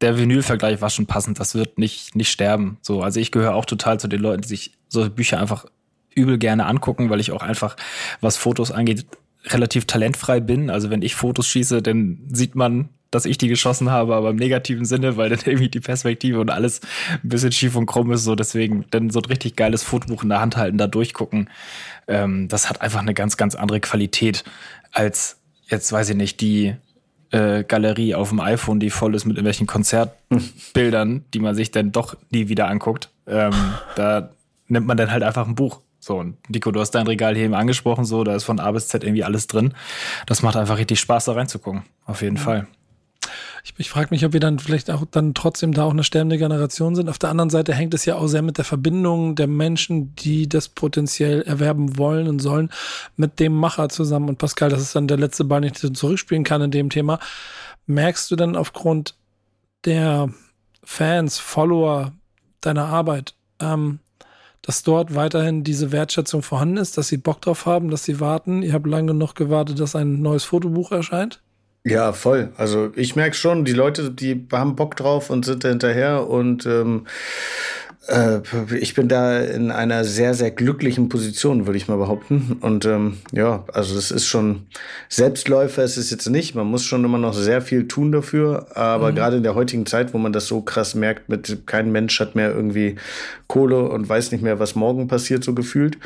der 0.00 0.18
Vinyl-Vergleich 0.18 0.80
war 0.80 0.90
schon 0.90 1.06
passend. 1.06 1.40
Das 1.40 1.54
wird 1.54 1.78
nicht 1.78 2.14
nicht 2.16 2.30
sterben. 2.30 2.78
So, 2.82 3.02
also 3.02 3.20
ich 3.20 3.32
gehöre 3.32 3.54
auch 3.54 3.64
total 3.64 3.98
zu 4.00 4.08
den 4.08 4.20
Leuten, 4.20 4.42
die 4.42 4.48
sich 4.48 4.72
solche 4.88 5.10
Bücher 5.10 5.40
einfach 5.40 5.66
übel 6.14 6.38
gerne 6.38 6.66
angucken, 6.66 7.10
weil 7.10 7.20
ich 7.20 7.32
auch 7.32 7.42
einfach, 7.42 7.76
was 8.20 8.36
Fotos 8.36 8.72
angeht, 8.72 9.06
relativ 9.46 9.84
talentfrei 9.84 10.40
bin. 10.40 10.70
Also 10.70 10.90
wenn 10.90 11.02
ich 11.02 11.14
Fotos 11.14 11.46
schieße, 11.46 11.82
dann 11.82 12.18
sieht 12.32 12.54
man, 12.54 12.88
dass 13.16 13.24
ich 13.24 13.38
die 13.38 13.48
geschossen 13.48 13.90
habe, 13.90 14.14
aber 14.14 14.30
im 14.30 14.36
negativen 14.36 14.84
Sinne, 14.84 15.16
weil 15.16 15.30
dann 15.30 15.40
irgendwie 15.44 15.68
die 15.68 15.80
Perspektive 15.80 16.40
und 16.40 16.50
alles 16.50 16.80
ein 17.22 17.28
bisschen 17.28 17.52
schief 17.52 17.76
und 17.76 17.86
krumm 17.86 18.12
ist. 18.12 18.24
So 18.24 18.34
deswegen 18.34 18.84
dann 18.90 19.10
so 19.10 19.20
ein 19.20 19.24
richtig 19.24 19.56
geiles 19.56 19.82
Fotobuch 19.82 20.22
in 20.22 20.28
der 20.28 20.40
Hand 20.40 20.56
halten, 20.56 20.78
da 20.78 20.86
durchgucken. 20.86 21.50
Ähm, 22.06 22.48
das 22.48 22.68
hat 22.68 22.80
einfach 22.80 23.00
eine 23.00 23.14
ganz, 23.14 23.36
ganz 23.36 23.54
andere 23.54 23.80
Qualität 23.80 24.44
als 24.92 25.38
jetzt 25.68 25.92
weiß 25.92 26.10
ich 26.10 26.16
nicht 26.16 26.40
die 26.40 26.74
äh, 27.30 27.64
Galerie 27.64 28.14
auf 28.14 28.30
dem 28.30 28.40
iPhone, 28.40 28.80
die 28.80 28.90
voll 28.90 29.14
ist 29.14 29.24
mit 29.24 29.36
irgendwelchen 29.36 29.66
Konzertbildern, 29.66 31.24
die 31.34 31.40
man 31.40 31.54
sich 31.54 31.70
dann 31.70 31.92
doch 31.92 32.16
nie 32.30 32.48
wieder 32.48 32.68
anguckt. 32.68 33.10
Ähm, 33.26 33.52
da 33.96 34.30
nimmt 34.68 34.86
man 34.86 34.96
dann 34.96 35.10
halt 35.10 35.22
einfach 35.22 35.46
ein 35.46 35.54
Buch. 35.54 35.80
So, 35.98 36.18
und 36.18 36.36
Nico, 36.48 36.70
du 36.70 36.80
hast 36.80 36.92
dein 36.92 37.06
Regal 37.06 37.34
hier 37.34 37.46
eben 37.46 37.54
angesprochen, 37.54 38.04
so, 38.04 38.22
da 38.22 38.36
ist 38.36 38.44
von 38.44 38.60
A 38.60 38.70
bis 38.70 38.88
Z 38.88 39.02
irgendwie 39.02 39.24
alles 39.24 39.48
drin. 39.48 39.74
Das 40.26 40.42
macht 40.42 40.56
einfach 40.56 40.78
richtig 40.78 41.00
Spaß, 41.00 41.24
da 41.24 41.32
reinzugucken. 41.32 41.82
Auf 42.04 42.22
jeden 42.22 42.36
Fall. 42.36 42.68
Ich, 43.66 43.74
ich 43.78 43.90
frage 43.90 44.08
mich, 44.10 44.24
ob 44.24 44.32
wir 44.32 44.38
dann 44.38 44.60
vielleicht 44.60 44.92
auch 44.92 45.04
dann 45.10 45.34
trotzdem 45.34 45.72
da 45.72 45.82
auch 45.82 45.90
eine 45.90 46.04
sterbende 46.04 46.38
Generation 46.38 46.94
sind. 46.94 47.08
Auf 47.08 47.18
der 47.18 47.30
anderen 47.30 47.50
Seite 47.50 47.74
hängt 47.74 47.94
es 47.94 48.04
ja 48.04 48.14
auch 48.14 48.28
sehr 48.28 48.42
mit 48.42 48.58
der 48.58 48.64
Verbindung 48.64 49.34
der 49.34 49.48
Menschen, 49.48 50.14
die 50.14 50.48
das 50.48 50.68
potenziell 50.68 51.42
erwerben 51.42 51.98
wollen 51.98 52.28
und 52.28 52.38
sollen, 52.38 52.70
mit 53.16 53.40
dem 53.40 53.52
Macher 53.52 53.88
zusammen. 53.88 54.28
Und 54.28 54.38
Pascal, 54.38 54.68
das 54.68 54.82
ist 54.82 54.94
dann 54.94 55.08
der 55.08 55.16
letzte 55.16 55.42
Ball, 55.42 55.62
den 55.62 55.72
ich 55.72 55.94
zurückspielen 55.96 56.44
kann 56.44 56.62
in 56.62 56.70
dem 56.70 56.90
Thema. 56.90 57.18
Merkst 57.86 58.30
du 58.30 58.36
dann 58.36 58.54
aufgrund 58.54 59.16
der 59.84 60.28
Fans, 60.84 61.40
Follower 61.40 62.12
deiner 62.60 62.86
Arbeit, 62.86 63.34
ähm, 63.58 63.98
dass 64.62 64.84
dort 64.84 65.16
weiterhin 65.16 65.64
diese 65.64 65.90
Wertschätzung 65.90 66.42
vorhanden 66.42 66.76
ist, 66.76 66.98
dass 66.98 67.08
sie 67.08 67.16
Bock 67.16 67.40
drauf 67.40 67.66
haben, 67.66 67.90
dass 67.90 68.04
sie 68.04 68.20
warten. 68.20 68.62
Ihr 68.62 68.74
habt 68.74 68.86
lange 68.86 69.08
genug 69.08 69.34
gewartet, 69.34 69.80
dass 69.80 69.96
ein 69.96 70.22
neues 70.22 70.44
Fotobuch 70.44 70.92
erscheint. 70.92 71.40
Ja, 71.88 72.12
voll. 72.12 72.48
Also 72.56 72.90
ich 72.96 73.14
merke 73.14 73.36
schon, 73.36 73.64
die 73.64 73.72
Leute, 73.72 74.10
die 74.10 74.44
haben 74.50 74.74
Bock 74.74 74.96
drauf 74.96 75.30
und 75.30 75.44
sind 75.44 75.62
da 75.62 75.68
hinterher 75.68 76.28
und 76.28 76.66
ähm, 76.66 77.06
äh, 78.08 78.40
ich 78.76 78.94
bin 78.94 79.06
da 79.06 79.38
in 79.38 79.70
einer 79.70 80.02
sehr, 80.02 80.34
sehr 80.34 80.50
glücklichen 80.50 81.08
Position, 81.08 81.66
würde 81.66 81.76
ich 81.76 81.86
mal 81.86 81.96
behaupten. 81.96 82.58
Und 82.60 82.86
ähm, 82.86 83.18
ja, 83.30 83.64
also 83.72 83.96
es 83.96 84.10
ist 84.10 84.26
schon 84.26 84.66
Selbstläufer, 85.08 85.84
es 85.84 85.96
ist 85.96 86.10
jetzt 86.10 86.28
nicht. 86.28 86.56
Man 86.56 86.66
muss 86.66 86.82
schon 86.82 87.04
immer 87.04 87.18
noch 87.18 87.34
sehr 87.34 87.62
viel 87.62 87.86
tun 87.86 88.10
dafür. 88.10 88.66
Aber 88.76 89.12
mhm. 89.12 89.14
gerade 89.14 89.36
in 89.36 89.44
der 89.44 89.54
heutigen 89.54 89.86
Zeit, 89.86 90.12
wo 90.12 90.18
man 90.18 90.32
das 90.32 90.48
so 90.48 90.62
krass 90.62 90.96
merkt, 90.96 91.28
mit 91.28 91.68
kein 91.68 91.92
Mensch 91.92 92.18
hat 92.18 92.34
mehr 92.34 92.52
irgendwie 92.52 92.96
Kohle 93.46 93.88
und 93.88 94.08
weiß 94.08 94.32
nicht 94.32 94.42
mehr, 94.42 94.58
was 94.58 94.74
morgen 94.74 95.06
passiert, 95.06 95.44
so 95.44 95.54
gefühlt. 95.54 95.98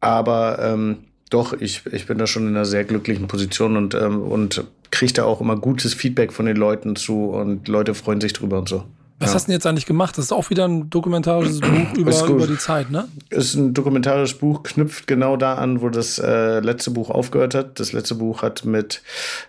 Aber 0.00 0.58
ähm, 0.62 0.98
doch, 1.30 1.52
ich, 1.52 1.82
ich 1.92 2.06
bin 2.06 2.18
da 2.18 2.26
schon 2.26 2.48
in 2.48 2.56
einer 2.56 2.64
sehr 2.64 2.84
glücklichen 2.84 3.28
Position 3.28 3.76
und, 3.76 3.94
ähm, 3.94 4.22
und 4.22 4.64
kriege 4.90 5.12
da 5.12 5.24
auch 5.24 5.40
immer 5.40 5.56
gutes 5.56 5.94
Feedback 5.94 6.32
von 6.32 6.46
den 6.46 6.56
Leuten 6.56 6.96
zu 6.96 7.26
und 7.26 7.68
Leute 7.68 7.94
freuen 7.94 8.20
sich 8.20 8.32
drüber 8.32 8.58
und 8.58 8.68
so. 8.68 8.84
Was 9.20 9.30
ja. 9.30 9.34
hast 9.34 9.44
du 9.44 9.46
denn 9.48 9.56
jetzt 9.56 9.66
eigentlich 9.66 9.86
gemacht? 9.86 10.16
Das 10.16 10.26
ist 10.26 10.32
auch 10.32 10.48
wieder 10.48 10.66
ein 10.66 10.90
dokumentarisches 10.90 11.60
Buch 11.60 11.94
über, 11.96 12.26
über 12.28 12.46
die 12.46 12.56
Zeit, 12.56 12.90
ne? 12.90 13.08
Ist 13.30 13.54
ein 13.54 13.74
dokumentarisches 13.74 14.38
Buch, 14.38 14.62
knüpft 14.62 15.08
genau 15.08 15.36
da 15.36 15.54
an, 15.54 15.80
wo 15.80 15.88
das 15.88 16.20
äh, 16.20 16.60
letzte 16.60 16.92
Buch 16.92 17.10
aufgehört 17.10 17.54
hat. 17.56 17.80
Das 17.80 17.92
letzte 17.92 18.14
Buch 18.14 18.42
hat 18.42 18.64
mit 18.64 19.02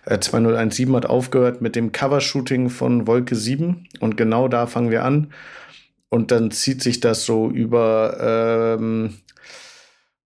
äh, 0.06 0.18
2017 0.18 0.92
hat 0.96 1.06
aufgehört 1.06 1.62
mit 1.62 1.76
dem 1.76 1.92
Covershooting 1.92 2.68
von 2.68 3.06
Wolke 3.06 3.36
7 3.36 3.86
und 4.00 4.16
genau 4.16 4.48
da 4.48 4.66
fangen 4.66 4.90
wir 4.90 5.04
an. 5.04 5.28
Und 6.08 6.32
dann 6.32 6.50
zieht 6.50 6.82
sich 6.82 6.98
das 6.98 7.24
so 7.24 7.48
über 7.48 8.16
ähm, 8.80 9.14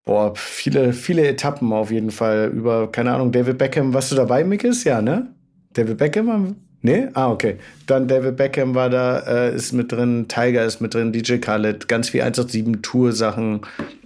boah, 0.05 0.35
viele, 0.37 0.93
viele 0.93 1.27
Etappen 1.27 1.73
auf 1.73 1.91
jeden 1.91 2.11
Fall. 2.11 2.51
Über, 2.55 2.91
keine 2.91 3.13
Ahnung, 3.15 3.33
David 3.33 3.59
Beckham, 3.59 3.95
warst 3.95 4.13
du 4.13 4.17
dabei, 4.17 4.45
Mikis? 4.45 4.85
Ja, 4.85 5.03
ne? 5.03 5.35
David 5.73 5.99
Beckham 5.99 6.57
Nee? 6.85 7.09
Ah, 7.15 7.31
okay. 7.31 7.57
Dann 7.87 8.09
David 8.09 8.37
Beckham 8.37 8.75
war 8.75 8.91
da, 8.91 9.21
äh, 9.21 9.57
ist 9.57 9.73
mit 9.73 9.91
drin, 9.91 10.27
Tiger 10.29 10.67
ist 10.67 10.83
mit 10.83 10.93
drin, 10.93 11.15
DJ 11.15 11.39
Khaled, 11.39 11.89
ganz 11.89 12.11
viel 12.11 12.21
187 12.21 12.83
Tour-Sachen, 12.83 13.63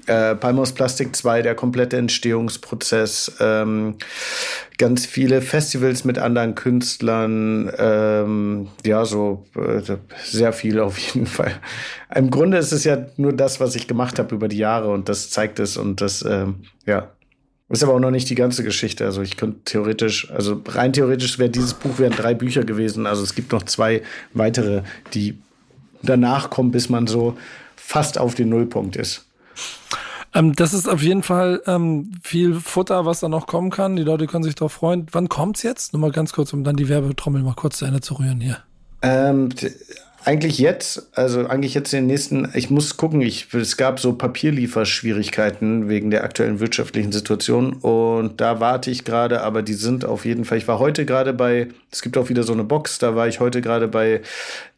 äh, 0.07 0.37
Palmos 0.37 0.73
Plastik 0.73 1.17
2, 1.17 1.43
der 1.43 1.57
komplette 1.57 1.97
Entstehungsprozess, 1.97 3.37
ähm, 3.41 3.97
ganz 4.79 5.07
viele 5.07 5.43
Festivals 5.43 6.05
mit 6.05 6.21
anderen 6.21 6.55
Künstlern, 6.55 7.69
ähm, 7.79 8.69
ja, 8.87 9.05
so 9.05 9.45
äh, 9.57 9.83
sehr 10.23 10.53
viel 10.53 10.79
auf 10.79 10.97
jeden 10.99 11.27
Fall. 11.27 11.55
Im 12.15 12.31
Grunde 12.31 12.59
ist 12.59 12.71
es 12.71 12.85
ja 12.85 13.07
nur 13.17 13.33
das, 13.33 13.59
was 13.59 13.75
ich 13.75 13.89
gemacht 13.89 14.21
habe 14.21 14.37
über 14.37 14.47
die 14.47 14.59
Jahre 14.59 14.91
und 14.91 15.09
das 15.09 15.31
zeigt 15.31 15.59
es 15.59 15.77
und 15.77 16.01
das, 16.01 16.25
ähm, 16.25 16.63
ja, 16.87 17.11
ist 17.69 17.83
aber 17.83 17.95
auch 17.95 18.01
noch 18.01 18.11
nicht 18.11 18.31
die 18.31 18.35
ganze 18.35 18.65
Geschichte. 18.65 19.05
Also 19.05 19.23
ich 19.23 19.37
könnte 19.37 19.61
theoretisch, 19.65 20.31
also 20.31 20.63
rein 20.67 20.93
theoretisch 20.93 21.39
wäre 21.39 21.51
dieses 21.51 21.75
Buch 21.75 21.99
wären 21.99 22.13
drei 22.13 22.35
Bücher 22.35 22.65
gewesen. 22.65 23.07
Also 23.07 23.23
es 23.23 23.35
gibt 23.35 23.53
noch 23.53 23.63
zwei 23.65 24.03
weitere, 24.33 24.83
die 25.13 25.39
danach 26.03 26.49
kommen, 26.49 26.71
bis 26.71 26.89
man 26.89 27.07
so 27.07 27.37
fast 27.77 28.19
auf 28.19 28.35
den 28.35 28.49
Nullpunkt 28.49 28.97
ist. 28.97 29.27
Ähm, 30.35 30.55
das 30.55 30.75
ist 30.75 30.89
auf 30.89 31.03
jeden 31.03 31.23
Fall 31.23 31.63
ähm, 31.67 32.13
viel 32.23 32.55
Futter, 32.55 33.07
was 33.07 33.21
da 33.21 33.29
noch 33.29 33.47
kommen 33.47 33.71
kann. 33.71 33.97
Die 33.97 34.03
Leute 34.03 34.27
können 34.27 34.45
sich 34.45 34.55
darauf 34.55 34.73
freuen. 34.73 35.07
Wann 35.13 35.29
kommt's 35.29 35.63
jetzt? 35.63 35.93
Nur 35.93 36.01
mal 36.01 36.13
ganz 36.13 36.33
kurz, 36.33 36.53
um 36.53 36.65
dann 36.65 36.77
die 36.77 36.89
Werbetrommel 36.89 37.43
mal 37.43 37.55
kurz 37.55 37.79
zu 37.79 37.85
Ende 37.85 38.01
zu 38.01 38.15
rühren 38.15 38.41
hier. 38.41 38.59
Ähm, 39.03 39.51
eigentlich 40.25 40.59
jetzt, 40.59 41.09
also 41.17 41.47
eigentlich 41.47 41.75
jetzt 41.75 41.93
den 41.93 42.07
nächsten, 42.07 42.49
ich 42.55 42.71
muss 42.71 42.97
gucken, 42.97 43.21
ich, 43.21 43.53
es 43.55 43.77
gab 43.77 44.01
so 44.01 44.13
Papierlieferschwierigkeiten 44.15 45.89
wegen 45.89 46.11
der 46.11 46.25
aktuellen 46.25 46.61
wirtschaftlichen 46.61 47.13
Situation 47.13 47.75
und 47.75 48.41
da 48.41 48.61
warte 48.61 48.91
ich 48.91 49.05
gerade, 49.05 49.43
aber 49.43 49.63
die 49.63 49.75
sind 49.75 50.05
auf 50.05 50.25
jeden 50.25 50.45
Fall, 50.45 50.59
ich 50.59 50.69
war 50.69 50.79
heute 50.79 51.07
gerade 51.07 51.33
bei, 51.33 51.69
es 51.91 52.03
gibt 52.03 52.19
auch 52.19 52.29
wieder 52.29 52.43
so 52.43 52.53
eine 52.53 52.65
Box, 52.65 52.99
da 52.99 53.15
war 53.15 53.29
ich 53.29 53.41
heute 53.41 53.61
gerade 53.61 53.89
bei 53.89 54.21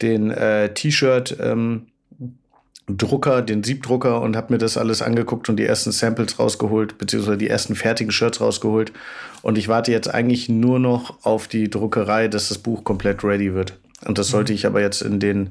den 0.02 0.30
äh, 0.30 0.72
T-Shirt, 0.74 1.36
ähm, 1.40 1.86
Drucker, 2.96 3.42
den 3.42 3.62
Siebdrucker 3.62 4.20
und 4.20 4.36
habe 4.36 4.52
mir 4.52 4.58
das 4.58 4.76
alles 4.76 5.02
angeguckt 5.02 5.48
und 5.48 5.56
die 5.56 5.64
ersten 5.64 5.92
Samples 5.92 6.38
rausgeholt, 6.38 6.98
beziehungsweise 6.98 7.38
die 7.38 7.48
ersten 7.48 7.76
fertigen 7.76 8.12
Shirts 8.12 8.40
rausgeholt. 8.40 8.92
Und 9.42 9.58
ich 9.58 9.68
warte 9.68 9.92
jetzt 9.92 10.12
eigentlich 10.12 10.48
nur 10.48 10.78
noch 10.78 11.24
auf 11.24 11.46
die 11.46 11.70
Druckerei, 11.70 12.28
dass 12.28 12.48
das 12.48 12.58
Buch 12.58 12.84
komplett 12.84 13.22
ready 13.22 13.54
wird. 13.54 13.78
Und 14.04 14.18
das 14.18 14.28
sollte 14.28 14.52
ich 14.52 14.66
aber 14.66 14.80
jetzt 14.80 15.02
in 15.02 15.20
den 15.20 15.50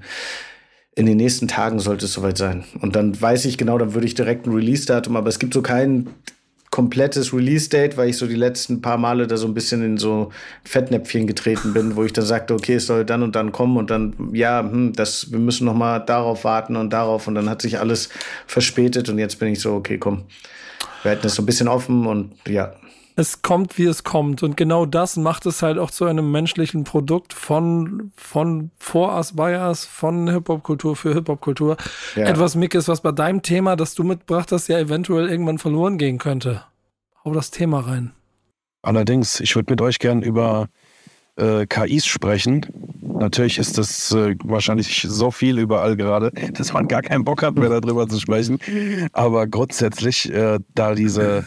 in 0.96 1.06
den 1.06 1.18
nächsten 1.18 1.48
Tagen 1.48 1.80
sollte 1.80 2.06
es 2.06 2.14
soweit 2.14 2.38
sein. 2.38 2.66
Und 2.82 2.96
dann 2.96 3.20
weiß 3.20 3.46
ich 3.46 3.58
genau, 3.58 3.78
dann 3.78 3.94
würde 3.94 4.06
ich 4.06 4.16
direkt 4.16 4.46
ein 4.46 4.54
Release-Datum, 4.54 5.16
aber 5.16 5.30
es 5.30 5.40
gibt 5.40 5.54
so 5.54 5.62
kein 5.62 6.10
komplettes 6.72 7.34
Release-Date, 7.34 7.98
weil 7.98 8.10
ich 8.10 8.18
so 8.18 8.28
die 8.28 8.36
letzten 8.36 8.82
paar 8.82 8.98
Male 8.98 9.26
da 9.26 9.38
so 9.38 9.48
ein 9.48 9.54
bisschen 9.54 9.84
in 9.84 9.98
so 9.98 10.32
Fettnäpfchen 10.64 11.26
getreten 11.26 11.74
bin, 11.74 11.96
wo 11.96 12.04
ich 12.04 12.14
dann 12.14 12.26
sagte, 12.26 12.54
okay, 12.54 12.76
es 12.76 12.86
soll 12.86 13.06
dann 13.06 13.24
und 13.24 13.36
dann 13.36 13.52
kommen 13.52 13.78
und 13.78 13.90
dann, 13.90 14.14
ja, 14.34 14.62
hm, 14.62 14.94
das, 14.94 15.32
wir 15.32 15.40
müssen 15.40 15.66
noch 15.66 15.74
mal 15.74 16.00
darauf 16.00 16.44
warten 16.44 16.76
und 16.76 16.92
darauf 16.92 17.28
und 17.28 17.36
dann 17.36 17.50
hat 17.50 17.62
sich 17.62 17.80
alles 17.80 18.10
verspätet 18.46 19.10
und 19.10 19.18
jetzt 19.18 19.40
bin 19.40 19.48
ich 19.48 19.62
so, 19.62 19.74
okay, 19.74 19.98
komm, 19.98 20.26
wir 21.02 21.12
halten 21.12 21.24
das 21.24 21.36
so 21.36 21.42
ein 21.42 21.46
bisschen 21.46 21.68
offen 21.68 22.06
und 22.06 22.34
ja, 22.48 22.74
es 23.20 23.42
kommt, 23.42 23.78
wie 23.78 23.86
es 23.86 24.04
kommt. 24.04 24.42
Und 24.42 24.58
genau 24.58 24.86
das 24.86 25.18
macht 25.18 25.46
es 25.46 25.62
halt 25.62 25.78
auch 25.78 25.92
zu 25.92 26.06
einem 26.06 26.32
menschlichen 26.32 26.86
Produkt 26.86 27.34
von, 27.34 28.12
von 28.16 28.72
Bias, 29.36 29.86
von 29.86 30.30
Hip-Hop-Kultur 30.30 30.96
für 30.96 31.14
Hip-Hop-Kultur. 31.14 31.78
Ja. 32.16 32.26
Etwas, 32.26 32.56
Mickes, 32.56 32.88
was 32.88 33.02
bei 33.02 33.12
deinem 33.12 33.42
Thema, 33.42 33.76
das 33.76 33.94
du 33.94 34.04
mitgebracht 34.04 34.52
hast, 34.52 34.70
ja 34.70 34.80
eventuell 34.80 35.30
irgendwann 35.30 35.60
verloren 35.60 35.98
gehen 35.98 36.18
könnte. 36.18 36.64
Hau 37.24 37.34
das 37.34 37.52
Thema 37.52 37.82
rein. 37.82 38.14
Allerdings, 38.82 39.42
ich 39.42 39.56
würde 39.56 39.74
mit 39.74 39.82
euch 39.82 40.00
gern 40.00 40.22
über 40.22 40.70
äh, 41.36 41.66
KIs 41.66 42.06
sprechen. 42.06 42.66
Natürlich 43.02 43.58
ist 43.58 43.78
das 43.78 44.14
äh, 44.14 44.36
wahrscheinlich 44.46 45.06
so 45.08 45.30
viel 45.30 45.60
überall 45.60 45.98
gerade, 45.98 46.32
dass 46.54 46.72
man 46.72 46.88
gar 46.88 47.02
keinen 47.02 47.26
Bock 47.26 47.44
hat 47.44 47.56
mehr 47.56 47.82
darüber 47.82 48.08
zu 48.08 48.18
sprechen. 48.20 48.60
Aber 49.12 49.46
grundsätzlich, 49.48 50.32
äh, 50.32 50.60
da 50.74 50.96
diese 50.96 51.46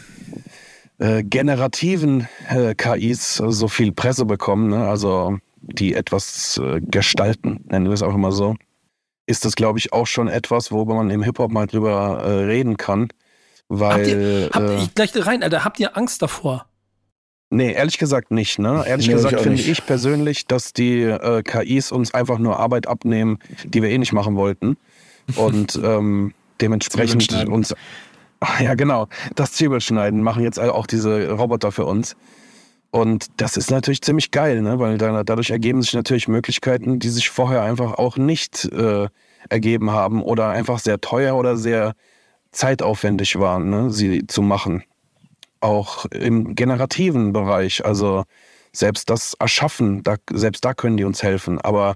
äh, 1.03 1.21
generativen 1.21 2.29
äh, 2.47 2.75
KIs 2.75 3.35
so 3.35 3.67
viel 3.67 3.91
Presse 3.91 4.23
bekommen, 4.25 4.69
ne? 4.69 4.87
also 4.87 5.37
die 5.61 5.95
etwas 5.95 6.57
äh, 6.63 6.79
gestalten, 6.79 7.65
nennen 7.67 7.87
wir 7.87 7.93
es 7.93 8.01
auch 8.01 8.15
immer 8.15 8.31
so, 8.31 8.55
ist 9.25 9.43
das, 9.43 9.55
glaube 9.55 9.79
ich, 9.79 9.91
auch 9.91 10.07
schon 10.07 10.29
etwas, 10.29 10.71
worüber 10.71 10.95
man 10.95 11.09
im 11.09 11.21
Hip-Hop 11.21 11.51
mal 11.51 11.67
drüber 11.67 12.23
äh, 12.23 12.45
reden 12.45 12.77
kann. 12.77 13.09
Weil. 13.67 13.91
Habt 13.91 14.07
ihr, 14.07 14.49
habt, 14.53 14.69
äh, 14.69 14.83
ich 14.83 14.93
gleich 14.93 15.27
rein, 15.27 15.43
Alter, 15.43 15.65
habt 15.65 15.79
ihr 15.79 15.97
Angst 15.97 16.21
davor? 16.21 16.67
Nee, 17.49 17.73
ehrlich 17.73 17.97
gesagt 17.97 18.31
nicht. 18.31 18.59
Ne? 18.59 18.83
Ehrlich 18.87 19.07
nee, 19.07 19.13
gesagt 19.13 19.41
finde 19.41 19.61
ich 19.61 19.85
persönlich, 19.85 20.47
dass 20.47 20.71
die 20.71 21.01
äh, 21.01 21.43
KIs 21.43 21.91
uns 21.91 22.13
einfach 22.13 22.39
nur 22.39 22.59
Arbeit 22.59 22.87
abnehmen, 22.87 23.39
die 23.65 23.81
wir 23.81 23.89
eh 23.89 23.97
nicht 23.97 24.13
machen 24.13 24.35
wollten. 24.35 24.77
Und 25.35 25.79
ähm, 25.83 26.33
dementsprechend 26.61 27.47
uns 27.47 27.75
ja, 28.59 28.73
genau. 28.75 29.07
Das 29.35 29.53
Zwiebelschneiden 29.53 30.21
machen 30.21 30.43
jetzt 30.43 30.59
auch 30.59 30.87
diese 30.87 31.31
Roboter 31.31 31.71
für 31.71 31.85
uns. 31.85 32.15
Und 32.91 33.27
das 33.37 33.57
ist 33.57 33.71
natürlich 33.71 34.03
ziemlich 34.03 34.29
geil, 34.29 34.61
ne? 34.61 34.77
weil 34.77 34.99
dadurch 34.99 35.49
ergeben 35.49 35.81
sich 35.81 35.93
natürlich 35.93 36.27
Möglichkeiten, 36.27 36.99
die 36.99 37.09
sich 37.09 37.29
vorher 37.29 37.63
einfach 37.63 37.95
auch 37.95 38.17
nicht 38.17 38.65
äh, 38.65 39.07
ergeben 39.49 39.89
haben 39.89 40.21
oder 40.21 40.49
einfach 40.49 40.77
sehr 40.77 41.01
teuer 41.01 41.35
oder 41.35 41.57
sehr 41.57 41.93
zeitaufwendig 42.51 43.39
waren, 43.39 43.71
ne? 43.71 43.89
sie 43.89 44.27
zu 44.27 44.43
machen. 44.43 44.83
Auch 45.59 46.05
im 46.05 46.53
generativen 46.53 47.33
Bereich, 47.33 47.83
also 47.83 48.25
selbst 48.71 49.09
das 49.09 49.33
Erschaffen, 49.39 50.03
da, 50.03 50.17
selbst 50.31 50.63
da 50.63 50.75
können 50.75 50.97
die 50.97 51.05
uns 51.05 51.23
helfen. 51.23 51.59
Aber 51.59 51.95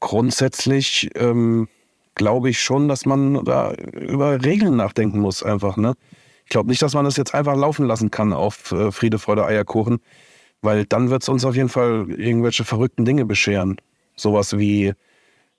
grundsätzlich 0.00 1.08
ähm, 1.14 1.68
glaube 2.14 2.50
ich 2.50 2.60
schon, 2.60 2.88
dass 2.88 3.06
man 3.06 3.44
da 3.44 3.72
über 3.72 4.44
Regeln 4.44 4.76
nachdenken 4.76 5.20
muss, 5.20 5.42
einfach. 5.42 5.76
Ne? 5.76 5.94
Ich 6.44 6.50
glaube 6.50 6.68
nicht, 6.68 6.82
dass 6.82 6.94
man 6.94 7.04
das 7.04 7.16
jetzt 7.16 7.34
einfach 7.34 7.56
laufen 7.56 7.86
lassen 7.86 8.10
kann 8.10 8.32
auf 8.32 8.72
äh, 8.72 8.92
Friede, 8.92 9.18
Freude, 9.18 9.44
Eierkuchen, 9.44 10.00
weil 10.60 10.84
dann 10.84 11.10
wird 11.10 11.22
es 11.22 11.28
uns 11.28 11.44
auf 11.44 11.56
jeden 11.56 11.68
Fall 11.68 12.06
irgendwelche 12.10 12.64
verrückten 12.64 13.04
Dinge 13.04 13.24
bescheren. 13.24 13.76
Sowas 14.16 14.56
wie 14.58 14.92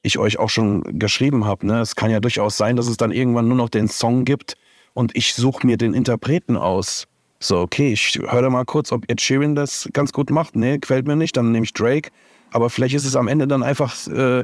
ich 0.04 0.20
euch 0.20 0.38
auch 0.38 0.50
schon 0.50 1.00
geschrieben 1.00 1.46
habe. 1.46 1.66
Ne? 1.66 1.80
Es 1.80 1.96
kann 1.96 2.12
ja 2.12 2.20
durchaus 2.20 2.58
sein, 2.58 2.76
dass 2.76 2.88
es 2.88 2.98
dann 2.98 3.12
irgendwann 3.12 3.48
nur 3.48 3.58
noch 3.58 3.70
den 3.70 3.88
Song 3.88 4.26
gibt 4.26 4.56
und 4.94 5.16
ich 5.16 5.34
suche 5.34 5.66
mir 5.66 5.78
den 5.78 5.94
Interpreten 5.94 6.58
aus. 6.58 7.08
So, 7.40 7.60
okay, 7.60 7.92
ich 7.92 8.20
höre 8.30 8.50
mal 8.50 8.66
kurz, 8.66 8.92
ob 8.92 9.10
Ed 9.10 9.20
Sheeran 9.20 9.56
das 9.56 9.90
ganz 9.92 10.14
gut 10.14 10.30
macht. 10.30 10.56
Nee, 10.56 10.78
gefällt 10.78 11.08
mir 11.08 11.16
nicht, 11.16 11.36
dann 11.36 11.52
nehme 11.52 11.66
ich 11.66 11.74
Drake. 11.74 12.10
Aber 12.52 12.70
vielleicht 12.70 12.96
ist 12.96 13.06
es 13.06 13.16
am 13.16 13.28
Ende 13.28 13.48
dann 13.48 13.64
einfach 13.64 14.08
äh, 14.08 14.44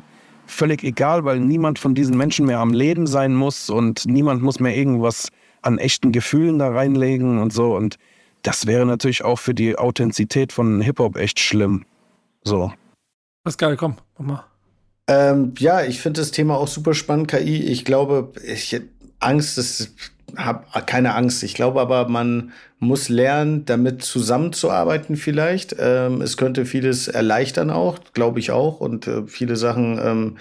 völlig 0.50 0.84
egal, 0.84 1.26
weil 1.26 1.40
niemand 1.40 1.80
von 1.80 1.96
diesen 1.96 2.18
Menschen 2.18 2.46
mehr 2.46 2.60
am 2.60 2.74
Leben 2.74 3.08
sein 3.08 3.36
muss 3.36 3.70
und 3.70 4.06
niemand 4.06 4.42
muss 4.42 4.60
mehr 4.60 4.76
irgendwas 4.76 5.30
an 5.62 5.78
echten 5.78 6.12
Gefühlen 6.12 6.60
da 6.60 6.70
reinlegen 6.70 7.40
und 7.40 7.54
so. 7.54 7.76
Und 7.76 7.98
das 8.44 8.66
wäre 8.66 8.86
natürlich 8.86 9.24
auch 9.24 9.40
für 9.40 9.54
die 9.54 9.78
Authentizität 9.78 10.54
von 10.54 10.82
Hip-Hop 10.82 11.18
echt 11.18 11.40
schlimm. 11.40 11.86
So. 12.44 12.72
Geil, 13.58 13.78
komm, 13.78 13.96
mach 14.18 14.26
mal. 14.26 14.46
Ähm, 15.08 15.54
ja, 15.58 15.82
ich 15.84 16.02
finde 16.02 16.22
das 16.22 16.32
Thema 16.32 16.56
auch 16.56 16.68
super 16.68 16.94
spannend, 16.94 17.30
KI. 17.30 17.64
Ich 17.64 17.84
glaube, 17.84 18.32
ich 18.46 18.80
Angst 19.20 19.58
ist, 19.58 19.94
habe 20.38 20.64
keine 20.86 21.16
Angst. 21.16 21.44
Ich 21.44 21.54
glaube 21.54 21.82
aber, 21.82 22.08
man 22.08 22.52
muss 22.80 23.10
lernen, 23.10 23.66
damit 23.66 24.04
zusammenzuarbeiten 24.04 25.16
vielleicht. 25.16 25.76
Ähm, 25.80 26.22
es 26.22 26.38
könnte 26.38 26.66
vieles 26.66 27.08
erleichtern 27.08 27.70
auch, 27.70 28.00
glaube 28.14 28.40
ich 28.40 28.52
auch. 28.52 28.80
Und 28.80 29.08
äh, 29.08 29.28
viele 29.28 29.56
Sachen 29.56 30.00
ähm, 30.04 30.38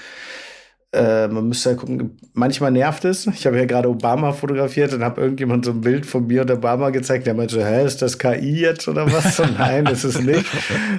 äh, 0.90 1.28
man 1.28 1.48
müsste 1.48 1.70
halt 1.70 1.80
gucken, 1.80 2.16
manchmal 2.32 2.70
nervt 2.70 3.04
es. 3.04 3.26
Ich 3.26 3.46
habe 3.46 3.58
ja 3.58 3.66
gerade 3.66 3.90
Obama 3.90 4.32
fotografiert 4.32 4.94
und 4.94 5.04
habe 5.04 5.20
irgendjemand 5.20 5.66
so 5.66 5.72
ein 5.72 5.82
Bild 5.82 6.06
von 6.06 6.26
mir 6.26 6.42
und 6.42 6.50
Obama 6.50 6.88
gezeigt. 6.88 7.26
Der 7.26 7.34
meinte 7.34 7.56
so, 7.56 7.62
hä, 7.62 7.84
ist 7.84 8.00
das 8.00 8.18
KI 8.18 8.60
jetzt 8.60 8.88
oder 8.88 9.12
was? 9.12 9.38
Und 9.48 9.58
nein, 9.58 9.84
das 9.84 10.04
ist 10.04 10.22
nicht. 10.22 10.46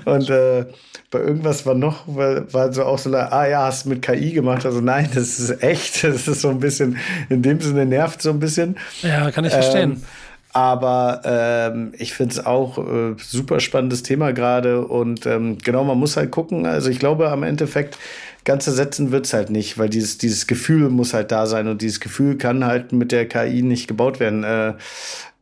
Und 0.05 0.29
äh, 0.29 0.65
bei 1.09 1.19
irgendwas 1.19 1.65
war 1.65 1.73
noch, 1.73 2.03
war, 2.07 2.53
war 2.53 2.71
so 2.71 2.83
auch 2.83 2.99
so, 2.99 3.11
ah 3.15 3.47
ja, 3.47 3.65
hast 3.65 3.85
du 3.85 3.89
mit 3.89 4.03
KI 4.03 4.31
gemacht? 4.31 4.63
Also 4.63 4.79
nein, 4.79 5.09
das 5.13 5.39
ist 5.39 5.63
echt. 5.63 6.03
Das 6.09 6.27
ist 6.27 6.41
so 6.41 6.49
ein 6.49 6.59
bisschen, 6.59 6.97
in 7.29 7.41
dem 7.41 7.59
Sinne 7.59 7.85
nervt 7.85 8.21
so 8.21 8.29
ein 8.29 8.39
bisschen. 8.39 8.77
Ja, 9.01 9.31
kann 9.31 9.45
ich 9.45 9.53
verstehen. 9.53 9.91
Ähm, 9.91 10.01
aber 10.51 11.21
ähm, 11.25 11.93
ich 11.97 12.13
finde 12.13 12.33
es 12.33 12.45
auch 12.45 12.77
äh, 12.79 13.15
super 13.17 13.59
spannendes 13.59 14.01
Thema 14.01 14.33
gerade 14.33 14.85
und 14.85 15.25
ähm, 15.27 15.59
genau, 15.59 15.83
man 15.83 15.99
muss 15.99 16.17
halt 16.17 16.31
gucken. 16.31 16.65
Also 16.65 16.89
ich 16.89 16.97
glaube, 16.97 17.29
am 17.29 17.43
Endeffekt 17.43 17.97
ganz 18.45 18.67
ersetzen 18.67 19.11
wird 19.11 19.25
es 19.25 19.33
halt 19.33 19.49
nicht, 19.49 19.77
weil 19.77 19.89
dieses, 19.89 20.17
dieses 20.17 20.47
Gefühl 20.47 20.89
muss 20.89 21.13
halt 21.13 21.31
da 21.31 21.45
sein 21.45 21.67
und 21.67 21.81
dieses 21.81 21.99
Gefühl 21.99 22.37
kann 22.37 22.65
halt 22.65 22.91
mit 22.91 23.11
der 23.11 23.27
KI 23.27 23.61
nicht 23.61 23.87
gebaut 23.87 24.19
werden. 24.19 24.43
Äh, 24.43 24.73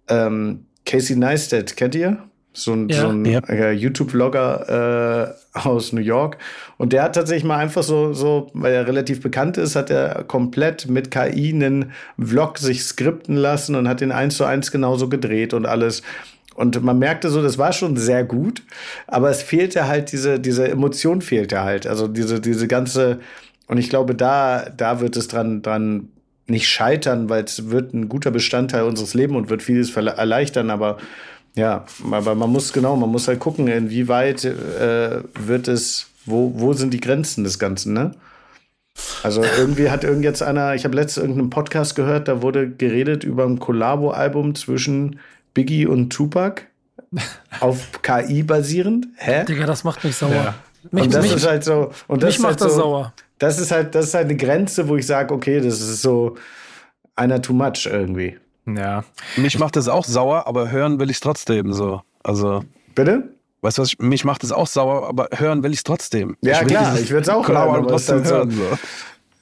ähm, 0.09 0.65
Casey 0.85 1.15
Neistat, 1.15 1.75
kennt 1.75 1.95
ihr? 1.95 2.17
So 2.53 2.73
ein, 2.73 2.89
ja. 2.89 3.01
so 3.01 3.09
ein 3.09 3.23
ja. 3.23 3.39
äh, 3.49 3.71
YouTube-Vlogger 3.71 5.35
äh, 5.53 5.57
aus 5.59 5.93
New 5.93 6.01
York. 6.01 6.37
Und 6.77 6.91
der 6.91 7.03
hat 7.03 7.13
tatsächlich 7.13 7.43
mal 7.43 7.57
einfach 7.57 7.83
so, 7.83 8.13
so, 8.13 8.49
weil 8.53 8.73
er 8.73 8.87
relativ 8.87 9.21
bekannt 9.21 9.57
ist, 9.57 9.75
hat 9.75 9.91
er 9.91 10.23
komplett 10.23 10.89
mit 10.89 11.11
KI 11.11 11.53
einen 11.53 11.91
Vlog 12.19 12.57
sich 12.57 12.83
skripten 12.83 13.35
lassen 13.35 13.75
und 13.75 13.87
hat 13.87 14.01
den 14.01 14.11
eins 14.11 14.37
zu 14.37 14.45
eins 14.45 14.71
genauso 14.71 15.07
gedreht 15.07 15.53
und 15.53 15.67
alles. 15.67 16.01
Und 16.57 16.81
man 16.81 16.97
merkte 16.97 17.29
so, 17.29 17.43
das 17.43 17.59
war 17.59 17.71
schon 17.71 17.97
sehr 17.97 18.23
gut, 18.23 18.63
aber 19.05 19.29
es 19.29 19.43
fehlte 19.43 19.87
halt 19.87 20.11
diese, 20.11 20.39
diese 20.39 20.67
Emotion 20.67 21.21
fehlte 21.21 21.61
halt. 21.61 21.85
Also 21.85 22.07
diese, 22.07 22.41
diese 22.41 22.67
ganze, 22.67 23.19
und 23.67 23.77
ich 23.77 23.91
glaube, 23.91 24.15
da, 24.15 24.67
da 24.75 24.99
wird 24.99 25.15
es 25.17 25.27
dran, 25.27 25.61
dran 25.61 26.09
nicht 26.47 26.67
scheitern, 26.67 27.29
weil 27.29 27.43
es 27.43 27.69
wird 27.69 27.93
ein 27.93 28.09
guter 28.09 28.31
Bestandteil 28.31 28.85
unseres 28.85 29.13
Lebens 29.13 29.37
und 29.37 29.49
wird 29.51 29.61
vieles 29.61 29.95
erleichtern, 29.95 30.71
aber 30.71 30.97
ja, 31.55 31.85
aber 32.09 32.33
man 32.33 32.51
muss 32.51 32.73
genau, 32.73 32.95
man 32.95 33.11
muss 33.11 33.27
halt 33.27 33.39
gucken, 33.39 33.67
inwieweit 33.67 34.43
äh, 34.43 35.21
wird 35.35 35.67
es, 35.67 36.07
wo, 36.25 36.53
wo 36.55 36.73
sind 36.73 36.91
die 36.91 36.99
Grenzen 36.99 37.43
des 37.43 37.59
Ganzen, 37.59 37.93
ne? 37.93 38.15
Also 39.21 39.43
irgendwie 39.43 39.91
hat 39.91 40.03
irgend 40.03 40.23
jetzt 40.23 40.41
einer, 40.41 40.73
ich 40.73 40.85
habe 40.85 40.95
letztens 40.95 41.23
irgendeinen 41.23 41.51
Podcast 41.51 41.95
gehört, 41.95 42.27
da 42.27 42.41
wurde 42.41 42.67
geredet 42.67 43.23
über 43.23 43.45
ein 43.45 43.59
Collabo-Album 43.59 44.55
zwischen 44.55 45.19
Biggie 45.57 45.87
und 45.87 46.11
Tupac 46.11 46.61
auf 47.61 47.89
KI 48.03 48.43
basierend. 48.43 49.07
Hä? 49.15 49.43
Digga, 49.43 49.65
das 49.65 49.83
macht 49.83 50.03
mich 50.03 50.15
sauer. 50.15 50.31
Ja. 50.31 50.55
Mich, 50.91 51.05
und 51.05 51.13
das 51.15 51.23
mich, 51.23 51.35
ist 51.35 51.47
halt 51.47 51.63
so. 51.63 51.91
Und 52.07 52.21
das 52.21 52.35
mich 52.35 52.39
macht 52.39 52.49
halt 52.51 52.61
das 52.61 52.73
so, 52.75 52.81
sauer. 52.81 53.13
Das 53.39 53.57
ist 53.57 53.71
halt, 53.71 53.95
das 53.95 54.05
ist 54.05 54.13
halt 54.13 54.25
eine 54.25 54.37
Grenze, 54.37 54.87
wo 54.87 54.97
ich 54.97 55.07
sage, 55.07 55.33
okay, 55.33 55.59
das 55.59 55.81
ist 55.81 56.03
so 56.03 56.37
einer 57.15 57.41
too 57.41 57.53
much 57.53 57.87
irgendwie. 57.87 58.37
Ja. 58.67 59.03
Mich 59.35 59.57
macht 59.57 59.77
das 59.77 59.87
auch 59.87 60.05
sauer, 60.05 60.45
aber 60.45 60.69
hören 60.69 60.99
will 60.99 61.09
ich 61.09 61.19
trotzdem 61.19 61.73
so. 61.73 62.03
Also. 62.23 62.63
Bitte? 62.93 63.23
Weißt 63.61 63.79
du 63.79 63.81
was? 63.81 63.97
Mich 63.97 64.23
macht 64.23 64.43
es 64.43 64.51
auch 64.51 64.67
sauer, 64.67 65.09
aber 65.09 65.29
hören 65.33 65.63
will 65.63 65.73
ich 65.73 65.81
trotzdem. 65.81 66.37
Ja, 66.41 66.61
ich 66.61 66.67
klar, 66.67 66.99
ich 66.99 67.09
würde 67.09 67.23
es 67.23 67.29
auch 67.29 67.47
hören, 67.47 67.57
aber 67.57 67.87
trotzdem 67.87 68.23
hören. 68.23 68.51
So. 68.51 68.77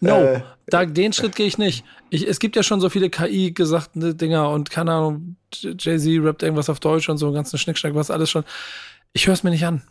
No, 0.06 0.22
äh, 0.22 0.42
da, 0.68 0.86
den 0.86 1.14
Schritt 1.14 1.36
gehe 1.36 1.46
ich 1.46 1.58
nicht. 1.58 1.84
Ich, 2.10 2.28
es 2.28 2.40
gibt 2.40 2.56
ja 2.56 2.64
schon 2.64 2.82
so 2.82 2.90
viele 2.90 3.10
KI-gesagte 3.10 4.16
Dinger 4.16 4.50
und 4.50 4.72
keine 4.72 4.94
Ahnung, 4.94 5.36
Jay-Z 5.54 6.24
rappt 6.24 6.44
irgendwas 6.44 6.70
auf 6.70 6.80
Deutsch 6.80 7.10
und 7.10 7.18
so, 7.18 7.28
einen 7.28 7.36
ganzen 7.36 7.58
Schnickschnack, 7.58 7.96
was 7.96 8.12
alles 8.12 8.30
schon. 8.30 8.44
Ich 9.14 9.28
höre 9.28 9.34
es 9.34 9.44
mir 9.44 9.52
nicht 9.52 9.66
an. 9.66 9.84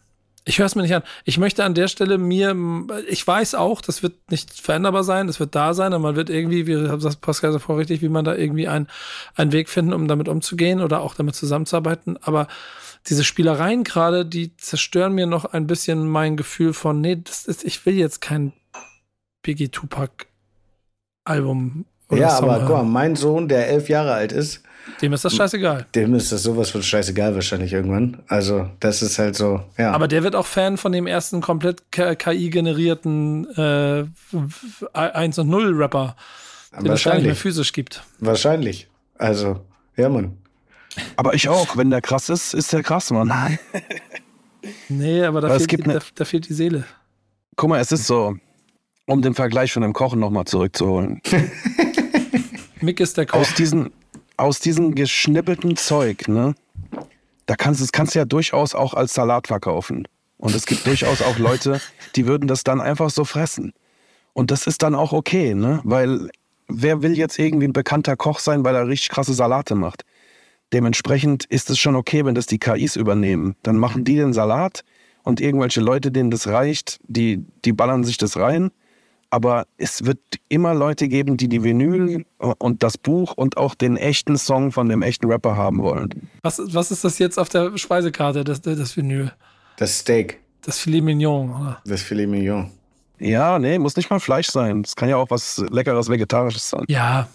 Ich 0.46 0.58
höre 0.58 0.66
es 0.66 0.74
mir 0.74 0.82
nicht 0.82 0.94
an. 0.94 1.04
Ich 1.24 1.38
möchte 1.38 1.64
an 1.64 1.72
der 1.72 1.88
Stelle 1.88 2.18
mir, 2.18 2.54
ich 3.08 3.26
weiß 3.26 3.54
auch, 3.54 3.80
das 3.80 4.02
wird 4.02 4.30
nicht 4.30 4.52
veränderbar 4.52 5.02
sein, 5.02 5.26
das 5.26 5.40
wird 5.40 5.54
da 5.54 5.72
sein 5.72 5.94
und 5.94 6.02
man 6.02 6.16
wird 6.16 6.28
irgendwie, 6.28 6.66
wie 6.66 7.00
sagt 7.00 7.22
Pascal 7.22 7.52
so 7.52 7.58
vor 7.58 7.78
richtig, 7.78 8.02
wie 8.02 8.10
man 8.10 8.26
da 8.26 8.34
irgendwie 8.34 8.68
einen, 8.68 8.88
einen 9.36 9.52
Weg 9.52 9.70
finden, 9.70 9.94
um 9.94 10.06
damit 10.06 10.28
umzugehen 10.28 10.82
oder 10.82 11.00
auch 11.00 11.14
damit 11.14 11.34
zusammenzuarbeiten. 11.34 12.18
Aber 12.20 12.46
diese 13.06 13.24
Spielereien 13.24 13.84
gerade, 13.84 14.26
die 14.26 14.54
zerstören 14.56 15.14
mir 15.14 15.26
noch 15.26 15.46
ein 15.46 15.66
bisschen 15.66 16.06
mein 16.06 16.36
Gefühl 16.36 16.74
von, 16.74 17.00
nee, 17.00 17.16
das 17.16 17.46
ist, 17.46 17.64
ich 17.64 17.86
will 17.86 17.94
jetzt 17.94 18.20
kein 18.20 18.52
Biggie 19.45 19.68
Tupac 19.68 20.26
Album. 21.24 21.84
ja, 22.11 22.30
Song 22.30 22.51
aber 22.51 22.66
guck 22.66 22.76
mal, 22.76 22.82
mein 22.82 23.14
Sohn, 23.14 23.47
der 23.47 23.68
elf 23.68 23.88
Jahre 23.88 24.12
alt 24.12 24.32
ist, 24.32 24.64
dem 25.01 25.12
ist 25.12 25.24
das 25.24 25.34
scheißegal. 25.34 25.86
Dem 25.95 26.14
ist 26.14 26.30
das 26.30 26.42
sowas 26.42 26.70
von 26.70 26.82
scheißegal 26.82 27.34
wahrscheinlich 27.34 27.72
irgendwann. 27.72 28.22
Also, 28.28 28.68
das 28.80 29.03
ist 29.03 29.18
halt 29.18 29.34
so, 29.34 29.62
ja. 29.78 29.92
Aber 29.92 30.09
der 30.09 30.22
wird 30.22 30.36
auch 30.36 30.47
Fan 30.47 30.76
von 30.76 30.92
dem 30.92 31.07
ersten 31.07 31.40
komplett 31.40 31.90
KI-generierten 31.90 33.47
äh, 33.57 34.05
1 34.92 35.38
und 35.38 35.49
0 35.49 35.74
Rapper, 35.74 36.16
den 36.78 36.92
es 36.92 37.05
gar 37.05 37.14
nicht 37.14 37.24
mehr 37.24 37.36
physisch 37.36 37.72
gibt. 37.72 38.03
Wahrscheinlich. 38.18 38.88
Also, 39.16 39.61
ja, 39.97 40.09
Mann. 40.09 40.36
Aber 41.16 41.34
ich 41.34 41.49
auch. 41.49 41.76
Wenn 41.76 41.90
der 41.90 42.03
krass 42.03 42.28
ist, 42.28 42.55
ist 42.55 42.72
der 42.72 42.82
krass, 42.82 43.11
Mann. 43.11 43.28
Nein. 43.28 43.59
nee, 44.88 45.24
aber 45.24 45.40
da, 45.40 45.49
aber 45.49 45.61
fehlt, 45.61 45.72
die, 45.72 45.90
da, 45.90 45.99
da 46.14 46.24
fehlt 46.24 46.49
die 46.49 46.55
Seele. 46.55 46.84
Guck 47.57 47.70
mal, 47.70 47.80
es 47.80 47.90
ist 47.90 48.07
so, 48.07 48.36
um 49.07 49.22
den 49.22 49.34
Vergleich 49.34 49.72
von 49.72 49.82
dem 49.82 49.92
Kochen 49.92 50.20
nochmal 50.20 50.44
zurückzuholen. 50.44 51.20
Mick 52.80 53.00
ist 53.00 53.16
der 53.16 53.26
Koch. 53.26 53.40
Aus 53.40 53.55
diesen, 53.55 53.92
aus 54.36 54.61
diesem 54.61 54.94
geschnippelten 54.94 55.76
Zeug, 55.76 56.28
ne? 56.28 56.55
Da 57.46 57.57
kannst 57.57 57.80
du, 57.80 57.84
das 57.84 57.92
kannst 57.92 58.14
du 58.14 58.20
ja 58.20 58.24
durchaus 58.24 58.74
auch 58.74 58.94
als 58.94 59.12
Salat 59.14 59.48
verkaufen. 59.48 60.09
Und 60.38 60.55
es 60.55 60.66
gibt 60.66 60.86
durchaus 60.86 61.22
auch 61.22 61.38
Leute, 61.38 61.80
die 62.16 62.26
würden 62.26 62.48
das 62.48 62.64
dann 62.64 62.80
einfach 62.80 63.11
so 63.11 63.24
fressen. 63.24 63.72
Und 64.32 64.50
das 64.50 64.66
ist 64.66 64.82
dann 64.82 64.94
auch 64.94 65.12
okay, 65.12 65.55
ne? 65.55 65.80
Weil 65.84 66.30
wer 66.68 67.02
will 67.02 67.16
jetzt 67.16 67.38
irgendwie 67.38 67.68
ein 67.68 67.72
bekannter 67.72 68.16
Koch 68.16 68.38
sein, 68.38 68.64
weil 68.64 68.74
er 68.74 68.88
richtig 68.88 69.11
krasse 69.11 69.34
Salate 69.34 69.74
macht? 69.74 70.05
Dementsprechend 70.72 71.44
ist 71.44 71.70
es 71.70 71.78
schon 71.78 71.94
okay, 71.94 72.24
wenn 72.24 72.34
das 72.34 72.46
die 72.46 72.59
KIs 72.59 72.96
übernehmen. 72.96 73.55
Dann 73.62 73.76
machen 73.76 74.05
die 74.05 74.16
den 74.16 74.32
Salat 74.32 74.82
und 75.22 75.40
irgendwelche 75.40 75.80
Leute, 75.80 76.11
denen 76.11 76.30
das 76.30 76.48
reicht, 76.48 76.98
die, 77.07 77.44
die 77.64 77.72
ballern 77.72 78.02
sich 78.02 78.16
das 78.16 78.36
rein 78.36 78.70
aber 79.35 79.66
es 79.78 80.05
wird 80.05 80.20
immer 80.49 80.74
Leute 80.74 81.09
geben, 81.09 81.37
die 81.37 81.49
die 81.49 81.64
Vinyl 81.64 82.24
und 82.39 82.85
das 82.85 82.97
Buch 82.97 83.32
und 83.32 83.57
auch 83.57 83.74
den 83.74 83.97
echten 83.97 84.39
Song 84.39 84.70
von 84.70 84.89
dem 84.89 85.03
echten 85.03 85.26
Rapper 85.26 85.57
haben 85.57 85.82
wollen. 85.82 86.30
Was, 86.43 86.61
was 86.66 86.93
ist 86.93 87.03
das 87.03 87.18
jetzt 87.18 87.37
auf 87.37 87.49
der 87.49 87.76
Speisekarte, 87.76 88.45
das, 88.45 88.62
das 88.62 88.97
Vinyl? 88.97 89.32
Das 89.76 89.99
Steak. 89.99 90.39
Das 90.62 90.78
Filet 90.78 91.01
Mignon, 91.01 91.51
oder? 91.51 91.82
Das 91.85 92.03
Filet 92.03 92.28
Mignon. 92.28 92.70
Ja, 93.18 93.59
nee, 93.59 93.76
muss 93.80 93.97
nicht 93.97 94.09
mal 94.09 94.20
Fleisch 94.20 94.51
sein. 94.51 94.82
Es 94.85 94.95
kann 94.95 95.09
ja 95.09 95.16
auch 95.16 95.30
was 95.30 95.64
leckeres 95.68 96.09
Vegetarisches 96.09 96.70
sein. 96.70 96.85
Ja. 96.87 97.26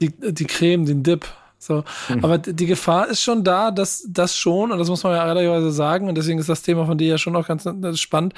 Die, 0.00 0.10
die 0.10 0.46
Creme, 0.46 0.84
den 0.84 1.04
Dip. 1.04 1.28
So. 1.58 1.84
Hm. 2.08 2.24
Aber 2.24 2.38
die 2.38 2.66
Gefahr 2.66 3.06
ist 3.06 3.22
schon 3.22 3.44
da, 3.44 3.70
dass 3.70 4.04
das 4.08 4.36
schon, 4.36 4.72
und 4.72 4.80
das 4.80 4.88
muss 4.88 5.04
man 5.04 5.12
ja 5.12 5.24
ehrlicherweise 5.28 5.70
sagen, 5.70 6.08
und 6.08 6.16
deswegen 6.16 6.40
ist 6.40 6.48
das 6.48 6.62
Thema 6.62 6.86
von 6.86 6.98
dir 6.98 7.06
ja 7.06 7.18
schon 7.18 7.36
auch 7.36 7.46
ganz 7.46 7.68
spannend. 8.00 8.34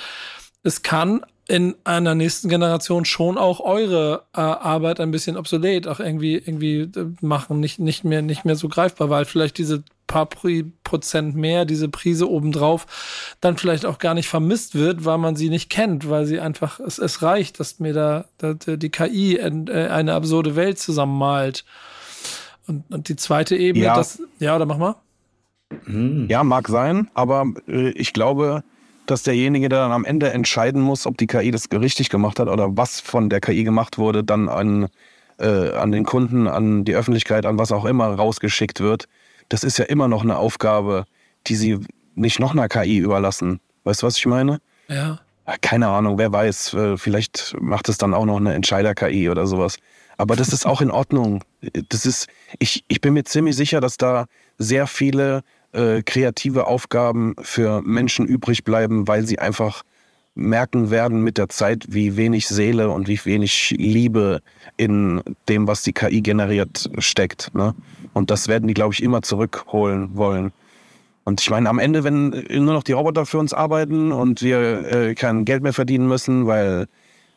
Es 0.63 0.83
kann 0.83 1.25
in 1.53 1.75
einer 1.85 2.15
nächsten 2.15 2.49
Generation 2.49 3.05
schon 3.05 3.37
auch 3.37 3.61
eure 3.61 4.23
äh, 4.35 4.41
Arbeit 4.41 5.01
ein 5.01 5.11
bisschen 5.11 5.37
obsolet, 5.37 5.87
auch 5.87 6.01
irgendwie 6.01 6.37
irgendwie 6.37 6.81
äh, 6.81 7.07
machen, 7.21 7.61
nicht 7.61 7.79
nicht 7.79 8.05
mehr 8.05 8.23
nicht 8.23 8.47
mehr 8.47 8.57
so 8.57 8.71
greifbar, 8.71 9.11
weil 9.11 9.27
vielleicht 9.27 9.59
diese 9.59 9.85
paar 10.07 10.27
Prozent 10.27 11.37
mehr, 11.37 11.67
diese 11.67 11.91
Prise 11.91 12.31
obendrauf, 12.31 13.35
dann 13.43 13.59
vielleicht 13.59 13.85
auch 13.85 13.99
gar 13.99 14.15
nicht 14.15 14.29
vermisst 14.29 14.75
wird, 14.75 15.05
weil 15.05 15.19
man 15.19 15.37
sie 15.37 15.51
nicht 15.51 15.69
kennt, 15.69 16.09
weil 16.09 16.25
sie 16.25 16.41
einfach, 16.41 16.81
es, 16.81 16.99
es 16.99 17.21
reicht, 17.21 17.61
dass 17.61 17.81
mir 17.81 17.93
da, 17.93 18.25
da 18.39 18.55
die 18.55 18.91
KI 18.91 19.37
äh, 19.37 19.89
eine 19.89 20.15
absurde 20.15 20.57
Welt 20.57 20.79
zusammenmalt. 20.79 21.67
Und, 22.67 22.85
und 22.91 23.11
die 23.11 23.17
zweite 23.17 23.57
Ebene, 23.57 23.85
ja. 23.85 23.95
das, 23.95 24.23
ja, 24.39 24.57
oder 24.57 24.65
mach 24.65 24.79
mal. 24.79 24.97
Ja, 26.29 26.45
mag 26.45 26.69
sein, 26.69 27.11
aber 27.13 27.47
äh, 27.69 27.91
ich 27.91 28.15
glaube, 28.15 28.65
dass 29.07 29.23
derjenige, 29.23 29.69
der 29.69 29.81
dann 29.81 29.93
am 29.93 30.05
Ende 30.05 30.33
entscheiden 30.33 30.81
muss, 30.81 31.07
ob 31.07 31.19
die 31.19 31.27
KI 31.27 31.51
das 31.51 31.69
richtig 31.73 32.09
gemacht 32.09 32.39
hat 32.39 32.49
oder 32.49 32.77
was 32.77 33.01
von 33.01 33.29
der 33.29 33.41
KI 33.41 33.65
gemacht 33.65 33.99
wurde, 33.99 34.25
dann 34.25 34.49
an, 34.49 34.89
äh, 35.39 35.71
an 35.73 35.93
den 35.93 36.05
Kunden, 36.05 36.47
an 36.47 36.85
die 36.85 36.95
Öffentlichkeit, 36.95 37.47
an 37.47 37.59
was 37.59 37.73
auch 37.73 37.85
immer 37.85 38.07
rausgeschickt 38.07 38.81
wird. 38.81 39.07
Das 39.49 39.65
ist 39.65 39.79
ja 39.79 39.85
immer 39.87 40.09
noch 40.09 40.23
eine 40.23 40.37
Aufgabe, 40.37 41.05
die 41.47 41.57
sie 41.57 41.81
nicht 42.15 42.39
noch 42.39 42.53
einer 42.53 42.69
KI 42.69 42.99
überlassen. 42.99 43.61
Weißt 43.85 44.03
du, 44.03 44.07
was 44.07 44.17
ich 44.17 44.27
meine? 44.27 44.61
Ja. 44.89 45.19
Keine 45.61 45.89
Ahnung, 45.89 46.19
wer 46.19 46.33
weiß. 46.33 46.75
Äh, 46.75 46.97
vielleicht 46.97 47.57
macht 47.61 47.89
es 47.89 47.99
dann 47.99 48.15
auch 48.15 48.25
noch 48.25 48.37
eine 48.37 48.55
Entscheider-KI 48.55 49.29
oder 49.29 49.47
sowas. 49.47 49.79
Aber 50.17 50.37
das 50.37 50.53
ist 50.53 50.67
auch 50.67 50.81
in 50.81 50.91
Ordnung. 50.91 51.43
Das 51.89 52.07
ist, 52.07 52.29
ich, 52.61 52.85
ich 52.87 53.01
bin 53.01 53.15
mir 53.15 53.25
ziemlich 53.25 53.57
sicher, 53.57 53.81
dass 53.81 53.97
da 53.97 54.27
sehr 54.59 54.87
viele 54.87 55.43
äh, 55.73 56.03
kreative 56.03 56.67
Aufgaben 56.67 57.35
für 57.41 57.83
Menschen 57.83 58.27
übrig 58.27 58.65
bleiben, 58.65 59.09
weil 59.09 59.27
sie 59.27 59.39
einfach 59.39 59.83
merken 60.35 60.91
werden 60.91 61.23
mit 61.23 61.39
der 61.39 61.49
Zeit, 61.49 61.85
wie 61.89 62.17
wenig 62.17 62.47
Seele 62.47 62.91
und 62.91 63.09
wie 63.09 63.21
wenig 63.25 63.75
Liebe 63.77 64.41
in 64.77 65.23
dem, 65.49 65.67
was 65.67 65.83
die 65.83 65.93
KI 65.93 66.23
generiert, 66.23 66.91
steckt. 66.99 67.55
Ne? 67.55 67.75
Und 68.15 68.31
das 68.31 68.49
werden 68.49 68.67
die, 68.67 68.75
glaube 68.75 68.95
ich, 68.95 69.03
immer 69.03 69.23
zurückholen 69.23 70.17
wollen. 70.17 70.53
Und 71.25 71.41
ich 71.41 71.51
meine, 71.51 71.69
am 71.69 71.79
Ende, 71.79 72.03
wenn 72.03 72.31
nur 72.31 72.75
noch 72.75 72.83
die 72.83 72.93
Roboter 72.93 73.27
für 73.27 73.39
uns 73.39 73.53
arbeiten 73.53 74.11
und 74.11 74.43
wir 74.43 74.93
äh, 74.93 75.15
kein 75.15 75.45
Geld 75.45 75.63
mehr 75.63 75.73
verdienen 75.73 76.09
müssen, 76.09 76.47
weil 76.47 76.87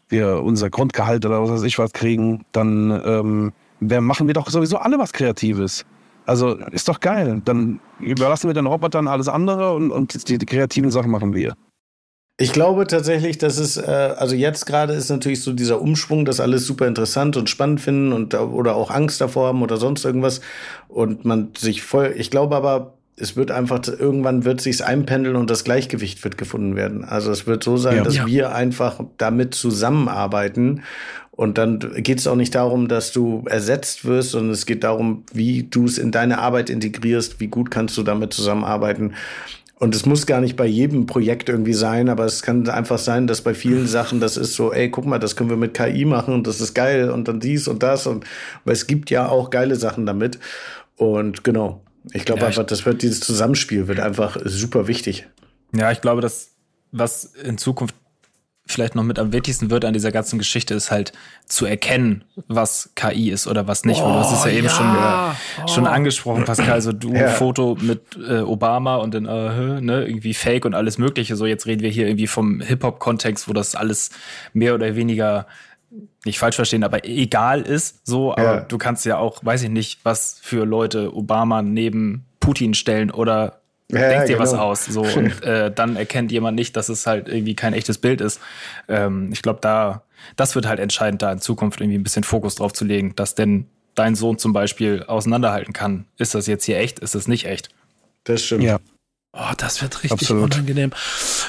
wir 0.09 0.41
unser 0.41 0.69
Grundgehalt 0.69 1.25
oder 1.25 1.41
was 1.41 1.51
weiß 1.51 1.63
ich 1.63 1.77
was 1.77 1.93
kriegen, 1.93 2.45
dann 2.51 3.01
ähm, 3.05 4.03
machen 4.05 4.27
wir 4.27 4.33
doch 4.33 4.49
sowieso 4.49 4.77
alle 4.77 4.97
was 4.97 5.13
Kreatives. 5.13 5.85
Also 6.25 6.55
ist 6.71 6.87
doch 6.87 6.99
geil. 6.99 7.41
Dann 7.45 7.79
überlassen 7.99 8.47
wir 8.47 8.53
den 8.53 8.65
Robotern 8.65 9.07
alles 9.07 9.27
andere 9.27 9.73
und, 9.73 9.91
und 9.91 10.27
die, 10.29 10.37
die 10.37 10.45
kreativen 10.45 10.91
Sachen 10.91 11.11
machen 11.11 11.33
wir. 11.33 11.55
Ich 12.37 12.51
glaube 12.51 12.85
tatsächlich, 12.85 13.37
dass 13.37 13.57
es, 13.57 13.77
äh, 13.77 14.13
also 14.17 14.35
jetzt 14.35 14.65
gerade 14.65 14.93
ist 14.93 15.09
natürlich 15.09 15.41
so 15.41 15.53
dieser 15.53 15.79
Umschwung, 15.79 16.25
dass 16.25 16.41
alles 16.41 16.65
super 16.65 16.85
interessant 16.85 17.37
und 17.37 17.49
spannend 17.49 17.79
finden 17.79 18.11
und 18.11 18.33
oder 18.33 18.75
auch 18.75 18.91
Angst 18.91 19.21
davor 19.21 19.47
haben 19.47 19.61
oder 19.61 19.77
sonst 19.77 20.03
irgendwas. 20.03 20.41
Und 20.89 21.23
man 21.23 21.51
sich 21.57 21.81
voll, 21.81 22.13
ich 22.17 22.31
glaube 22.31 22.55
aber, 22.57 22.97
es 23.17 23.37
wird 23.37 23.51
einfach, 23.51 23.81
irgendwann 23.87 24.43
wird 24.43 24.59
sich's 24.59 24.81
einpendeln 24.81 25.35
und 25.35 25.49
das 25.49 25.63
Gleichgewicht 25.63 26.23
wird 26.23 26.37
gefunden 26.37 26.75
werden. 26.75 27.05
Also 27.05 27.31
es 27.31 27.47
wird 27.47 27.63
so 27.63 27.77
sein, 27.77 27.97
ja. 27.97 28.03
dass 28.03 28.17
ja. 28.17 28.25
wir 28.25 28.53
einfach 28.53 28.99
damit 29.17 29.55
zusammenarbeiten. 29.55 30.81
Und 31.31 31.57
dann 31.57 31.79
geht 31.79 32.19
es 32.19 32.27
auch 32.27 32.35
nicht 32.35 32.55
darum, 32.55 32.87
dass 32.87 33.11
du 33.11 33.43
ersetzt 33.47 34.05
wirst, 34.05 34.31
sondern 34.31 34.51
es 34.51 34.65
geht 34.65 34.83
darum, 34.83 35.23
wie 35.33 35.63
du 35.63 35.85
es 35.85 35.97
in 35.97 36.11
deine 36.11 36.39
Arbeit 36.39 36.69
integrierst, 36.69 37.39
wie 37.39 37.47
gut 37.47 37.71
kannst 37.71 37.97
du 37.97 38.03
damit 38.03 38.33
zusammenarbeiten. 38.33 39.13
Und 39.77 39.93
es 39.93 40.05
muss 40.05 40.25
gar 40.25 40.39
nicht 40.39 40.55
bei 40.55 40.65
jedem 40.65 41.05
Projekt 41.05 41.49
irgendwie 41.49 41.73
sein, 41.73 42.07
aber 42.07 42.23
es 42.23 42.41
kann 42.41 42.67
einfach 42.69 42.97
sein, 42.97 43.27
dass 43.27 43.41
bei 43.41 43.53
vielen 43.53 43.87
Sachen 43.87 44.19
das 44.19 44.37
ist 44.37 44.55
so, 44.55 44.73
ey, 44.73 44.89
guck 44.89 45.05
mal, 45.05 45.19
das 45.19 45.35
können 45.35 45.49
wir 45.49 45.57
mit 45.57 45.73
KI 45.73 46.05
machen 46.05 46.33
und 46.33 46.47
das 46.47 46.61
ist 46.61 46.73
geil 46.73 47.09
und 47.09 47.27
dann 47.27 47.39
dies 47.39 47.67
und 47.67 47.83
das 47.83 48.07
und 48.07 48.25
weil 48.63 48.73
es 48.73 48.87
gibt 48.87 49.09
ja 49.09 49.27
auch 49.27 49.49
geile 49.49 49.75
Sachen 49.75 50.05
damit. 50.05 50.39
Und 50.97 51.43
genau, 51.43 51.81
ich 52.13 52.25
glaube 52.25 52.41
ja, 52.41 52.47
einfach, 52.47 52.65
das 52.65 52.85
wird 52.85 53.01
dieses 53.01 53.19
Zusammenspiel 53.19 53.87
wird 53.87 53.99
einfach 53.99 54.37
super 54.45 54.87
wichtig. 54.87 55.27
Ja, 55.73 55.91
ich 55.91 56.01
glaube, 56.01 56.21
dass 56.21 56.51
was 56.91 57.25
in 57.25 57.57
Zukunft 57.57 57.95
vielleicht 58.67 58.95
noch 58.95 59.03
mit 59.03 59.19
am 59.19 59.31
wichtigsten 59.31 59.69
wird 59.69 59.85
an 59.85 59.93
dieser 59.93 60.11
ganzen 60.11 60.39
Geschichte, 60.39 60.73
ist 60.73 60.89
halt 60.89 61.13
zu 61.45 61.65
erkennen, 61.65 62.23
was 62.47 62.89
KI 62.95 63.29
ist 63.29 63.47
oder 63.47 63.67
was 63.67 63.85
nicht. 63.85 64.01
Oh, 64.01 64.07
du 64.07 64.13
hast 64.13 64.33
es 64.33 64.43
ja 64.43 64.51
eben 64.51 64.67
ja. 64.67 64.73
schon, 64.73 65.63
oh. 65.63 65.67
schon 65.67 65.87
angesprochen, 65.87 66.45
Pascal. 66.45 66.71
Also 66.71 66.91
du 66.91 67.13
ja. 67.13 67.29
Foto 67.29 67.77
mit 67.79 68.17
äh, 68.17 68.39
Obama 68.39 68.95
und 68.97 69.13
dann 69.13 69.25
äh, 69.25 69.81
ne, 69.81 70.05
irgendwie 70.07 70.33
Fake 70.33 70.65
und 70.65 70.73
alles 70.73 70.97
Mögliche. 70.97 71.35
So, 71.35 71.45
jetzt 71.45 71.67
reden 71.67 71.83
wir 71.83 71.91
hier 71.91 72.07
irgendwie 72.07 72.27
vom 72.27 72.59
Hip-Hop-Kontext, 72.61 73.47
wo 73.47 73.53
das 73.53 73.75
alles 73.75 74.09
mehr 74.53 74.73
oder 74.73 74.95
weniger 74.95 75.45
nicht 76.25 76.39
falsch 76.39 76.55
verstehen, 76.55 76.83
aber 76.83 77.05
egal 77.05 77.61
ist 77.61 78.05
so, 78.05 78.31
aber 78.31 78.43
ja. 78.43 78.59
du 78.61 78.77
kannst 78.77 79.05
ja 79.05 79.17
auch, 79.17 79.43
weiß 79.43 79.63
ich 79.63 79.69
nicht, 79.69 79.99
was 80.03 80.37
für 80.41 80.65
Leute 80.65 81.15
Obama 81.15 81.61
neben 81.61 82.25
Putin 82.39 82.73
stellen 82.73 83.11
oder 83.11 83.61
ja, 83.91 84.09
denkt 84.09 84.29
dir 84.29 84.37
genau. 84.37 84.39
was 84.39 84.53
aus. 84.53 84.85
So, 84.85 85.01
und 85.15 85.43
äh, 85.43 85.71
dann 85.71 85.95
erkennt 85.95 86.31
jemand 86.31 86.55
nicht, 86.55 86.75
dass 86.75 86.89
es 86.89 87.05
halt 87.05 87.27
irgendwie 87.27 87.55
kein 87.55 87.73
echtes 87.73 87.97
Bild 87.97 88.21
ist. 88.21 88.39
Ähm, 88.87 89.29
ich 89.31 89.41
glaube, 89.41 89.59
da, 89.61 90.03
das 90.35 90.55
wird 90.55 90.67
halt 90.67 90.79
entscheidend, 90.79 91.21
da 91.21 91.31
in 91.31 91.39
Zukunft 91.39 91.81
irgendwie 91.81 91.97
ein 91.97 92.03
bisschen 92.03 92.23
Fokus 92.23 92.55
drauf 92.55 92.73
zu 92.73 92.85
legen, 92.85 93.15
dass 93.15 93.35
denn 93.35 93.67
dein 93.93 94.15
Sohn 94.15 94.37
zum 94.37 94.53
Beispiel 94.53 95.03
auseinanderhalten 95.03 95.73
kann. 95.73 96.05
Ist 96.17 96.35
das 96.35 96.47
jetzt 96.47 96.65
hier 96.65 96.77
echt? 96.77 96.99
Ist 96.99 97.15
das 97.15 97.27
nicht 97.27 97.45
echt? 97.45 97.69
Das 98.25 98.43
stimmt. 98.43 98.63
Ja. 98.63 98.79
Oh, 99.37 99.53
das 99.57 99.81
wird 99.81 100.03
richtig 100.03 100.13
Absolut. 100.13 100.55
unangenehm. 100.55 100.91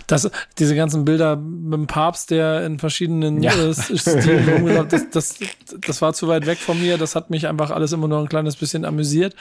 Das, 0.08 0.28
diese 0.58 0.74
ganzen 0.74 1.04
Bilder 1.04 1.36
mit 1.36 1.74
dem 1.74 1.86
Papst, 1.86 2.32
der 2.32 2.66
in 2.66 2.80
verschiedenen 2.80 3.44
ja. 3.44 3.52
äh, 3.52 3.74
Stilen 3.74 4.48
rumgelaufen 4.54 4.88
das, 4.88 5.08
das, 5.10 5.38
das 5.86 6.02
war 6.02 6.12
zu 6.12 6.26
weit 6.26 6.46
weg 6.46 6.58
von 6.58 6.80
mir. 6.80 6.98
Das 6.98 7.14
hat 7.14 7.30
mich 7.30 7.46
einfach 7.46 7.70
alles 7.70 7.92
immer 7.92 8.08
nur 8.08 8.18
ein 8.18 8.28
kleines 8.28 8.56
bisschen 8.56 8.84
amüsiert. 8.84 9.36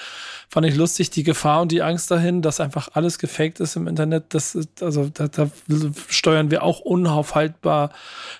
Fand 0.48 0.68
ich 0.68 0.76
lustig, 0.76 1.10
die 1.10 1.24
Gefahr 1.24 1.62
und 1.64 1.72
die 1.72 1.82
Angst 1.82 2.12
dahin, 2.12 2.44
dass 2.44 2.60
einfach 2.60 2.90
alles 2.94 3.18
gefaked 3.18 3.60
ist 3.60 3.76
im 3.78 3.88
Internet. 3.88 4.36
Das, 4.36 4.56
also 4.80 5.10
da, 5.12 5.28
da 5.28 5.50
steuern 6.08 6.52
wir 6.52 6.62
auch 6.62 6.82
unaufhaltbar 6.82 7.90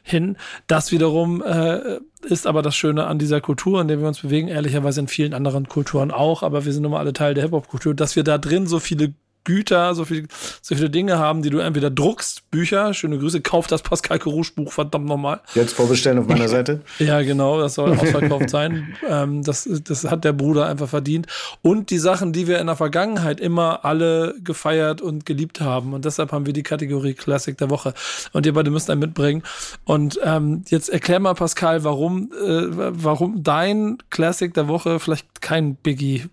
hin. 0.04 0.38
Das 0.68 0.92
wiederum 0.92 1.42
äh, 1.42 1.98
ist 2.22 2.46
aber 2.46 2.62
das 2.62 2.76
Schöne 2.76 3.08
an 3.08 3.18
dieser 3.18 3.42
Kultur, 3.42 3.82
in 3.82 3.88
der 3.88 4.00
wir 4.00 4.08
uns 4.08 4.20
bewegen, 4.20 4.50
ehrlicherweise 4.50 5.00
in 5.00 5.08
vielen 5.08 5.34
anderen 5.34 5.68
Kulturen 5.68 6.12
auch, 6.12 6.44
aber 6.44 6.66
wir 6.66 6.74
sind 6.74 6.84
nun 6.84 6.92
mal 6.92 7.00
alle 7.00 7.14
Teil 7.14 7.34
der 7.34 7.44
Hip-Hop-Kultur, 7.44 7.96
dass 7.96 8.16
wir 8.16 8.24
da 8.24 8.38
drin 8.38 8.68
so 8.68 8.80
viele 8.80 9.14
Güter, 9.46 9.96
so, 9.96 10.04
viel, 10.04 10.28
so 10.62 10.76
viele 10.76 10.90
Dinge 10.90 11.18
haben, 11.18 11.42
die 11.42 11.50
du 11.50 11.60
entweder 11.60 11.90
druckst, 11.90 12.52
Bücher, 12.52 12.94
schöne 12.94 13.18
Grüße, 13.18 13.42
kauf 13.42 13.68
das 13.68 13.82
Pascal 13.82 14.20
Kerouche 14.20 14.52
Buch, 14.54 14.74
verdammt 14.74 15.06
nochmal. 15.06 15.40
Jetzt 15.54 15.74
vorbestellen 15.74 16.20
auf 16.20 16.28
meiner 16.28 16.50
Seite. 16.50 16.82
ja, 17.00 17.22
genau, 17.22 17.60
das 17.62 17.76
soll 17.76 17.98
ausverkauft 17.98 18.50
sein. 18.50 18.66
Ähm, 19.08 19.44
das, 19.44 19.70
das 19.84 20.06
hat 20.06 20.24
der 20.24 20.34
Bruder 20.34 20.66
einfach 20.66 20.90
verdient. 20.90 21.28
Und 21.62 21.92
die 21.92 22.00
Sachen, 22.00 22.34
die 22.34 22.48
wir 22.48 22.60
in 22.60 22.68
der 22.68 22.76
Vergangenheit 22.76 23.40
immer 23.40 23.86
alle 23.86 24.34
gefeiert 24.44 25.00
und 25.02 25.26
geliebt 25.26 25.62
haben. 25.62 25.94
Und 25.94 26.06
deshalb 26.06 26.32
haben 26.32 26.46
wir 26.46 26.54
die 26.54 26.64
Kategorie 26.64 27.14
Classic 27.14 27.56
der 27.56 27.70
Woche. 27.70 27.94
Und 28.34 28.46
ihr 28.48 28.54
beide 28.54 28.72
müsst 28.72 28.90
einen 28.90 29.02
mitbringen. 29.02 29.44
Und 29.84 30.20
ähm, 30.24 30.64
jetzt 30.70 30.90
erklär 30.90 31.20
mal, 31.20 31.36
Pascal, 31.36 31.84
warum, 31.84 32.32
äh, 32.32 32.68
warum 32.72 33.44
dein 33.44 33.98
Classic 34.10 34.52
der 34.54 34.68
Woche 34.68 35.00
vielleicht 35.00 35.42
kein 35.42 35.76
Biggie 35.76 36.26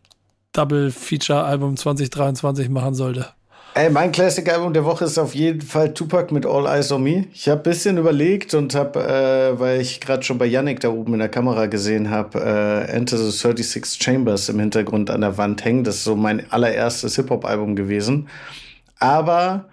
Double-Feature-Album 0.53 1.77
2023 1.77 2.69
machen 2.69 2.95
sollte. 2.95 3.29
Ey, 3.75 3.89
mein 3.89 4.13
Classic-Album 4.13 4.75
der 4.75 4.85
Woche 4.85 5.07
ist 5.07 5.17
auf 5.17 5.35
jeden 5.35 5.63
Fall 5.63 5.95
Tupac 5.95 6.33
mit 6.35 6.45
All 6.45 6.67
Eyes 6.67 6.93
on 6.93 7.03
Me. 7.03 7.25
Ich 7.33 7.49
habe 7.49 7.61
ein 7.61 7.63
bisschen 7.63 7.97
überlegt 7.97 8.53
und 8.53 8.75
habe, 8.75 9.01
äh, 9.03 9.59
weil 9.59 9.81
ich 9.81 10.03
gerade 10.03 10.23
schon 10.23 10.37
bei 10.37 10.45
Yannick 10.45 10.81
da 10.81 10.91
oben 10.91 11.15
in 11.15 11.21
der 11.21 11.31
Kamera 11.31 11.67
gesehen 11.67 12.11
habe, 12.11 12.39
äh, 12.39 12.93
Enter 12.93 13.17
the 13.17 13.31
36 13.31 13.99
Chambers 14.03 14.51
im 14.51 14.59
Hintergrund 14.59 15.09
an 15.09 15.23
der 15.23 15.39
Wand 15.39 15.65
hängen. 15.65 15.85
Das 15.85 15.97
ist 15.97 16.05
so 16.05 16.17
mein 16.17 16.53
allererstes 16.53 17.17
Hip-Hop-Album 17.17 17.75
gewesen. 17.75 18.29
Aber 18.99 19.71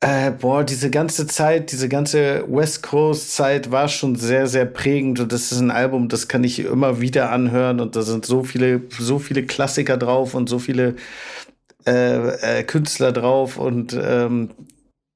äh, 0.00 0.30
boah, 0.30 0.64
diese 0.64 0.90
ganze 0.90 1.26
Zeit, 1.26 1.72
diese 1.72 1.88
ganze 1.88 2.44
West 2.48 2.82
Coast 2.82 3.34
Zeit 3.34 3.70
war 3.70 3.88
schon 3.88 4.16
sehr, 4.16 4.46
sehr 4.46 4.64
prägend 4.64 5.20
und 5.20 5.30
das 5.30 5.52
ist 5.52 5.60
ein 5.60 5.70
Album, 5.70 6.08
das 6.08 6.26
kann 6.26 6.42
ich 6.42 6.60
immer 6.60 7.00
wieder 7.00 7.30
anhören 7.30 7.80
und 7.80 7.96
da 7.96 8.02
sind 8.02 8.24
so 8.24 8.42
viele, 8.42 8.82
so 8.98 9.18
viele 9.18 9.44
Klassiker 9.44 9.98
drauf 9.98 10.34
und 10.34 10.48
so 10.48 10.58
viele 10.58 10.96
äh, 11.86 12.60
äh, 12.60 12.62
Künstler 12.62 13.12
drauf 13.12 13.58
und 13.58 13.92
ähm, 14.00 14.50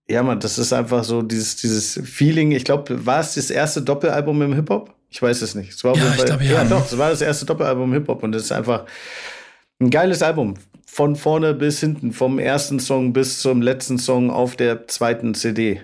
ja, 0.07 0.23
man, 0.23 0.39
das 0.39 0.59
ist 0.59 0.75
einfach 0.75 1.03
so 1.03 1.23
dieses, 1.23 1.57
dieses 1.57 1.99
Feeling. 2.05 2.53
Ich 2.53 2.65
glaube, 2.65 3.07
war 3.07 3.21
es 3.21 3.37
das 3.37 3.49
erste 3.49 3.81
Doppelalbum 3.81 4.43
im 4.43 4.53
Hip 4.53 4.69
Hop? 4.69 4.95
Ich 5.09 5.23
weiß 5.23 5.41
es 5.41 5.55
nicht. 5.55 5.73
Es 5.73 5.83
war 5.83 5.97
ja, 5.97 6.15
ich 6.15 6.25
glaub, 6.27 6.43
ja. 6.43 6.63
ja, 6.63 6.65
doch, 6.65 6.85
es 6.85 6.99
war 6.99 7.09
das 7.09 7.23
erste 7.23 7.47
Doppelalbum 7.47 7.85
im 7.85 7.95
Hip 7.95 8.09
Hop 8.09 8.23
und 8.23 8.35
es 8.35 8.45
ist 8.45 8.53
einfach 8.53 8.85
ein 9.81 9.89
geiles 9.89 10.23
Album 10.23 10.57
von 10.95 11.17
vorne 11.17 11.55
bis 11.55 11.81
hinten, 11.81 12.13
vom 12.13 12.39
ersten 12.39 12.79
Song 12.79 13.13
bis 13.13 13.41
zum 13.41 13.61
letzten 13.63 13.99
Song 13.99 14.31
auf 14.31 14.55
der 14.55 14.87
zweiten 14.87 15.35
CD. 15.35 15.83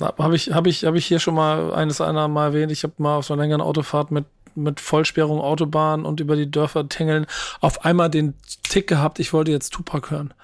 Habe 0.00 0.34
ich, 0.34 0.52
hab 0.52 0.66
ich, 0.66 0.84
hab 0.84 0.96
ich 0.96 1.06
hier 1.06 1.20
schon 1.20 1.36
mal 1.36 1.72
eines 1.72 2.00
einer 2.00 2.26
mal 2.26 2.46
erwähnt. 2.46 2.72
Ich 2.72 2.82
habe 2.82 2.94
mal 2.98 3.18
auf 3.18 3.26
so 3.26 3.34
einer 3.34 3.44
längeren 3.44 3.60
Autofahrt 3.60 4.10
mit, 4.10 4.24
mit 4.56 4.80
Vollsperrung 4.80 5.40
Autobahn 5.40 6.04
und 6.04 6.18
über 6.18 6.34
die 6.34 6.50
Dörfer 6.50 6.88
tingeln 6.88 7.26
auf 7.60 7.84
einmal 7.84 8.10
den 8.10 8.34
Tick 8.64 8.88
gehabt, 8.88 9.20
ich 9.20 9.32
wollte 9.32 9.52
jetzt 9.52 9.70
Tupac 9.74 10.10
hören. 10.10 10.34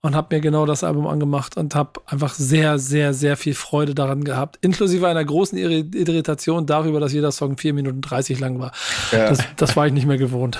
Und 0.00 0.14
habe 0.16 0.34
mir 0.36 0.40
genau 0.40 0.64
das 0.64 0.82
Album 0.82 1.06
angemacht 1.06 1.58
und 1.58 1.74
habe 1.74 2.00
einfach 2.06 2.32
sehr, 2.32 2.78
sehr, 2.78 3.12
sehr 3.12 3.36
viel 3.36 3.54
Freude 3.54 3.94
daran 3.94 4.24
gehabt. 4.24 4.56
Inklusive 4.62 5.06
einer 5.06 5.26
großen 5.26 5.58
Irritation 5.58 6.64
darüber, 6.64 7.00
dass 7.00 7.12
jeder 7.12 7.32
Song 7.32 7.58
4 7.58 7.74
Minuten 7.74 8.00
30 8.00 8.40
lang 8.40 8.58
war. 8.60 8.72
Ja. 9.12 9.28
Das, 9.28 9.40
das 9.56 9.76
war 9.76 9.86
ich 9.86 9.92
nicht 9.92 10.06
mehr 10.06 10.16
gewohnt. 10.16 10.58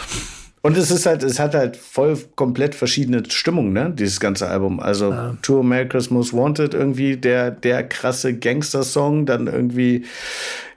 Und 0.64 0.78
es 0.78 0.90
ist 0.90 1.04
halt, 1.04 1.22
es 1.22 1.38
hat 1.38 1.54
halt 1.54 1.76
voll 1.76 2.18
komplett 2.36 2.74
verschiedene 2.74 3.22
Stimmungen, 3.28 3.74
ne? 3.74 3.92
Dieses 3.94 4.18
ganze 4.18 4.48
Album. 4.48 4.80
Also 4.80 5.10
ja. 5.10 5.36
Tour 5.42 5.60
America's 5.60 6.08
Most 6.08 6.32
Wanted 6.32 6.72
irgendwie 6.72 7.18
der 7.18 7.50
der 7.50 7.86
krasse 7.86 8.32
Gangster-Song, 8.32 9.26
dann 9.26 9.46
irgendwie 9.46 10.06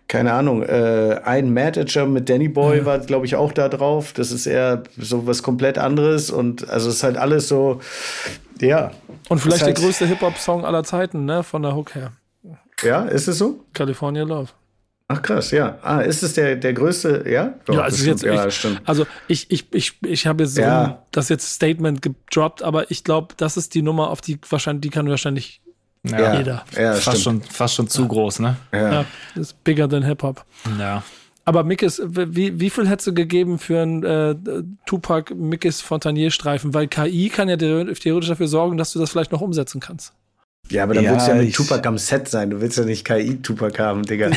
keine 0.09 0.33
Ahnung, 0.33 0.61
äh, 0.63 1.21
ein 1.23 1.53
Manager 1.53 2.05
mit 2.05 2.27
Danny 2.27 2.49
Boy 2.49 2.79
ja. 2.79 2.85
war, 2.85 2.99
glaube 2.99 3.25
ich, 3.27 3.37
auch 3.37 3.53
da 3.53 3.69
drauf. 3.69 4.11
Das 4.11 4.33
ist 4.33 4.45
eher 4.45 4.83
so 4.97 5.25
was 5.25 5.41
komplett 5.41 5.77
anderes 5.77 6.31
und 6.31 6.69
also 6.69 6.89
es 6.89 6.95
ist 6.95 7.03
halt 7.03 7.15
alles 7.15 7.47
so, 7.47 7.79
ja. 8.59 8.91
Und 9.29 9.39
vielleicht 9.39 9.63
halt 9.63 9.77
der 9.77 9.85
größte 9.85 10.05
Hip-Hop-Song 10.05 10.65
aller 10.65 10.83
Zeiten, 10.83 11.23
ne? 11.23 11.43
Von 11.43 11.61
der 11.61 11.77
Hook 11.77 11.95
her. 11.95 12.11
Ja, 12.83 13.05
ist 13.05 13.29
es 13.29 13.37
so? 13.37 13.63
California 13.73 14.23
Love. 14.23 14.49
Ach 15.09 15.21
krass, 15.21 15.51
ja. 15.51 15.77
Ah, 15.83 16.01
ist 16.01 16.21
es 16.21 16.33
der, 16.33 16.57
der 16.57 16.73
größte, 16.73 17.23
ja? 17.29 17.53
Doch, 17.65 17.75
ja, 17.75 17.81
also 17.81 18.05
jetzt, 18.05 18.23
ja, 18.23 18.45
ich, 18.45 18.55
stimmt. 18.55 18.81
Also 18.83 19.05
ich, 19.29 19.49
ich, 19.49 19.73
ich, 19.73 19.93
ich 20.03 20.27
habe 20.27 20.43
jetzt 20.43 20.55
so 20.55 20.61
ja. 20.61 21.01
das 21.11 21.29
jetzt 21.29 21.49
Statement 21.49 22.01
gedroppt, 22.01 22.61
aber 22.61 22.91
ich 22.91 23.05
glaube, 23.05 23.33
das 23.37 23.55
ist 23.55 23.73
die 23.73 23.81
Nummer, 23.81 24.09
auf 24.09 24.19
die 24.19 24.37
wahrscheinlich, 24.49 24.81
die 24.81 24.89
kann 24.89 25.09
wahrscheinlich 25.09 25.61
ja. 26.03 26.37
jeder. 26.37 26.65
Ja, 26.75 26.93
fast 26.93 27.23
schon, 27.23 27.41
fast 27.41 27.75
schon 27.75 27.87
zu 27.87 28.05
groß, 28.05 28.39
ne? 28.39 28.57
Ja. 28.73 28.91
ja 28.91 29.05
ist 29.35 29.63
bigger 29.63 29.87
than 29.87 30.03
Hip-Hop. 30.03 30.43
Ja. 30.77 31.03
Aber 31.45 31.63
Mickes, 31.63 32.01
wie, 32.05 32.59
wie 32.59 32.69
viel 32.69 32.89
hättest 32.89 33.07
du 33.07 33.13
gegeben 33.13 33.59
für 33.59 33.81
einen 33.81 34.03
äh, 34.03 34.35
Tupac 34.85 35.33
Mickes 35.33 35.79
Fontanier-Streifen? 35.79 36.73
Weil 36.73 36.89
KI 36.89 37.29
kann 37.29 37.47
ja 37.47 37.55
theoretisch 37.55 38.27
dafür 38.27 38.49
sorgen, 38.49 38.75
dass 38.75 38.91
du 38.91 38.99
das 38.99 39.11
vielleicht 39.11 39.31
noch 39.31 39.39
umsetzen 39.39 39.79
kannst. 39.79 40.11
Ja, 40.69 40.83
aber 40.83 40.93
dann 40.95 41.03
Ja, 41.03 41.11
willst 41.11 41.27
du 41.27 41.31
ja 41.31 41.37
mit 41.37 41.55
Tupac 41.55 41.87
am 41.87 41.97
Set 41.97 42.27
sein. 42.27 42.49
Du 42.49 42.61
willst 42.61 42.77
ja 42.77 42.83
nicht 42.83 43.05
KI-Tupac 43.05 43.79
haben, 43.79 44.03
Digga. 44.03 44.29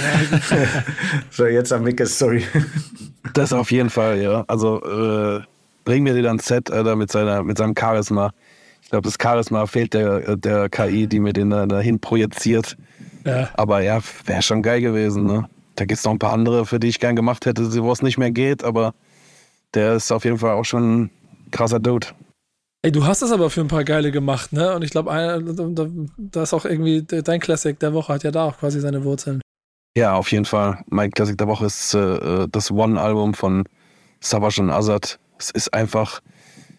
so, 1.31 1.47
jetzt 1.47 1.73
am 1.73 1.85
Mickes 1.85 2.17
Story. 2.17 2.45
Das 3.35 3.53
auf 3.53 3.71
jeden 3.71 3.91
Fall, 3.91 4.21
ja. 4.21 4.45
Also 4.49 4.83
äh, 4.83 5.43
bring 5.85 6.03
mir 6.03 6.15
den 6.15 6.27
ans 6.27 6.47
Set, 6.47 6.71
Alter, 6.71 6.97
mit, 6.97 7.13
seiner, 7.13 7.45
mit 7.45 7.59
seinem 7.59 7.75
Charisma. 7.79 8.33
Ich 8.83 8.89
glaube, 8.89 9.07
das 9.07 9.19
Charisma 9.23 9.67
fehlt 9.67 9.93
der, 9.93 10.37
der 10.37 10.69
KI, 10.71 11.07
die 11.07 11.21
mir 11.21 11.33
den 11.35 11.51
da 11.51 11.67
dahin 11.67 12.01
projiziert. 12.01 12.77
Ja. 13.25 13.51
Aber 13.55 13.83
ja, 13.83 14.01
wäre 14.25 14.43
schon 14.43 14.63
geil 14.63 14.81
gewesen, 14.81 15.27
ne? 15.27 15.49
Da 15.77 15.85
gibt 15.85 15.99
es 15.99 16.05
noch 16.05 16.13
ein 16.13 16.19
paar 16.19 16.33
andere, 16.33 16.67
für 16.67 16.81
die 16.81 16.89
ich 16.89 16.99
gern 16.99 17.15
gemacht 17.15 17.47
hätte, 17.47 17.71
wo 17.83 17.93
es 17.93 18.03
nicht 18.03 18.19
mehr 18.19 18.31
geht, 18.31 18.65
aber 18.65 18.95
der 19.75 19.95
ist 19.95 20.11
auf 20.11 20.25
jeden 20.25 20.39
Fall 20.39 20.53
auch 20.53 20.65
schon 20.65 21.03
ein 21.03 21.11
krasser 21.51 21.79
Dude. 21.79 22.09
Ey, 22.83 22.93
du 22.93 23.05
hast 23.05 23.21
das 23.21 23.31
aber 23.31 23.51
für 23.51 23.61
ein 23.61 23.69
paar 23.69 23.85
geile 23.85 24.11
gemacht, 24.11 24.55
ne? 24.55 24.75
Und 24.75 24.83
ich 24.83 24.91
glaube, 24.91 25.11
da, 26.17 26.43
ist 26.43 26.55
auch 26.55 26.65
irgendwie 26.65 27.03
dein 27.03 27.39
Classic 27.39 27.79
der 27.79 27.93
Woche 27.93 28.15
hat 28.15 28.23
ja 28.23 28.31
da 28.31 28.45
auch 28.45 28.59
quasi 28.59 28.81
seine 28.81 29.05
Wurzeln. 29.05 29.43
Ja, 29.95 30.15
auf 30.15 30.33
jeden 30.33 30.47
Fall. 30.47 30.83
Mein 30.87 31.11
Klassik 31.11 31.37
der 31.37 31.47
Woche 31.47 31.67
ist 31.67 31.93
äh, 31.93 32.47
das 32.51 32.71
One-Album 32.71 33.35
von 33.35 33.65
Savage 34.21 34.63
und 34.63 34.71
Azad. 34.71 35.19
Es 35.39 35.51
ist 35.51 35.75
einfach, 35.75 36.21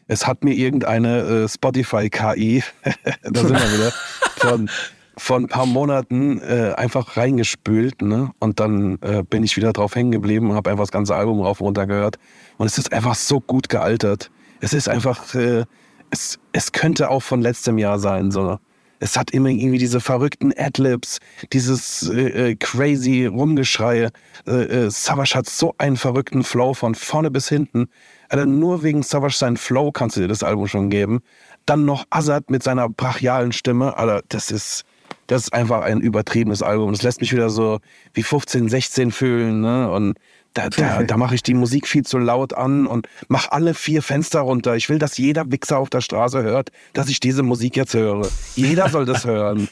es 0.08 0.26
hat 0.26 0.43
mir 0.43 0.54
irgendeine 0.54 1.20
äh, 1.20 1.47
Spotify-KI, 1.47 2.64
da 3.24 3.39
sind 3.39 3.52
wir 3.52 3.74
wieder, 3.74 3.91
von, 4.38 4.70
von 5.18 5.43
ein 5.43 5.49
paar 5.49 5.68
Monaten 5.68 6.39
äh, 6.39 6.74
einfach 6.78 7.16
reingespült. 7.16 8.02
Ne? 8.02 8.32
Und 8.39 8.60
dann 8.60 8.97
äh, 9.02 9.22
bin 9.22 9.43
ich 9.43 9.56
wieder 9.56 9.72
drauf 9.72 9.93
hängen 9.93 10.12
geblieben 10.12 10.49
und 10.49 10.56
habe 10.56 10.72
einfach 10.72 10.86
das 10.86 10.91
ganze 10.91 11.14
Album 11.14 11.41
rauf 11.41 11.62
und 11.62 11.68
runter 11.68 11.86
gehört. 11.86 12.18
Und 12.58 12.66
es 12.66 12.80
ist 12.80 12.91
einfach 12.91 13.14
so 13.14 13.39
gut 13.39 13.70
gealtert. 13.70 14.32
Es 14.62 14.74
ist 14.74 14.89
einfach, 14.89 15.36
äh, 15.36 15.66
es, 16.12 16.39
es 16.51 16.72
könnte 16.72 17.09
auch 17.09 17.24
von 17.24 17.41
letztem 17.41 17.78
Jahr 17.78 17.97
sein. 17.97 18.32
So. 18.32 18.59
Es 18.99 19.18
hat 19.18 19.32
immer 19.32 19.49
irgendwie 19.49 19.80
diese 19.80 19.99
verrückten 19.99 20.53
Adlibs, 20.55 21.18
dieses 21.51 22.07
äh, 22.09 22.51
äh, 22.51 22.55
crazy 22.55 23.26
Rumgeschrei. 23.26 24.09
Äh, 24.45 24.51
äh, 24.51 24.91
Savage 24.91 25.34
hat 25.34 25.49
so 25.49 25.74
einen 25.80 25.97
verrückten 25.97 26.43
Flow 26.43 26.76
von 26.76 26.93
vorne 26.93 27.32
bis 27.32 27.49
hinten. 27.49 27.88
Also 28.30 28.45
nur 28.45 28.84
wegen 28.84 29.01
Savage 29.01 29.36
seinen 29.36 29.57
Flow 29.57 29.91
kannst 29.91 30.18
du 30.18 30.22
dir 30.22 30.28
das 30.28 30.43
Album 30.43 30.68
schon 30.68 30.89
geben. 30.89 31.22
Dann 31.66 31.86
noch 31.86 32.05
Azad 32.12 32.51
mit 32.51 32.62
seiner 32.62 32.89
brachialen 32.89 33.53
Stimme. 33.53 33.97
Alter, 33.97 34.22
das 34.30 34.51
ist, 34.51 34.84
das 35.28 35.43
ist 35.43 35.53
einfach 35.53 35.82
ein 35.82 35.99
übertriebenes 35.99 36.62
Album. 36.62 36.91
Das 36.91 37.01
lässt 37.01 37.22
mich 37.22 37.34
wieder 37.34 37.49
so 37.49 37.80
wie 38.14 38.24
15, 38.24 38.70
16 38.70 39.12
fühlen. 39.12 39.62
Ne? 39.62 39.89
Und 39.91 40.18
da, 40.54 40.70
da, 40.70 41.04
da 41.08 41.18
mache 41.18 41.36
ich 41.36 41.43
die 41.43 41.54
Musik 41.54 41.88
viel 41.88 42.04
zu 42.04 42.18
laut 42.18 42.54
an 42.54 42.88
und 42.88 43.08
mache 43.28 43.52
alle 43.52 43.74
vier 43.74 44.02
Fenster 44.02 44.41
runter. 44.41 44.76
Ich 44.76 44.89
will, 44.89 44.99
dass 44.99 45.18
jeder 45.18 45.52
Wichser 45.52 45.78
auf 45.78 45.89
der 45.89 46.02
Straße 46.02 46.43
hört, 46.43 46.72
dass 46.93 47.10
ich 47.10 47.20
diese 47.20 47.43
Musik 47.43 47.76
jetzt 47.76 47.93
höre. 47.93 48.28
Jeder 48.56 48.89
soll 48.89 49.06
das 49.06 49.26
hören. 49.26 49.70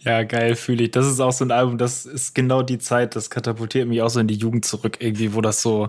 Ja, 0.00 0.22
geil, 0.22 0.54
fühle 0.54 0.84
ich. 0.84 0.90
Das 0.92 1.06
ist 1.06 1.20
auch 1.20 1.32
so 1.32 1.44
ein 1.44 1.50
Album, 1.50 1.78
das 1.78 2.06
ist 2.06 2.34
genau 2.34 2.62
die 2.62 2.78
Zeit, 2.78 3.16
das 3.16 3.30
katapultiert 3.30 3.88
mich 3.88 4.02
auch 4.02 4.08
so 4.08 4.20
in 4.20 4.28
die 4.28 4.36
Jugend 4.36 4.64
zurück, 4.64 4.98
irgendwie, 5.00 5.34
wo 5.34 5.40
das 5.40 5.62
so 5.62 5.88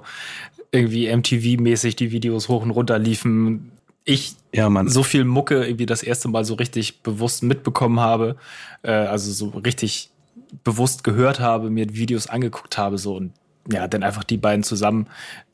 irgendwie 0.71 1.09
MTV-mäßig 1.09 1.95
die 1.95 2.11
Videos 2.11 2.49
hoch 2.49 2.63
und 2.63 2.71
runter 2.71 2.97
liefen. 2.97 3.71
Ich 4.03 4.35
Ja, 4.53 4.69
Mann. 4.69 4.87
so 4.89 5.03
viel 5.03 5.23
Mucke 5.23 5.65
irgendwie 5.65 5.85
das 5.85 6.03
erste 6.03 6.27
Mal 6.27 6.45
so 6.45 6.55
richtig 6.55 7.01
bewusst 7.01 7.43
mitbekommen 7.43 7.99
habe, 7.99 8.35
äh, 8.81 8.91
also 8.91 9.31
so 9.31 9.57
richtig 9.59 10.09
bewusst 10.63 11.03
gehört 11.03 11.39
habe, 11.39 11.69
mir 11.69 11.93
Videos 11.95 12.27
angeguckt 12.27 12.77
habe, 12.77 12.97
so 12.97 13.15
und 13.15 13.33
ja, 13.69 13.87
dann 13.87 14.03
einfach 14.03 14.23
die 14.23 14.37
beiden 14.37 14.63
zusammen. 14.63 15.07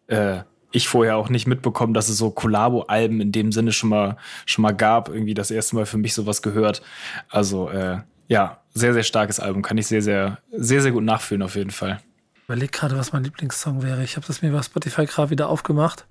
Äh, 0.08 0.42
ich 0.72 0.88
vorher 0.88 1.18
auch 1.18 1.30
nicht 1.30 1.48
mitbekommen, 1.48 1.94
dass 1.94 2.10
es 2.10 2.18
so 2.18 2.32
Collabo-Alben 2.32 3.20
in 3.20 3.32
dem 3.32 3.52
Sinne 3.52 3.72
schon 3.74 3.90
mal 3.90 4.18
schon 4.46 4.62
mal 4.62 4.72
gab. 4.72 5.10
Irgendwie 5.10 5.34
das 5.34 5.52
erste 5.52 5.76
Mal 5.76 5.86
für 5.86 5.98
mich 5.98 6.14
sowas 6.14 6.42
gehört. 6.42 6.82
Also 7.30 7.70
äh, 7.70 8.00
ja, 8.28 8.62
sehr 8.74 8.94
sehr 8.94 9.04
starkes 9.04 9.40
Album, 9.40 9.62
kann 9.62 9.78
ich 9.78 9.88
sehr 9.88 10.02
sehr 10.02 10.38
sehr 10.52 10.82
sehr 10.82 10.92
gut 10.92 11.04
nachfühlen 11.04 11.44
auf 11.44 11.56
jeden 11.56 11.72
Fall. 11.72 12.00
Ich 12.36 12.44
überlege 12.46 12.72
gerade, 12.72 12.98
was 12.98 13.14
mein 13.14 13.24
Lieblingssong 13.24 13.84
wäre. 13.84 14.04
Ich 14.04 14.16
habe 14.16 14.28
das 14.28 14.42
mir 14.42 14.52
bei 14.52 14.62
Spotify 14.62 15.06
gerade 15.06 15.30
wieder 15.30 15.50
aufgemacht. 15.50 16.06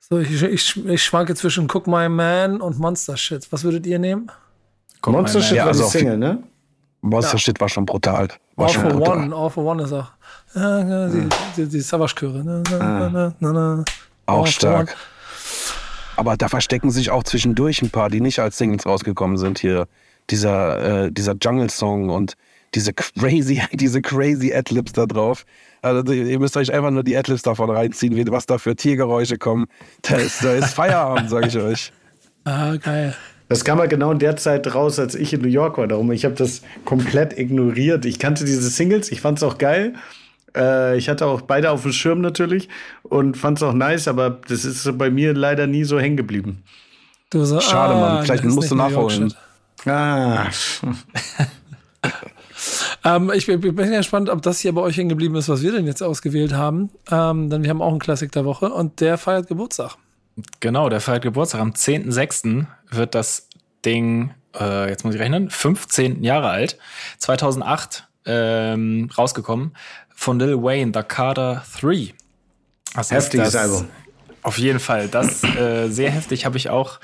So, 0.00 0.18
ich, 0.18 0.42
ich, 0.42 0.86
ich 0.86 1.04
schwanke 1.04 1.34
zwischen 1.34 1.68
Cook 1.70 1.86
My 1.86 2.08
Man 2.08 2.60
und 2.60 2.78
Monster 2.78 3.16
Shit. 3.16 3.50
Was 3.52 3.64
würdet 3.64 3.86
ihr 3.86 3.98
nehmen? 3.98 4.30
Mal, 5.04 5.12
Monster. 5.12 5.42
Shit 5.42 5.56
Ja, 5.56 5.64
war 5.64 5.68
also 5.68 5.84
die 5.84 5.90
Single, 5.90 6.18
ne? 6.18 6.42
Monster 7.00 7.38
Shit 7.38 7.60
war 7.60 7.68
schon 7.68 7.86
brutal. 7.86 8.28
War 8.56 8.66
All 8.66 8.72
schon 8.72 8.82
for 8.82 8.92
brutal. 8.92 9.18
One, 9.18 9.36
All 9.36 9.50
for 9.50 9.64
One 9.64 9.82
ist 9.82 9.92
auch. 9.92 10.10
Äh, 10.54 11.10
die, 11.10 11.28
die, 11.56 11.66
die 11.66 11.80
Savage-Chöre. 11.80 12.62
All 12.80 13.84
Auch 14.26 14.46
stark. 14.46 14.96
Aber 16.16 16.36
da 16.36 16.48
verstecken 16.48 16.90
sich 16.90 17.10
auch 17.10 17.22
zwischendurch 17.22 17.80
ein 17.82 17.90
paar, 17.90 18.10
die 18.10 18.20
nicht 18.20 18.40
als 18.40 18.58
Singles 18.58 18.86
rausgekommen 18.86 19.38
sind. 19.38 19.60
Hier 19.60 19.86
dieser, 20.30 21.04
äh, 21.04 21.12
dieser 21.12 21.34
Jungle-Song 21.40 22.10
und 22.10 22.34
diese 22.74 22.92
crazy, 22.92 23.62
diese 23.72 24.02
crazy 24.02 24.52
Adlibs 24.52 24.92
da 24.92 25.06
drauf. 25.06 25.44
Also 25.80 26.12
ihr 26.12 26.38
müsst 26.40 26.56
euch 26.56 26.72
einfach 26.72 26.90
nur 26.90 27.04
die 27.04 27.16
Adlibs 27.16 27.42
davon 27.42 27.70
reinziehen, 27.70 28.30
was 28.32 28.46
da 28.46 28.58
für 28.58 28.74
Tiergeräusche 28.74 29.38
kommen. 29.38 29.66
Da 30.02 30.16
ist, 30.16 30.42
da 30.42 30.54
ist 30.54 30.74
Feierabend, 30.74 31.30
sage 31.30 31.48
ich 31.48 31.56
euch. 31.56 31.92
Ah, 32.44 32.76
geil. 32.76 33.14
Das 33.48 33.64
kam 33.64 33.78
halt 33.78 33.90
genau 33.90 34.12
in 34.12 34.18
der 34.18 34.36
Zeit 34.36 34.74
raus, 34.74 34.98
als 34.98 35.14
ich 35.14 35.32
in 35.32 35.40
New 35.40 35.48
York 35.48 35.78
war. 35.78 35.86
Darum, 35.86 36.12
ich 36.12 36.24
habe 36.24 36.34
das 36.34 36.62
komplett 36.84 37.38
ignoriert. 37.38 38.04
Ich 38.04 38.18
kannte 38.18 38.44
diese 38.44 38.68
Singles, 38.68 39.10
ich 39.10 39.20
fand 39.20 39.38
es 39.38 39.42
auch 39.42 39.58
geil. 39.58 39.94
Äh, 40.54 40.98
ich 40.98 41.08
hatte 41.08 41.26
auch 41.26 41.40
beide 41.40 41.70
auf 41.70 41.82
dem 41.82 41.92
Schirm 41.92 42.20
natürlich 42.20 42.68
und 43.02 43.36
fand 43.36 43.58
es 43.58 43.62
auch 43.62 43.72
nice, 43.72 44.08
aber 44.08 44.38
das 44.48 44.64
ist 44.64 44.98
bei 44.98 45.10
mir 45.10 45.32
leider 45.32 45.66
nie 45.66 45.84
so 45.84 45.98
hängen 45.98 46.16
geblieben. 46.16 46.62
Du 47.30 47.44
so, 47.44 47.60
Schade, 47.60 47.94
ah, 47.94 48.00
Mann. 48.00 48.24
Vielleicht 48.24 48.44
musst 48.44 48.70
du 48.70 48.74
nachholen. 48.74 49.34
Ah, 49.86 50.46
Ähm, 53.04 53.30
ich 53.34 53.46
bin, 53.46 53.60
bin 53.60 53.76
gespannt, 53.76 54.28
ob 54.28 54.42
das 54.42 54.60
hier 54.60 54.72
bei 54.72 54.80
euch 54.80 54.96
hängen 54.96 55.08
geblieben 55.08 55.36
ist, 55.36 55.48
was 55.48 55.62
wir 55.62 55.72
denn 55.72 55.86
jetzt 55.86 56.02
ausgewählt 56.02 56.52
haben. 56.52 56.90
Ähm, 57.10 57.48
denn 57.48 57.62
wir 57.62 57.70
haben 57.70 57.82
auch 57.82 57.90
einen 57.90 58.00
Klassik 58.00 58.32
der 58.32 58.44
Woche 58.44 58.70
und 58.70 59.00
der 59.00 59.18
feiert 59.18 59.46
Geburtstag. 59.46 59.96
Genau, 60.60 60.88
der 60.88 61.00
feiert 61.00 61.22
Geburtstag. 61.22 61.60
Am 61.60 61.72
10.06. 61.72 62.66
wird 62.90 63.14
das 63.14 63.48
Ding, 63.84 64.34
äh, 64.58 64.88
jetzt 64.88 65.04
muss 65.04 65.14
ich 65.14 65.20
rechnen, 65.20 65.50
15 65.50 66.22
Jahre 66.22 66.48
alt. 66.50 66.78
2008 67.18 68.08
ähm, 68.26 69.10
rausgekommen 69.16 69.74
von 70.14 70.38
Lil 70.38 70.62
Wayne, 70.62 70.92
The 70.94 71.02
Carter 71.02 71.64
3. 71.80 72.14
Das 72.94 73.10
Heftiges 73.10 73.48
ist 73.48 73.54
das, 73.54 73.62
Album. 73.62 73.88
Auf 74.42 74.58
jeden 74.58 74.80
Fall. 74.80 75.08
Das 75.08 75.42
äh, 75.44 75.88
sehr 75.88 76.10
heftig 76.10 76.44
habe 76.44 76.56
ich 76.56 76.70
auch. 76.70 77.00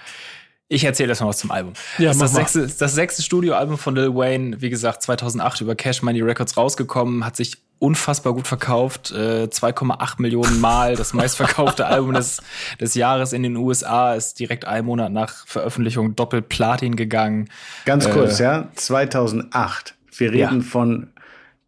Ich 0.69 0.85
erzähle 0.85 1.11
erstmal 1.11 1.29
was 1.31 1.39
zum 1.39 1.51
Album. 1.51 1.75
Ja, 1.99 2.07
das, 2.09 2.17
ist 2.17 2.23
das, 2.23 2.33
sechste, 2.33 2.67
das 2.79 2.95
sechste 2.95 3.23
Studioalbum 3.23 3.77
von 3.77 3.95
Lil 3.95 4.15
Wayne, 4.15 4.61
wie 4.63 4.71
gesagt, 4.71 5.03
2008 5.03 5.61
über 5.61 5.75
Cash 5.75 6.03
Money 6.03 6.23
Records 6.23 6.57
rausgekommen, 6.57 7.25
hat 7.25 7.37
sich 7.37 7.59
unfassbar 7.81 8.33
gut 8.33 8.47
verkauft, 8.47 9.11
äh, 9.11 9.45
2,8 9.51 10.23
Millionen 10.23 10.61
Mal, 10.61 10.97
das 10.97 11.13
meistverkaufte 11.13 11.85
Album 11.87 12.15
des, 12.15 12.41
des 12.81 12.95
Jahres 12.95 13.35
in 13.35 13.43
den 13.43 13.57
USA, 13.57 14.15
ist 14.15 14.39
direkt 14.41 14.65
einen 14.65 14.87
Monat 14.87 15.13
nach 15.13 15.47
Veröffentlichung 15.47 16.17
doppelt 16.17 16.49
Platin 16.49 16.97
gegangen. 16.97 17.51
ganz 17.85 18.09
kurz, 18.09 18.41
Äh, 18.41 18.45
ja. 18.45 18.69
2008. 18.75 19.95
Wir 20.17 20.31
reden 20.33 20.61
Ja. 20.61 20.67
von 20.67 21.09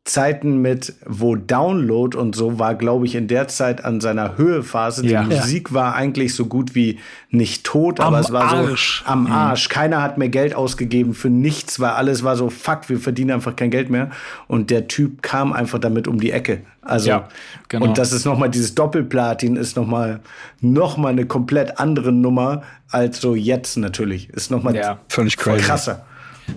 Zeiten 0.06 0.62
mit, 0.62 0.94
wo 1.04 1.34
Download 1.34 2.16
und 2.16 2.36
so 2.36 2.60
war, 2.60 2.76
glaube 2.76 3.06
ich, 3.06 3.16
in 3.16 3.26
der 3.26 3.48
Zeit 3.48 3.84
an 3.84 4.00
seiner 4.00 4.38
Höhephase. 4.38 5.02
Die 5.02 5.08
Ja. 5.08 5.22
Musik 5.24 5.74
war 5.74 5.94
eigentlich 5.96 6.34
so 6.34 6.46
gut 6.46 6.76
wie 6.76 7.00
nicht 7.30 7.64
tot, 7.64 7.98
aber 7.98 8.16
Am 8.18 8.22
es 8.22 8.32
war 8.32 8.44
Arsch. 8.44 9.02
so 9.04 9.10
am 9.12 9.26
Arsch. 9.26 9.68
Keiner 9.68 10.00
hat 10.02 10.16
mehr 10.16 10.28
Geld 10.28 10.54
ausgegeben 10.54 11.12
für 11.12 11.28
nichts, 11.28 11.80
weil 11.80 11.90
alles 11.90 12.22
war 12.22 12.36
so, 12.36 12.50
fuck, 12.50 12.88
wir 12.88 13.00
verdienen 13.00 13.32
einfach 13.32 13.56
kein 13.56 13.70
Geld 13.70 13.90
mehr. 13.90 14.10
Und 14.46 14.70
der 14.70 14.86
Typ 14.86 15.22
kam 15.22 15.52
einfach 15.52 15.80
damit 15.80 16.06
um 16.06 16.20
die 16.20 16.30
Ecke. 16.30 16.60
Also, 16.82 17.08
Ja, 17.08 17.28
genau. 17.68 17.86
und 17.86 17.98
das 17.98 18.12
ist 18.12 18.24
nochmal, 18.24 18.48
dieses 18.48 18.76
Doppelplatin 18.76 19.56
ist 19.56 19.76
nochmal 19.76 20.20
noch 20.60 20.96
mal 20.96 21.08
eine 21.08 21.26
komplett 21.26 21.80
andere 21.80 22.12
Nummer 22.12 22.62
als 22.90 23.20
so 23.20 23.34
jetzt 23.34 23.76
natürlich. 23.76 24.30
Ist 24.30 24.52
nochmal 24.52 24.76
Ja. 24.76 24.98
Völlig 25.08 25.36
krasser. 25.36 26.04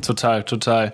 Total, 0.01 0.43
total. 0.43 0.93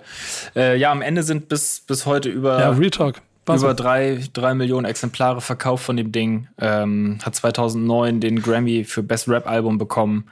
Äh, 0.54 0.76
ja, 0.78 0.90
am 0.90 1.02
Ende 1.02 1.22
sind 1.22 1.48
bis, 1.48 1.80
bis 1.86 2.06
heute 2.06 2.28
über, 2.28 2.58
Ja, 2.60 2.70
Real 2.70 2.90
Talk. 2.90 3.22
Über 3.48 3.74
drei, 3.74 4.24
drei 4.32 4.54
Millionen 4.54 4.86
Exemplare 4.86 5.40
verkauft 5.40 5.84
von 5.84 5.96
dem 5.96 6.10
Ding. 6.10 6.48
Ähm, 6.58 7.18
hat 7.22 7.36
2009 7.36 8.20
den 8.20 8.42
Grammy 8.42 8.82
für 8.82 9.04
Best 9.04 9.28
Rap 9.28 9.46
Album 9.46 9.78
bekommen. 9.78 10.26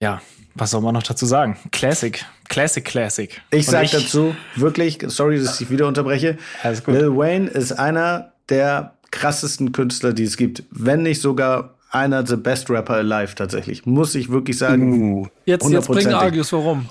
Ja, 0.00 0.22
was 0.54 0.70
soll 0.70 0.80
man 0.80 0.94
noch 0.94 1.02
dazu 1.02 1.26
sagen? 1.26 1.58
Classic, 1.72 2.24
Classic, 2.48 2.82
Classic. 2.82 3.42
Ich 3.50 3.66
Und 3.68 3.72
sag 3.72 3.90
dazu, 3.90 4.34
wirklich, 4.56 4.98
sorry, 5.08 5.42
dass 5.42 5.60
ich 5.60 5.68
wieder 5.68 5.86
unterbreche. 5.86 6.38
Alles 6.62 6.82
gut. 6.82 6.94
Lil 6.94 7.14
Wayne 7.16 7.48
ist 7.50 7.72
einer 7.72 8.32
der 8.48 8.94
krassesten 9.10 9.72
Künstler, 9.72 10.14
die 10.14 10.24
es 10.24 10.38
gibt. 10.38 10.62
Wenn 10.70 11.02
nicht 11.02 11.20
sogar 11.20 11.74
einer 11.90 12.26
the 12.26 12.36
best 12.36 12.70
rapper 12.70 12.94
alive 12.94 13.34
tatsächlich. 13.34 13.84
Muss 13.84 14.14
ich 14.14 14.30
wirklich 14.30 14.56
sagen. 14.56 14.92
Uh, 14.92 15.26
Jetzt, 15.26 15.30
jetzt 15.44 15.60
bringen 15.60 15.64
hundertprozentig. 15.64 16.14
Argus, 16.14 16.52
warum? 16.52 16.88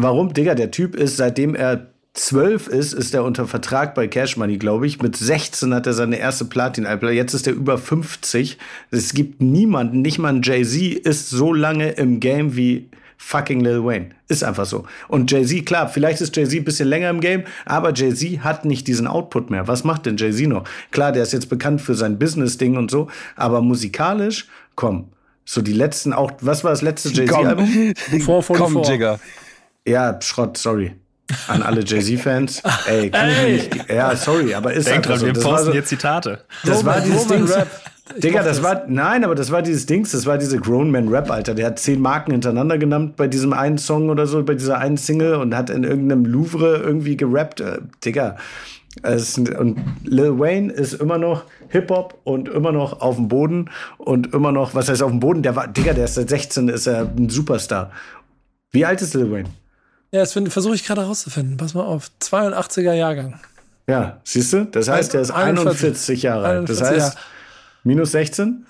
Warum? 0.00 0.32
Digga, 0.32 0.54
der 0.54 0.70
Typ 0.70 0.94
ist, 0.94 1.16
seitdem 1.16 1.56
er 1.56 1.88
zwölf 2.14 2.68
ist, 2.68 2.92
ist 2.92 3.14
er 3.14 3.24
unter 3.24 3.48
Vertrag 3.48 3.96
bei 3.96 4.06
Cash 4.06 4.36
Money, 4.36 4.56
glaube 4.56 4.86
ich. 4.86 5.02
Mit 5.02 5.16
16 5.16 5.74
hat 5.74 5.88
er 5.88 5.92
seine 5.92 6.18
erste 6.18 6.44
Platin-Albe. 6.44 7.12
Jetzt 7.12 7.34
ist 7.34 7.48
er 7.48 7.52
über 7.52 7.78
50. 7.78 8.58
Es 8.92 9.12
gibt 9.12 9.42
niemanden, 9.42 10.00
nicht 10.00 10.20
mal 10.20 10.28
ein 10.28 10.42
Jay-Z 10.42 11.04
ist 11.04 11.30
so 11.30 11.52
lange 11.52 11.90
im 11.90 12.20
Game 12.20 12.54
wie 12.54 12.88
fucking 13.16 13.58
Lil 13.58 13.84
Wayne. 13.84 14.10
Ist 14.28 14.44
einfach 14.44 14.66
so. 14.66 14.84
Und 15.08 15.32
Jay-Z, 15.32 15.66
klar, 15.66 15.88
vielleicht 15.88 16.20
ist 16.20 16.36
Jay-Z 16.36 16.60
ein 16.60 16.64
bisschen 16.64 16.88
länger 16.88 17.10
im 17.10 17.20
Game, 17.20 17.42
aber 17.64 17.92
Jay-Z 17.92 18.44
hat 18.44 18.64
nicht 18.64 18.86
diesen 18.86 19.08
Output 19.08 19.50
mehr. 19.50 19.66
Was 19.66 19.82
macht 19.82 20.06
denn 20.06 20.16
Jay-Z 20.16 20.46
noch? 20.46 20.62
Klar, 20.92 21.10
der 21.10 21.24
ist 21.24 21.32
jetzt 21.32 21.48
bekannt 21.48 21.80
für 21.80 21.96
sein 21.96 22.20
Business-Ding 22.20 22.76
und 22.76 22.88
so, 22.88 23.08
aber 23.34 23.62
musikalisch, 23.62 24.46
komm, 24.76 25.08
so 25.44 25.60
die 25.60 25.72
letzten 25.72 26.12
auch, 26.12 26.30
was 26.40 26.62
war 26.62 26.70
das 26.70 26.82
letzte 26.82 27.08
Jay-Z-Album? 27.08 27.94
Komm, 28.24 28.44
komm 28.56 28.82
Jigger. 28.84 29.18
Ja, 29.88 30.18
Schrott, 30.20 30.56
sorry. 30.56 30.92
An 31.48 31.62
alle 31.62 31.80
Jay-Z-Fans. 31.84 32.62
Ey, 32.86 33.10
kann 33.10 33.28
ich 33.30 33.70
nicht. 33.70 33.90
Ja, 33.90 34.14
sorry, 34.16 34.54
aber 34.54 34.72
ist 34.72 34.86
Denk 34.86 34.98
einfach 34.98 35.10
dran, 35.10 35.20
so. 35.20 35.26
wir 35.26 35.32
Das 35.34 35.44
war 35.44 35.50
posten 35.52 35.66
so, 35.66 35.72
jetzt 35.74 35.88
Zitate. 35.88 36.40
das 36.64 36.84
war 36.84 37.00
dieses 37.00 37.24
Roman 37.30 37.46
Ding. 37.46 37.54
Rap. 37.54 37.68
Digga, 38.16 38.42
das 38.42 38.62
war, 38.62 38.84
nein, 38.88 39.22
aber 39.22 39.34
das 39.34 39.50
war 39.50 39.60
dieses 39.60 39.84
Dings, 39.84 40.12
das 40.12 40.24
war 40.24 40.38
diese 40.38 40.58
Grown 40.58 40.90
Man 40.90 41.08
Rap, 41.08 41.30
Alter. 41.30 41.54
Der 41.54 41.66
hat 41.66 41.78
zehn 41.78 42.00
Marken 42.00 42.32
hintereinander 42.32 42.78
genannt 42.78 43.16
bei 43.16 43.28
diesem 43.28 43.52
einen 43.52 43.76
Song 43.76 44.08
oder 44.08 44.26
so, 44.26 44.42
bei 44.42 44.54
dieser 44.54 44.78
einen 44.78 44.96
Single 44.96 45.34
und 45.34 45.54
hat 45.54 45.68
in 45.68 45.84
irgendeinem 45.84 46.24
Louvre 46.24 46.78
irgendwie 46.78 47.16
gerappt. 47.18 47.60
Äh, 47.60 47.78
Digga. 48.04 48.36
Es, 49.02 49.36
und 49.36 49.76
Lil 50.04 50.38
Wayne 50.38 50.72
ist 50.72 50.94
immer 50.94 51.18
noch 51.18 51.44
Hip-Hop 51.68 52.18
und 52.24 52.48
immer 52.48 52.72
noch 52.72 53.00
auf 53.00 53.16
dem 53.16 53.28
Boden 53.28 53.70
und 53.98 54.32
immer 54.32 54.50
noch, 54.50 54.74
was 54.74 54.88
heißt 54.88 55.02
auf 55.02 55.10
dem 55.10 55.20
Boden? 55.20 55.42
Der 55.42 55.54
war, 55.54 55.68
Digga, 55.68 55.92
der 55.92 56.06
ist 56.06 56.14
seit 56.14 56.30
16, 56.30 56.68
ist 56.68 56.86
er 56.86 57.02
ein 57.02 57.28
Superstar. 57.28 57.92
Wie 58.72 58.86
alt 58.86 59.02
ist 59.02 59.12
Lil 59.14 59.30
Wayne? 59.30 59.50
Ja, 60.10 60.20
das 60.20 60.32
versuche 60.32 60.74
ich 60.74 60.84
gerade 60.84 61.02
rauszufinden. 61.02 61.56
Pass 61.56 61.74
mal 61.74 61.84
auf. 61.84 62.10
82er 62.22 62.94
Jahrgang. 62.94 63.38
Ja, 63.86 64.20
siehst 64.24 64.52
du? 64.52 64.64
Das 64.64 64.88
heißt, 64.88 65.14
der 65.14 65.22
ist 65.22 65.30
41 65.30 65.66
41 65.66 66.22
Jahre 66.22 66.46
alt. 66.46 66.68
Das 66.68 66.82
41 66.82 67.02
heißt, 67.04 67.18
minus 67.84 68.12
16? 68.12 68.66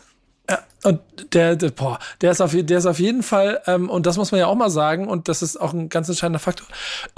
Und 0.84 1.00
der, 1.34 1.56
der, 1.56 1.70
boah, 1.70 1.98
der 2.20 2.30
ist 2.30 2.40
auf, 2.40 2.54
der 2.56 2.78
ist 2.78 2.86
auf 2.86 3.00
jeden 3.00 3.24
Fall, 3.24 3.60
ähm, 3.66 3.90
und 3.90 4.06
das 4.06 4.16
muss 4.16 4.30
man 4.30 4.38
ja 4.38 4.46
auch 4.46 4.54
mal 4.54 4.70
sagen, 4.70 5.08
und 5.08 5.28
das 5.28 5.42
ist 5.42 5.60
auch 5.60 5.72
ein 5.72 5.88
ganz 5.88 6.08
entscheidender 6.08 6.38
Faktor, 6.38 6.66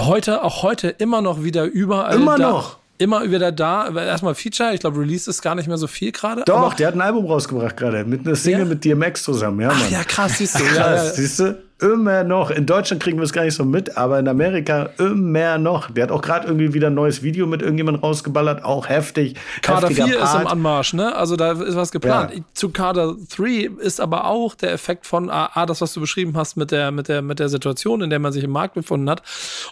heute, 0.00 0.42
auch 0.42 0.62
heute 0.62 0.88
immer 0.88 1.20
noch 1.20 1.44
wieder 1.44 1.64
überall. 1.64 2.16
Immer 2.16 2.38
da, 2.38 2.50
noch? 2.50 2.78
Immer 2.96 3.30
wieder 3.30 3.52
da. 3.52 3.88
Erstmal 3.94 4.34
Feature, 4.34 4.72
ich 4.72 4.80
glaube, 4.80 4.98
Release 4.98 5.28
ist 5.28 5.42
gar 5.42 5.54
nicht 5.54 5.68
mehr 5.68 5.76
so 5.76 5.86
viel 5.86 6.10
gerade. 6.10 6.42
Doch, 6.46 6.72
der 6.74 6.88
hat 6.88 6.94
ein 6.94 7.00
Album 7.02 7.26
rausgebracht 7.26 7.76
gerade, 7.76 8.04
mit 8.04 8.26
einer 8.26 8.34
Single 8.34 8.60
Ja? 8.60 8.64
mit 8.66 8.84
DMX 8.84 9.22
zusammen. 9.22 9.60
Ja, 9.60 9.68
Mann. 9.68 9.82
Ach 9.84 9.90
ja, 9.90 10.04
krass, 10.04 10.38
siehst 10.38 10.58
du. 10.58 10.64
Ja, 10.64 10.70
Krass, 10.72 11.04
ja. 11.08 11.12
siehst 11.12 11.38
du? 11.40 11.62
Immer 11.80 12.24
noch. 12.24 12.50
In 12.50 12.66
Deutschland 12.66 13.02
kriegen 13.02 13.18
wir 13.18 13.24
es 13.24 13.32
gar 13.32 13.44
nicht 13.44 13.54
so 13.54 13.64
mit, 13.64 13.96
aber 13.96 14.18
in 14.18 14.28
Amerika 14.28 14.90
immer 14.98 15.56
noch. 15.58 15.90
Der 15.90 16.04
hat 16.04 16.10
auch 16.10 16.20
gerade 16.22 16.46
irgendwie 16.46 16.74
wieder 16.74 16.88
ein 16.88 16.94
neues 16.94 17.22
Video 17.22 17.46
mit 17.46 17.62
irgendjemandem 17.62 18.02
rausgeballert, 18.02 18.64
auch 18.64 18.88
heftig. 18.88 19.36
Kader 19.62 19.88
heftiger 19.88 20.06
4 20.06 20.14
ist 20.16 20.34
im 20.34 20.40
Part. 20.42 20.52
Anmarsch, 20.52 20.92
ne? 20.94 21.14
Also 21.16 21.36
da 21.36 21.52
ist 21.52 21.76
was 21.76 21.90
geplant. 21.90 22.32
Ja. 22.34 22.42
Zu 22.54 22.70
Kader 22.70 23.14
3 23.36 23.70
ist 23.80 24.00
aber 24.00 24.26
auch 24.26 24.54
der 24.54 24.72
Effekt 24.72 25.06
von 25.06 25.30
A, 25.30 25.50
A, 25.54 25.66
das, 25.66 25.80
was 25.80 25.94
du 25.94 26.00
beschrieben 26.00 26.36
hast 26.36 26.56
mit 26.56 26.70
der, 26.70 26.90
mit 26.90 27.08
der, 27.08 27.22
mit 27.22 27.38
der 27.38 27.48
Situation, 27.48 28.02
in 28.02 28.10
der 28.10 28.18
man 28.18 28.32
sich 28.32 28.44
im 28.44 28.50
Markt 28.50 28.74
befunden 28.74 29.08
hat. 29.08 29.22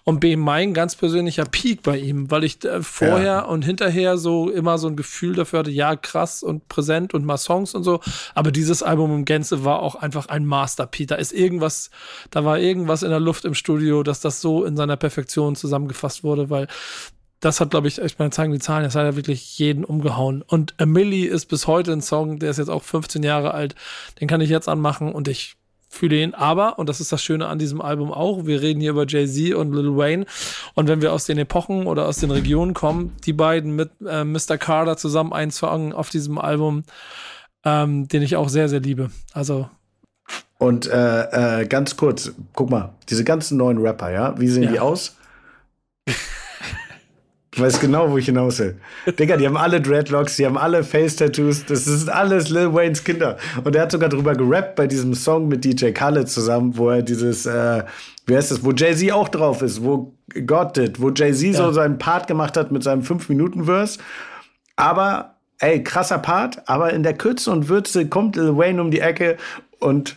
Und 0.05 0.21
B, 0.21 0.37
mein 0.37 0.75
ganz 0.75 0.97
persönlicher 0.97 1.45
Peak 1.45 1.83
bei 1.83 1.99
ihm, 1.99 2.31
weil 2.31 2.45
ich 2.45 2.65
äh, 2.65 2.83
vorher 2.83 3.23
Ja. 3.25 3.41
und 3.41 3.65
hinterher 3.65 4.17
so 4.17 4.49
immer 4.51 4.79
so 4.79 4.89
ein 4.89 4.97
Gefühl 4.97 5.35
dafür 5.35 5.61
hatte, 5.61 5.71
ja, 5.71 5.95
krass 5.97 6.43
und 6.43 6.69
präsent 6.69 7.13
und 7.15 7.25
mal 7.25 7.37
Songs 7.37 7.75
und 7.75 7.83
so. 7.85 8.01
Aber 8.35 8.51
dieses 8.51 8.83
Album 8.83 9.13
im 9.15 9.25
Gänze 9.25 9.65
war 9.65 9.81
auch 9.81 9.95
einfach 9.95 10.29
ein 10.29 10.47
Masterpiece. 10.47 11.09
Da 11.09 11.17
ist 11.17 11.33
irgendwas, 11.33 11.91
da 12.31 12.45
war 12.45 12.59
irgendwas 12.59 13.03
in 13.03 13.11
der 13.11 13.21
Luft 13.21 13.45
im 13.45 13.55
Studio, 13.55 14.03
dass 14.03 14.21
das 14.21 14.41
so 14.41 14.65
in 14.65 14.77
seiner 14.77 14.97
Perfektion 14.97 15.57
zusammengefasst 15.57 16.25
wurde, 16.25 16.51
weil 16.51 16.69
das 17.41 17.61
hat, 17.61 17.71
glaube 17.71 17.89
ich, 17.89 17.99
ich 17.99 18.19
meine, 18.19 18.31
zeigen 18.31 18.53
die 18.53 18.59
Zahlen, 18.59 18.85
das 18.85 18.97
hat 18.97 19.05
ja 19.05 19.17
wirklich 19.17 19.59
jeden 19.59 19.85
umgehauen. 19.85 20.43
Und 20.43 20.75
A 20.79 20.87
Milli 20.87 21.25
ist 21.25 21.47
bis 21.47 21.67
heute 21.67 21.93
ein 21.93 22.03
Song, 22.03 22.39
der 22.39 22.51
ist 22.51 22.59
jetzt 22.59 22.69
auch 22.69 22.83
15 22.83 23.23
Jahre 23.23 23.55
alt, 23.55 23.75
den 24.21 24.27
kann 24.27 24.41
ich 24.41 24.51
jetzt 24.51 24.69
anmachen 24.69 25.13
und 25.13 25.29
ich 25.29 25.57
fühle 25.89 26.17
ihn. 26.17 26.35
Aber, 26.35 26.79
und 26.79 26.89
das 26.89 27.01
ist 27.01 27.13
das 27.13 27.23
Schöne 27.23 27.47
an 27.47 27.59
diesem 27.59 27.81
Album 27.81 28.13
auch, 28.13 28.47
wir 28.47 28.61
reden 28.61 28.81
hier 28.81 28.91
über 28.91 29.07
Jay-Z 29.07 29.55
und 29.55 29.73
Lil 29.73 29.97
Wayne. 29.97 30.27
Und 30.75 30.89
wenn 30.89 31.01
wir 31.01 31.13
aus 31.13 31.25
den 31.25 31.39
Epochen 31.39 31.87
oder 31.87 32.07
aus 32.07 32.19
den 32.19 32.31
Regionen 32.31 32.75
kommen, 32.75 33.17
die 33.25 33.33
beiden 33.33 33.75
mit 33.75 33.91
äh, 34.07 34.25
Mr. 34.25 34.59
Carter 34.59 34.97
zusammen 34.97 35.33
einen 35.33 35.51
Song 35.51 35.93
auf 35.93 36.11
diesem 36.11 36.39
Album, 36.39 36.85
ähm, 37.65 38.09
den 38.09 38.23
ich 38.23 38.37
auch 38.37 38.49
sehr, 38.49 38.69
sehr 38.69 38.81
liebe. 38.81 39.11
Also, 39.33 39.69
Und 40.59 40.89
äh, 40.91 41.61
äh, 41.63 41.67
ganz 41.67 41.97
kurz, 41.97 42.33
guck 42.55 42.71
mal, 42.71 42.95
diese 43.09 43.23
ganzen 43.25 43.59
neuen 43.59 43.79
Rapper, 43.79 44.11
ja, 44.11 44.39
wie 44.41 44.49
sehen 44.49 44.65
Ja. 44.65 44.71
die 44.73 44.81
aus? 44.81 45.17
Ich 47.55 47.65
weiß 47.65 47.81
genau, 47.81 48.11
wo 48.11 48.19
ich 48.19 48.27
hinaus 48.27 48.61
will. 48.61 48.77
Digga, 49.19 49.37
die 49.37 49.47
haben 49.47 49.57
alle 49.57 49.81
Dreadlocks, 49.81 50.37
die 50.37 50.47
haben 50.47 50.57
alle 50.59 50.85
Face-Tattoos, 50.85 51.65
das 51.67 51.87
sind 51.87 52.09
alles 52.09 52.51
Lil 52.51 52.73
Waynes 52.73 53.03
Kinder. 53.03 53.37
Und 53.65 53.75
er 53.75 53.83
hat 53.83 53.91
sogar 53.91 54.09
drüber 54.09 54.35
gerappt 54.35 54.77
bei 54.77 54.87
diesem 54.87 55.15
Song 55.15 55.49
mit 55.49 55.65
DJ 55.65 55.91
Khaled 55.91 56.29
zusammen, 56.29 56.77
wo 56.77 56.91
er 56.91 57.03
dieses, 57.03 57.47
äh, 57.47 57.83
wie 58.27 58.37
heißt 58.37 58.53
das, 58.53 58.63
wo 58.63 58.71
Jay-Z 58.73 59.11
auch 59.13 59.29
drauf 59.29 59.63
ist, 59.63 59.83
wo 59.83 60.15
God 60.47 60.77
did, 60.77 61.01
wo 61.01 61.11
Jay-Z 61.11 61.57
so 61.57 61.73
seinen 61.73 61.99
Part 61.99 62.29
gemacht 62.29 62.57
hat 62.57 62.71
mit 62.71 62.85
seinem 62.85 63.03
5-Minuten-Verse. 63.03 63.99
Aber, 64.77 65.35
ey, 65.59 65.83
krasser 65.83 66.19
Part, 66.19 66.69
aber 66.69 66.93
in 66.93 67.03
der 67.03 67.15
Kürze 67.15 67.51
und 67.51 67.69
Würze 67.69 68.07
kommt 68.07 68.37
Lil 68.37 68.57
Wayne 68.57 68.81
um 68.81 68.93
die 68.93 69.01
Ecke 69.01 69.37
und 69.81 70.17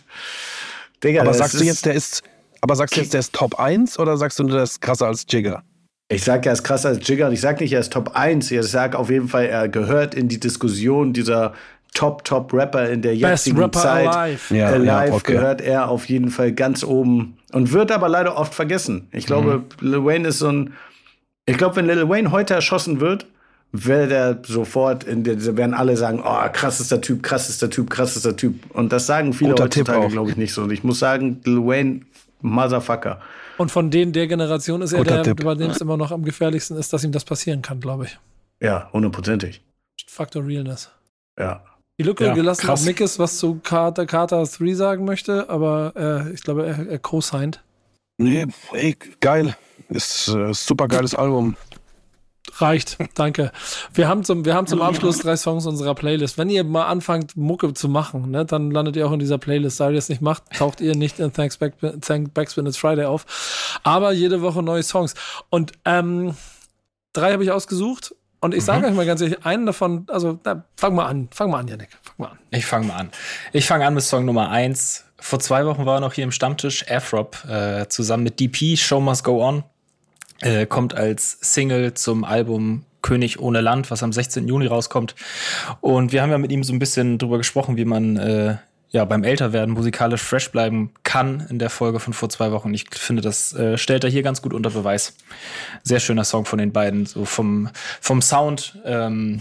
Digga, 1.02 1.22
Aber 1.22 1.34
sagst 1.34 1.58
du 1.60 1.64
jetzt, 1.64 1.84
der 1.86 1.94
ist, 1.94 2.22
aber 2.60 2.76
sagst 2.76 2.96
du 2.96 3.00
jetzt, 3.00 3.12
der 3.12 3.20
ist 3.20 3.32
Top 3.32 3.58
1 3.58 3.98
oder 3.98 4.16
sagst 4.16 4.38
du, 4.38 4.44
der 4.44 4.62
ist 4.62 4.80
krasser 4.80 5.06
als 5.06 5.26
Jigger? 5.28 5.62
Ich 6.08 6.24
sag, 6.24 6.44
er 6.46 6.52
ist 6.52 6.62
krasser 6.62 6.90
als 6.90 7.06
Jigger 7.08 7.26
und 7.28 7.32
ich 7.32 7.40
sag 7.40 7.60
nicht, 7.60 7.72
er 7.72 7.80
ist 7.80 7.92
Top 7.92 8.14
1. 8.14 8.50
Ich 8.50 8.62
sag 8.66 8.94
auf 8.94 9.10
jeden 9.10 9.28
Fall, 9.28 9.46
er 9.46 9.68
gehört 9.68 10.14
in 10.14 10.28
die 10.28 10.38
Diskussion 10.38 11.12
dieser 11.12 11.54
Top, 11.94 12.24
Top 12.24 12.52
Rapper 12.54 12.88
in 12.88 13.02
der 13.02 13.16
jetzigen 13.16 13.70
Zeit. 13.72 14.06
alive. 14.08 14.54
Ja, 14.56 14.68
Alive 14.68 14.86
ja, 14.86 15.12
okay. 15.12 15.32
gehört 15.32 15.60
er 15.60 15.88
auf 15.88 16.06
jeden 16.08 16.30
Fall 16.30 16.52
ganz 16.52 16.84
oben 16.84 17.36
und 17.52 17.72
wird 17.72 17.90
aber 17.92 18.08
leider 18.08 18.36
oft 18.36 18.54
vergessen. 18.54 19.08
Ich 19.12 19.26
glaube, 19.26 19.64
Mhm. 19.80 19.88
Lil 19.90 20.04
Wayne 20.04 20.28
ist 20.28 20.38
so 20.38 20.48
ein. 20.48 20.74
Ich 21.46 21.58
glaube, 21.58 21.76
wenn 21.76 21.86
Lil 21.86 22.08
Wayne 22.08 22.30
heute 22.30 22.54
erschossen 22.54 23.00
wird, 23.00 23.26
wird 23.72 24.12
er 24.12 24.38
sofort 24.46 25.04
in 25.04 25.24
der, 25.24 25.56
werden 25.56 25.74
alle 25.74 25.96
sagen, 25.96 26.22
oh, 26.24 26.48
krassester 26.52 27.00
Typ, 27.00 27.22
krassester 27.22 27.70
Typ, 27.70 27.88
krassester 27.90 28.36
Typ. 28.36 28.54
Und 28.74 28.92
das 28.92 29.06
sagen 29.06 29.32
viele 29.32 29.50
Guter 29.50 29.70
Tipp 29.70 29.88
heutzutage, 29.88 30.06
auch. 30.06 30.10
glaube 30.10 30.30
ich, 30.30 30.36
nicht 30.36 30.52
so. 30.52 30.62
Und 30.62 30.70
ich 30.72 30.84
muss 30.84 30.98
sagen, 30.98 31.40
Lil 31.44 31.58
Wayne, 31.66 32.00
Motherfucker. 32.42 33.20
Und 33.58 33.70
von 33.70 33.90
denen 33.90 34.12
der 34.12 34.26
Generation 34.26 34.82
ist 34.82 34.92
er 34.92 34.98
Guter 34.98 35.22
der, 35.22 35.22
Tipp. 35.34 35.44
bei 35.44 35.54
dem 35.54 35.70
es 35.70 35.80
immer 35.80 35.96
noch 35.96 36.10
am 36.10 36.24
gefährlichsten 36.24 36.76
ist, 36.76 36.92
dass 36.92 37.02
ihm 37.04 37.12
das 37.12 37.24
passieren 37.24 37.62
kann, 37.62 37.80
glaube 37.80 38.04
ich. 38.06 38.18
Ja, 38.60 38.90
hundertprozentig. 38.92 39.62
Faktor 40.06 40.46
Realness. 40.46 40.90
Ja. 41.38 41.62
Die 41.98 42.04
Lücke 42.04 42.24
Ja, 42.26 42.34
gelassen, 42.34 42.66
krass. 42.66 42.80
ob 42.80 42.86
Mickes 42.86 43.18
was 43.18 43.38
zu 43.38 43.60
Carter, 43.62 44.06
Carter 44.06 44.44
3 44.44 44.74
sagen 44.74 45.04
möchte, 45.04 45.48
aber 45.48 45.92
äh, 45.96 46.32
ich 46.32 46.42
glaube, 46.42 46.66
er, 46.66 46.86
er 46.88 46.98
co-signed. 46.98 47.62
Nee, 48.18 48.46
ey, 48.72 48.96
geil. 49.20 49.56
Ist 49.88 50.28
äh, 50.28 50.52
super 50.52 50.88
geiles 50.88 51.14
Album. 51.14 51.56
Reicht, 52.56 52.98
danke. 53.14 53.52
Wir 53.94 54.08
haben 54.08 54.24
zum, 54.24 54.44
wir 54.44 54.54
haben 54.54 54.66
zum 54.66 54.82
Abschluss 54.82 55.18
drei 55.18 55.36
Songs 55.36 55.66
unserer 55.66 55.94
Playlist. 55.94 56.38
Wenn 56.38 56.50
ihr 56.50 56.64
mal 56.64 56.86
anfangt, 56.86 57.36
Mucke 57.36 57.72
zu 57.74 57.88
machen, 57.88 58.30
ne, 58.30 58.44
dann 58.44 58.70
landet 58.70 58.96
ihr 58.96 59.06
auch 59.06 59.12
in 59.12 59.18
dieser 59.18 59.38
Playlist. 59.38 59.80
Da 59.80 59.90
ihr 59.90 59.98
es 59.98 60.08
nicht 60.08 60.20
macht, 60.20 60.44
taucht 60.56 60.80
ihr 60.80 60.94
nicht 60.94 61.18
in 61.18 61.32
Thanks 61.32 61.56
Back, 61.56 61.74
Thank 62.00 62.34
Backspin 62.34 62.66
It's 62.66 62.76
Friday 62.76 63.06
auf. 63.06 63.80
Aber 63.82 64.12
jede 64.12 64.42
Woche 64.42 64.62
neue 64.62 64.82
Songs. 64.82 65.14
Und 65.50 65.72
ähm, 65.84 66.34
drei 67.12 67.32
habe 67.32 67.44
ich 67.44 67.50
ausgesucht. 67.50 68.14
Und 68.40 68.54
ich 68.54 68.64
sage 68.64 68.88
euch 68.88 68.94
mal 68.94 69.06
ganz 69.06 69.20
ehrlich, 69.20 69.46
einen 69.46 69.66
davon, 69.66 70.06
also 70.08 70.40
na, 70.44 70.64
fang 70.76 70.96
mal 70.96 71.06
an, 71.06 71.28
fang 71.30 71.48
mal 71.48 71.60
an, 71.60 71.68
Janik, 71.68 71.90
fang 72.02 72.14
mal 72.18 72.28
an. 72.32 72.38
Ich 72.50 72.66
fange 72.66 72.86
mal 72.88 72.96
an. 72.96 73.10
Ich 73.52 73.66
fange 73.68 73.86
an 73.86 73.94
mit 73.94 74.02
Song 74.02 74.24
Nummer 74.24 74.50
1. 74.50 75.04
Vor 75.20 75.38
zwei 75.38 75.64
Wochen 75.64 75.86
war 75.86 75.98
er 75.98 76.00
noch 76.00 76.12
hier 76.12 76.24
im 76.24 76.32
Stammtisch 76.32 76.90
Afrop 76.90 77.44
äh, 77.48 77.86
zusammen 77.86 78.24
mit 78.24 78.40
DP, 78.40 78.76
Show 78.76 79.00
Must 79.00 79.22
Go 79.22 79.46
On. 79.46 79.62
Äh, 80.42 80.66
kommt 80.66 80.94
als 80.94 81.38
Single 81.40 81.94
zum 81.94 82.24
Album 82.24 82.84
König 83.00 83.40
ohne 83.40 83.60
Land, 83.60 83.90
was 83.90 84.02
am 84.02 84.12
16. 84.12 84.46
Juni 84.48 84.66
rauskommt. 84.66 85.14
Und 85.80 86.12
wir 86.12 86.22
haben 86.22 86.30
ja 86.30 86.38
mit 86.38 86.52
ihm 86.52 86.64
so 86.64 86.72
ein 86.72 86.78
bisschen 86.78 87.18
drüber 87.18 87.38
gesprochen, 87.38 87.76
wie 87.76 87.84
man 87.84 88.16
äh, 88.16 88.56
ja 88.90 89.04
beim 89.04 89.24
Älterwerden 89.24 89.74
musikalisch 89.74 90.22
fresh 90.22 90.50
bleiben 90.50 90.92
kann 91.02 91.46
in 91.48 91.58
der 91.58 91.70
Folge 91.70 92.00
von 92.00 92.12
vor 92.12 92.28
zwei 92.28 92.52
Wochen. 92.52 92.72
Ich 92.74 92.86
finde, 92.90 93.22
das 93.22 93.52
äh, 93.54 93.78
stellt 93.78 94.04
er 94.04 94.10
hier 94.10 94.22
ganz 94.22 94.42
gut 94.42 94.52
unter 94.52 94.70
Beweis. 94.70 95.16
Sehr 95.82 96.00
schöner 96.00 96.24
Song 96.24 96.44
von 96.44 96.58
den 96.58 96.72
beiden, 96.72 97.06
so 97.06 97.24
vom, 97.24 97.68
vom 98.00 98.22
Sound. 98.22 98.78
Ähm, 98.84 99.40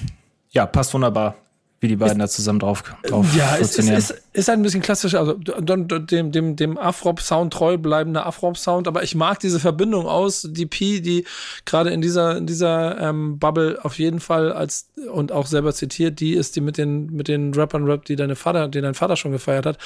ja, 0.51 0.65
passt 0.65 0.93
wunderbar, 0.93 1.35
wie 1.81 1.87
die 1.87 1.95
beiden 1.95 2.19
da 2.19 2.27
zusammen 2.27 2.59
drauf, 2.59 2.83
drauf 3.03 3.25
Ja, 3.35 3.55
es 3.55 3.61
ist, 3.61 3.75
funktionieren. 3.75 3.97
ist, 3.97 4.23
ist 4.33 4.49
ein 4.51 4.61
bisschen 4.61 4.83
klassisch, 4.83 5.15
also 5.15 5.33
dem, 5.33 6.31
dem, 6.31 6.55
dem 6.55 6.77
Afrop-Sound 6.77 7.51
treu 7.51 7.77
bleibender 7.79 8.27
Afrop-Sound, 8.27 8.87
aber 8.87 9.01
ich 9.01 9.15
mag 9.15 9.39
diese 9.39 9.59
Verbindung 9.59 10.05
aus 10.05 10.47
DP, 10.47 11.01
die 11.01 11.25
gerade 11.65 11.89
in 11.89 12.01
dieser, 12.01 12.37
in 12.37 12.45
dieser 12.45 13.01
ähm, 13.01 13.39
Bubble 13.39 13.79
auf 13.83 13.97
jeden 13.97 14.19
Fall 14.19 14.53
als 14.53 14.89
und 15.11 15.31
auch 15.31 15.47
selber 15.47 15.73
zitiert, 15.73 16.19
die 16.19 16.33
ist 16.33 16.55
die 16.55 16.61
mit 16.61 16.77
den, 16.77 17.07
mit 17.07 17.27
den 17.27 17.51
Rappern 17.55 17.85
Rap, 17.85 18.05
die 18.05 18.15
deine 18.15 18.35
Vater, 18.35 18.67
den 18.67 18.83
dein 18.83 18.93
Vater 18.93 19.17
schon 19.17 19.31
gefeiert 19.31 19.65
hat. 19.65 19.79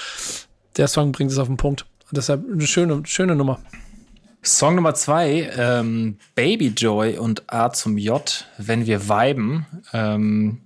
Der 0.75 0.89
Song 0.89 1.13
bringt 1.13 1.31
es 1.31 1.37
auf 1.37 1.47
den 1.47 1.57
Punkt. 1.57 1.85
Und 2.09 2.17
deshalb 2.17 2.43
eine 2.51 2.67
schöne, 2.67 3.03
schöne 3.05 3.35
Nummer. 3.35 3.59
Song 4.43 4.75
Nummer 4.75 4.93
zwei, 4.93 5.49
ähm, 5.57 6.17
Baby 6.35 6.67
Joy 6.67 7.17
und 7.17 7.51
A 7.51 7.71
zum 7.71 7.97
J, 7.97 8.45
wenn 8.57 8.85
wir 8.85 9.09
viben. 9.09 9.65
Ähm, 9.91 10.59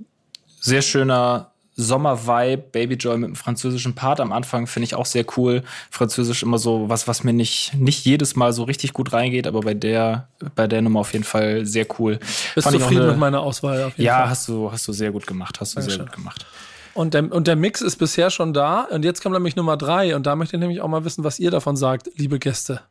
sehr 0.60 0.82
schöner 0.82 1.52
Sommer-Vibe, 1.76 2.64
Baby 2.74 2.96
Joy 2.96 3.18
mit 3.18 3.28
einem 3.28 3.36
französischen 3.36 3.96
Part 3.96 4.20
am 4.20 4.34
Anfang 4.34 4.68
finde 4.68 4.84
ich 4.86 4.96
auch 4.96 5.06
sehr 5.06 5.26
cool. 5.38 5.64
Französisch 5.90 6.44
immer 6.44 6.58
so 6.58 6.90
was, 6.90 7.08
was 7.08 7.24
mir 7.24 7.32
nicht, 7.34 7.74
nicht 7.76 8.06
jedes 8.06 8.36
Mal 8.36 8.52
so 8.52 8.64
richtig 8.64 8.92
gut 8.94 9.14
reingeht, 9.14 9.48
aber 9.48 9.62
bei 9.62 9.74
der, 9.74 10.28
bei 10.56 10.68
der 10.68 10.82
Nummer 10.82 11.00
auf 11.00 11.14
jeden 11.14 11.24
Fall 11.24 11.66
sehr 11.66 11.86
cool. 11.98 12.20
Bist 12.54 12.66
Fand 12.68 12.78
zufrieden 12.80 13.04
eine- 13.04 13.12
mit 13.12 13.20
meiner 13.20 13.40
Auswahl 13.42 13.84
auf 13.84 13.94
jeden 13.98 14.06
Ja, 14.08 14.18
Fall. 14.20 14.30
hast 14.30 14.48
du, 14.50 14.70
hast 14.72 14.88
du 14.88 14.92
sehr 14.94 15.12
gut 15.12 15.26
gemacht, 15.26 15.62
hast 15.62 15.76
du 15.78 15.82
sehr 15.82 15.88
Dankeschön. 15.90 16.06
gut 16.08 16.16
gemacht. 16.16 16.46
Und 16.96 17.14
der, 17.14 17.32
und 17.32 17.48
der 17.48 17.56
Mix 17.56 17.80
ist 17.82 17.96
bisher 17.96 18.30
schon 18.30 18.54
da. 18.54 18.82
Und 18.90 19.06
jetzt 19.06 19.24
kommt 19.24 19.34
nämlich 19.34 19.56
Nummer 19.56 19.78
drei. 19.78 20.16
Und 20.18 20.26
da 20.26 20.36
möchte 20.36 20.58
ich 20.58 20.60
nämlich 20.60 20.82
auch 20.82 20.88
mal 20.90 21.06
wissen, 21.06 21.24
was 21.24 21.40
ihr 21.40 21.50
davon 21.52 21.78
sagt, 21.78 22.10
liebe 22.18 22.40
Gäste. 22.40 22.82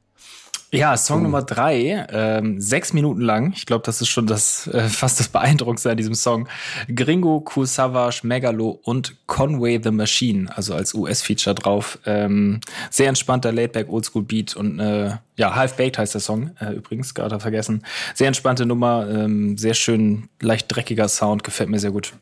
Ja, 0.71 0.99
Song 0.99 1.23
Nummer 1.23 1.43
drei, 1.43 2.07
ähm, 2.11 2.61
sechs 2.61 2.93
Minuten 2.93 3.23
lang. 3.23 3.55
Ich 3.57 3.65
glaube, 3.65 3.85
das 3.87 4.03
ist 4.03 4.09
schon 4.09 4.27
das 4.27 4.67
äh, 4.67 4.89
fast 4.89 5.19
das 5.19 5.29
Beeindruckendste 5.29 5.91
an 5.91 5.97
diesem 5.97 6.15
Song. 6.15 6.47
Gringo, 6.95 7.43
Cool 7.55 7.67
Savage, 7.67 8.21
Megalo 8.25 8.79
und 8.83 9.17
Conway 9.27 9.81
the 9.83 9.91
Machine, 9.91 10.55
also 10.55 10.75
als 10.75 10.93
US-Feature 10.93 11.55
drauf. 11.55 11.99
Ähm, 12.05 12.61
sehr 12.91 13.09
entspannter 13.09 13.51
Laidback 13.51 13.89
Oldschool 13.89 14.25
Beat 14.25 14.57
und 14.57 14.79
äh, 14.79 15.13
ja, 15.37 15.55
Half 15.55 15.77
Baked 15.77 15.97
heißt 15.97 16.13
der 16.13 16.21
Song 16.21 16.51
äh, 16.61 16.75
übrigens, 16.75 17.15
gerade 17.15 17.41
vergessen. 17.41 17.85
Sehr 18.15 18.27
entspannte 18.27 18.67
Nummer, 18.67 19.09
ähm, 19.09 19.57
sehr 19.57 19.75
schön, 19.75 20.29
leicht 20.41 20.67
dreckiger 20.69 21.09
Sound, 21.09 21.45
gefällt 21.45 21.71
mir 21.71 21.79
sehr 21.79 21.93
gut. 21.93 22.13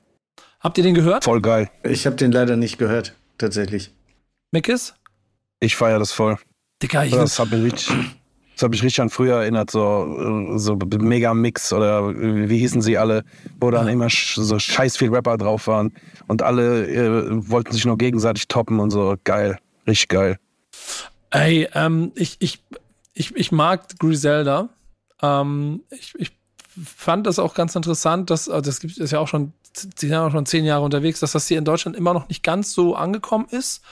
Habt 0.60 0.78
ihr 0.78 0.84
den 0.84 0.94
gehört? 0.94 1.24
Voll 1.24 1.40
geil. 1.40 1.68
Ich 1.82 2.06
habe 2.06 2.14
den 2.14 2.30
leider 2.30 2.56
nicht 2.56 2.78
gehört, 2.78 3.14
tatsächlich. 3.38 3.90
Mickes? 4.52 4.94
Ich 5.58 5.74
feiere 5.74 5.98
das 5.98 6.12
voll. 6.12 6.38
Digga, 6.82 7.04
ich 7.04 7.12
Das 7.12 7.38
mich 7.38 7.52
richtig, 7.52 7.90
das 8.56 8.62
hat 8.62 8.70
mich 8.70 8.82
richtig 8.82 9.02
an 9.02 9.10
früher 9.10 9.36
erinnert, 9.36 9.70
so, 9.70 10.54
äh, 10.54 10.58
so 10.58 10.76
Mega-Mix 10.76 11.74
oder 11.74 12.08
äh, 12.08 12.48
wie 12.48 12.58
hießen 12.58 12.80
sie 12.80 12.96
alle, 12.96 13.22
wo 13.60 13.70
dann 13.70 13.86
immer 13.86 14.08
so 14.08 14.58
scheiß 14.58 14.96
viel 14.96 15.10
Rapper 15.10 15.36
drauf 15.36 15.66
waren 15.66 15.92
und 16.26 16.40
alle 16.40 16.86
äh, 16.86 17.50
wollten 17.50 17.72
sich 17.72 17.84
nur 17.84 17.98
gegenseitig 17.98 18.48
toppen 18.48 18.80
und 18.80 18.90
so. 18.90 19.16
Geil. 19.24 19.58
Richtig 19.86 20.08
geil. 20.08 20.38
Ey, 21.30 21.68
ähm, 21.74 22.12
ich, 22.14 22.36
ich, 22.40 22.64
ich, 23.12 23.36
ich 23.36 23.52
mag 23.52 23.98
Griselda. 23.98 24.70
Ähm, 25.20 25.82
ich, 25.90 26.14
ich 26.16 26.32
fand 26.82 27.26
das 27.26 27.38
auch 27.38 27.52
ganz 27.52 27.76
interessant, 27.76 28.30
dass, 28.30 28.48
also 28.48 28.62
das 28.62 28.80
gibt 28.80 28.98
es 28.98 29.10
ja 29.10 29.18
auch 29.18 29.28
schon, 29.28 29.52
sie 29.74 29.90
sind 29.98 30.10
ja 30.12 30.26
auch 30.26 30.30
schon 30.32 30.46
zehn 30.46 30.64
Jahre 30.64 30.82
unterwegs, 30.82 31.20
dass 31.20 31.32
das 31.32 31.46
hier 31.46 31.58
in 31.58 31.66
Deutschland 31.66 31.94
immer 31.94 32.14
noch 32.14 32.28
nicht 32.28 32.42
ganz 32.42 32.72
so 32.72 32.94
angekommen 32.94 33.48
ist. 33.50 33.82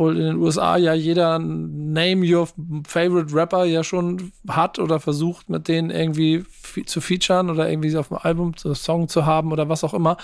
Obwohl 0.00 0.16
in 0.16 0.24
den 0.24 0.36
USA 0.36 0.78
ja 0.78 0.94
jeder 0.94 1.38
Name 1.38 2.24
Your 2.24 2.48
Favorite 2.88 3.34
Rapper 3.34 3.64
ja 3.64 3.84
schon 3.84 4.32
hat 4.48 4.78
oder 4.78 4.98
versucht, 4.98 5.50
mit 5.50 5.68
denen 5.68 5.90
irgendwie 5.90 6.42
zu 6.86 7.02
featuren 7.02 7.50
oder 7.50 7.68
irgendwie 7.68 7.94
auf 7.98 8.08
dem 8.08 8.16
Album 8.16 8.56
zu 8.56 8.72
Song 8.72 9.08
zu 9.08 9.26
haben 9.26 9.52
oder 9.52 9.68
was 9.68 9.84
auch 9.84 9.92
immer. 9.92 10.16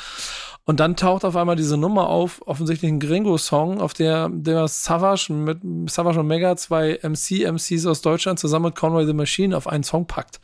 Und 0.64 0.81
dann 0.81 0.97
taucht 0.97 1.27
auf 1.27 1.37
einmal 1.37 1.57
diese 1.57 1.77
Nummer 1.77 2.09
auf, 2.09 2.41
offensichtlich 2.47 2.91
ein 2.91 3.01
Gringo-Song, 3.01 3.83
auf 3.83 3.93
der 3.93 4.31
der 4.31 4.66
Savage 4.66 5.31
mit 5.35 5.59
Savage 5.91 6.20
und 6.20 6.27
Mega, 6.27 6.57
zwei 6.57 6.99
MC-MCs 7.03 7.85
aus 7.85 8.01
Deutschland, 8.01 8.39
zusammen 8.39 8.66
mit 8.66 8.77
Conway 8.77 9.05
the 9.05 9.12
Machine 9.12 9.55
auf 9.55 9.66
einen 9.66 9.85
Song 9.85 10.07
packt. 10.07 10.41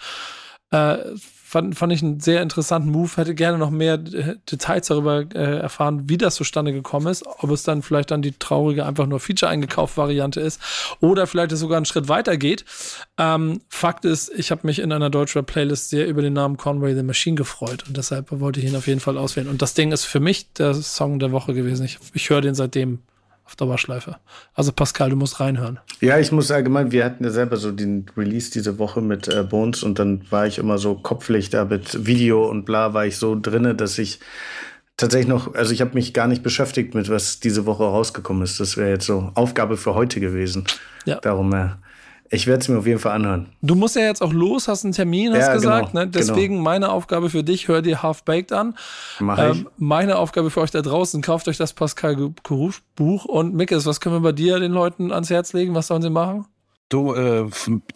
Äh, 0.72 0.99
fand, 1.53 1.76
fand 1.76 1.92
ich 1.92 2.03
einen 2.03 2.18
sehr 2.18 2.40
interessanten 2.40 2.90
Move. 2.90 3.11
Hätte 3.16 3.34
gerne 3.34 3.59
noch 3.59 3.70
mehr 3.70 3.94
äh, 3.94 4.36
Details 4.50 4.86
darüber 4.86 5.26
äh, 5.34 5.59
erfahren, 5.59 6.09
wie 6.09 6.16
das 6.16 6.34
zustande 6.34 6.72
gekommen 6.72 7.09
ist. 7.09 7.24
Ob 7.26 7.50
es 7.50 7.62
dann 7.62 7.82
vielleicht 7.82 8.11
dann 8.11 8.22
die 8.22 8.32
traurige 8.32 8.86
einfach 8.86 9.07
nur 9.07 9.20
Feature 9.20 9.50
eingekauft 9.50 9.98
Variante 9.98 10.40
ist 10.40 10.61
oder 11.00 11.26
vielleicht 11.26 11.53
es 11.53 11.61
sogar 11.61 11.76
einen 11.76 11.84
Schritt 11.84 12.09
weiter 12.09 12.38
geht. 12.38 12.64
Ähm, 13.18 13.61
Fakt 13.68 14.07
ist, 14.07 14.32
ich 14.34 14.50
habe 14.50 14.66
mich 14.66 14.78
in 14.78 14.92
einer 14.92 15.11
Deutschrap 15.11 15.46
Playlist 15.46 15.90
sehr 15.90 16.09
über 16.09 16.22
den 16.22 16.32
Namen 16.32 16.57
Conway 16.57 16.94
the 16.94 17.03
Machine 17.03 17.36
gefreut 17.36 17.84
und 17.86 17.98
deshalb 17.98 18.30
wollte 18.30 18.61
ich 18.61 18.66
ihn 18.66 18.76
auf 18.76 18.86
jeden 18.86 19.00
Fall 19.00 19.18
auswählen. 19.18 19.48
Und 19.48 19.61
das 19.61 19.74
Ding 19.74 19.92
ist 19.92 20.07
für 20.07 20.20
mich 20.20 20.55
der 20.55 20.72
Song 20.72 21.18
der 21.18 21.32
Woche 21.32 21.53
gewesen. 21.53 21.84
Ich, 21.84 21.98
ich 22.14 22.30
höre 22.30 22.40
den 22.40 22.55
seitdem 22.55 23.00
auf 23.45 23.57
Dauerschleife. 23.57 24.16
Also 24.55 24.72
Pascal, 24.72 25.11
du 25.11 25.16
musst 25.16 25.40
reinhören. 25.40 25.80
Ja, 26.01 26.18
ich 26.18 26.32
muss 26.32 26.51
allgemein, 26.51 26.93
wir 26.93 27.05
hatten 27.05 27.24
ja 27.24 27.30
selber 27.30 27.57
so 27.57 27.72
den 27.72 28.07
Release 28.16 28.51
diese 28.51 28.78
Woche 28.78 29.01
mit 29.01 29.28
äh, 29.28 29.43
Bones 29.43 29.82
und 29.82 29.99
dann 29.99 30.24
war 30.30 30.47
ich 30.47 30.59
immer 30.59 30.78
so 30.78 30.95
kopflich 30.95 31.51
da 31.51 31.64
mit 31.64 32.07
Video 32.07 32.49
und 32.49 32.64
bla, 32.64 32.95
war 32.95 33.07
ich 33.07 33.16
so 33.16 33.38
drinne, 33.38 33.74
dass 33.74 33.99
ich 33.99 34.20
tatsächlich 34.97 35.28
noch, 35.28 35.55
also 35.55 35.72
ich 35.72 35.80
habe 35.80 35.95
mich 35.95 36.14
gar 36.14 36.28
nicht 36.28 36.43
beschäftigt 36.43 36.95
mit, 36.95 37.09
was 37.09 37.40
diese 37.40 37.66
Woche 37.66 37.84
rausgekommen 37.84 38.43
ist. 38.43 38.61
Das 38.61 38.76
wäre 38.76 38.90
jetzt 38.90 39.07
so 39.07 39.32
Aufgabe 39.34 39.76
für 39.76 39.95
heute 39.95 40.20
gewesen. 40.20 40.64
Ja. 41.05 41.18
Darum, 41.20 41.53
äh, 41.53 41.70
ich 42.33 42.47
werde 42.47 42.61
es 42.62 42.68
mir 42.68 42.78
auf 42.78 42.87
jeden 42.87 42.99
Fall 42.99 43.12
anhören. 43.12 43.51
Du 43.61 43.74
musst 43.74 43.95
ja 43.95 44.03
jetzt 44.03 44.22
auch 44.22 44.33
los, 44.33 44.66
hast 44.66 44.85
einen 44.85 44.93
Termin, 44.95 45.33
hast 45.33 45.47
Ja, 45.49 45.53
gesagt. 45.55 45.91
genau, 45.93 46.05
ne? 46.05 46.11
Deswegen 46.11 46.61
meine 46.62 46.91
Aufgabe 46.91 47.30
für 47.30 47.45
dich, 47.45 47.68
hör 47.68 47.83
dir 47.83 48.03
Half 48.03 48.24
Baked 48.24 48.53
an. 48.53 48.74
Mach 49.20 49.39
Ähm, 49.39 49.68
meine 49.76 50.16
Aufgabe 50.18 50.51
für 50.51 50.61
euch 50.62 50.70
da 50.70 50.80
draußen, 50.83 51.20
kauft 51.22 51.47
euch 51.49 51.59
das 51.59 51.72
Pascal 51.74 52.16
Kurusch 52.43 52.83
Buch. 52.97 53.24
Und 53.26 53.55
Mickes, 53.55 53.87
was 53.87 54.01
können 54.01 54.16
wir 54.16 54.20
bei 54.20 54.33
dir 54.33 54.59
den 54.59 54.72
Leuten 54.72 55.12
ans 55.12 55.30
Herz 55.30 55.53
legen? 55.53 55.74
Was 55.74 55.87
sollen 55.89 56.03
sie 56.03 56.11
machen? 56.11 56.47
Du, 56.89 57.14
äh, 57.14 57.47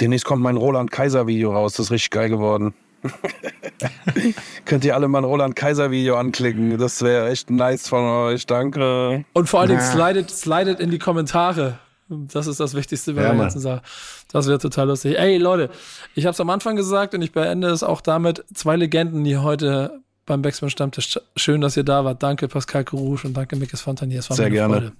demnächst 0.00 0.24
kommt 0.24 0.42
mein 0.42 0.56
Roland 0.56 0.90
Kaiser 0.90 1.26
Video 1.26 1.52
raus. 1.52 1.74
Das 1.74 1.86
ist 1.86 1.90
richtig 1.92 2.10
geil 2.10 2.28
geworden. 2.28 2.74
Könnt 4.64 4.84
ihr 4.84 4.94
alle 4.94 5.08
mal 5.08 5.18
ein 5.18 5.24
Roland 5.24 5.54
Kaiser 5.56 5.90
Video 5.90 6.16
anklicken. 6.16 6.76
Das 6.78 7.02
wäre 7.02 7.28
echt 7.30 7.50
nice 7.50 7.88
von 7.88 8.04
euch. 8.04 8.46
Danke. 8.46 9.24
Und 9.32 9.48
vor 9.48 9.60
allen 9.60 9.68
Dingen 9.70 9.80
Ja. 9.80 9.86
slidet, 9.92 10.30
slidet 10.30 10.80
in 10.80 10.90
die 10.90 10.98
Kommentare. 10.98 11.78
Das 12.08 12.46
ist 12.46 12.60
das 12.60 12.74
Wichtigste 12.74 13.14
bei 13.14 13.22
Ja, 13.22 13.30
der 13.30 13.38
ganzen 13.38 13.60
Sache. 13.60 13.82
Das 14.30 14.46
wäre 14.46 14.58
total 14.58 14.86
lustig. 14.88 15.18
Ey, 15.18 15.38
Leute, 15.38 15.70
ich 16.14 16.24
habe 16.24 16.32
es 16.32 16.40
am 16.40 16.50
Anfang 16.50 16.76
gesagt 16.76 17.14
und 17.14 17.22
ich 17.22 17.32
beende 17.32 17.68
es 17.68 17.82
auch 17.82 18.00
damit. 18.00 18.44
Zwei 18.54 18.76
Legenden, 18.76 19.24
die 19.24 19.36
heute 19.38 20.00
beim 20.24 20.42
Backspin 20.42 20.70
Stammtisch. 20.70 21.18
Schön, 21.34 21.60
dass 21.60 21.76
ihr 21.76 21.82
da 21.84 22.04
wart. 22.04 22.22
Danke, 22.22 22.46
Pascal 22.48 22.84
Kurusch 22.84 23.24
und 23.24 23.34
danke, 23.36 23.56
Mickes 23.56 23.80
Fontanier. 23.80 24.20
Es 24.20 24.30
war 24.30 24.36
Sehr 24.36 24.50
mir 24.50 24.64
eine 24.64 24.72
gerne. 24.74 24.86
Freude. 24.88 24.96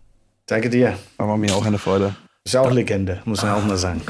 Danke 0.46 0.70
dir. 0.70 0.98
Aber 1.18 1.36
mir 1.36 1.54
auch 1.54 1.64
eine 1.64 1.78
Freude. 1.78 2.14
Ist 2.44 2.54
ja 2.54 2.61
auch 2.61 2.70
Legende, 2.72 3.20
muss 3.24 3.42
man 3.42 3.52
auch 3.52 3.64
mal 3.64 3.76
sagen. 3.76 4.00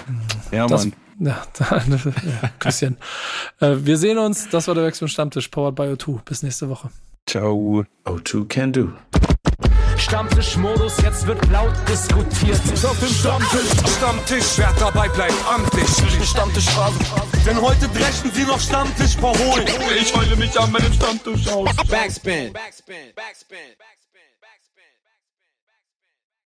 Ja, 0.53 0.67
Das, 0.67 0.85
Mann. 0.87 0.95
ja, 1.21 1.43
da, 1.59 1.77
ja, 2.43 2.51
Küsschen. 2.59 2.97
äh, 3.61 3.77
wir 3.79 3.97
sehen 3.97 4.19
uns. 4.19 4.49
Das 4.51 4.69
war 4.69 4.75
der 4.75 4.83
Backspin 4.83 5.09
Stammtisch, 5.09 5.49
powered 5.49 5.75
by 5.75 5.83
O2. 5.85 6.21
Bis 6.25 6.43
nächste 6.43 6.69
Woche. 6.69 6.91
Ciao. 7.27 7.85
O2 8.05 8.47
can 8.49 8.73
do. 8.73 8.89
Stammtischmodus, 9.99 10.97
jetzt 11.03 11.27
wird 11.27 11.45
laut 11.51 11.75
diskutiert. 11.89 12.61
Auf 12.85 12.99
dem 12.99 13.09
Stammtisch, 13.09 13.71
Stammtisch, 13.97 14.47
wer 14.57 14.73
dabei 14.79 15.09
bleibt, 15.09 15.35
amtlich. 15.49 15.89
Stammtisch 16.29 16.69
Phase. 16.71 16.99
Denn 17.47 17.61
heute 17.61 17.89
brechen 17.89 18.31
sie 18.33 18.45
noch 18.45 18.61
Stammtisch 18.61 19.17
verholen. 19.17 19.67
Ich 20.01 20.15
heule 20.15 20.37
mich 20.37 20.59
an 20.59 20.71
meinem 20.73 20.93
Stammtisch 20.93 21.49
aus. 21.49 21.69
Backspin. 21.89 22.53
Backspin. 22.53 23.13
Backspin. 23.15 23.57
Backspin. 23.79 24.06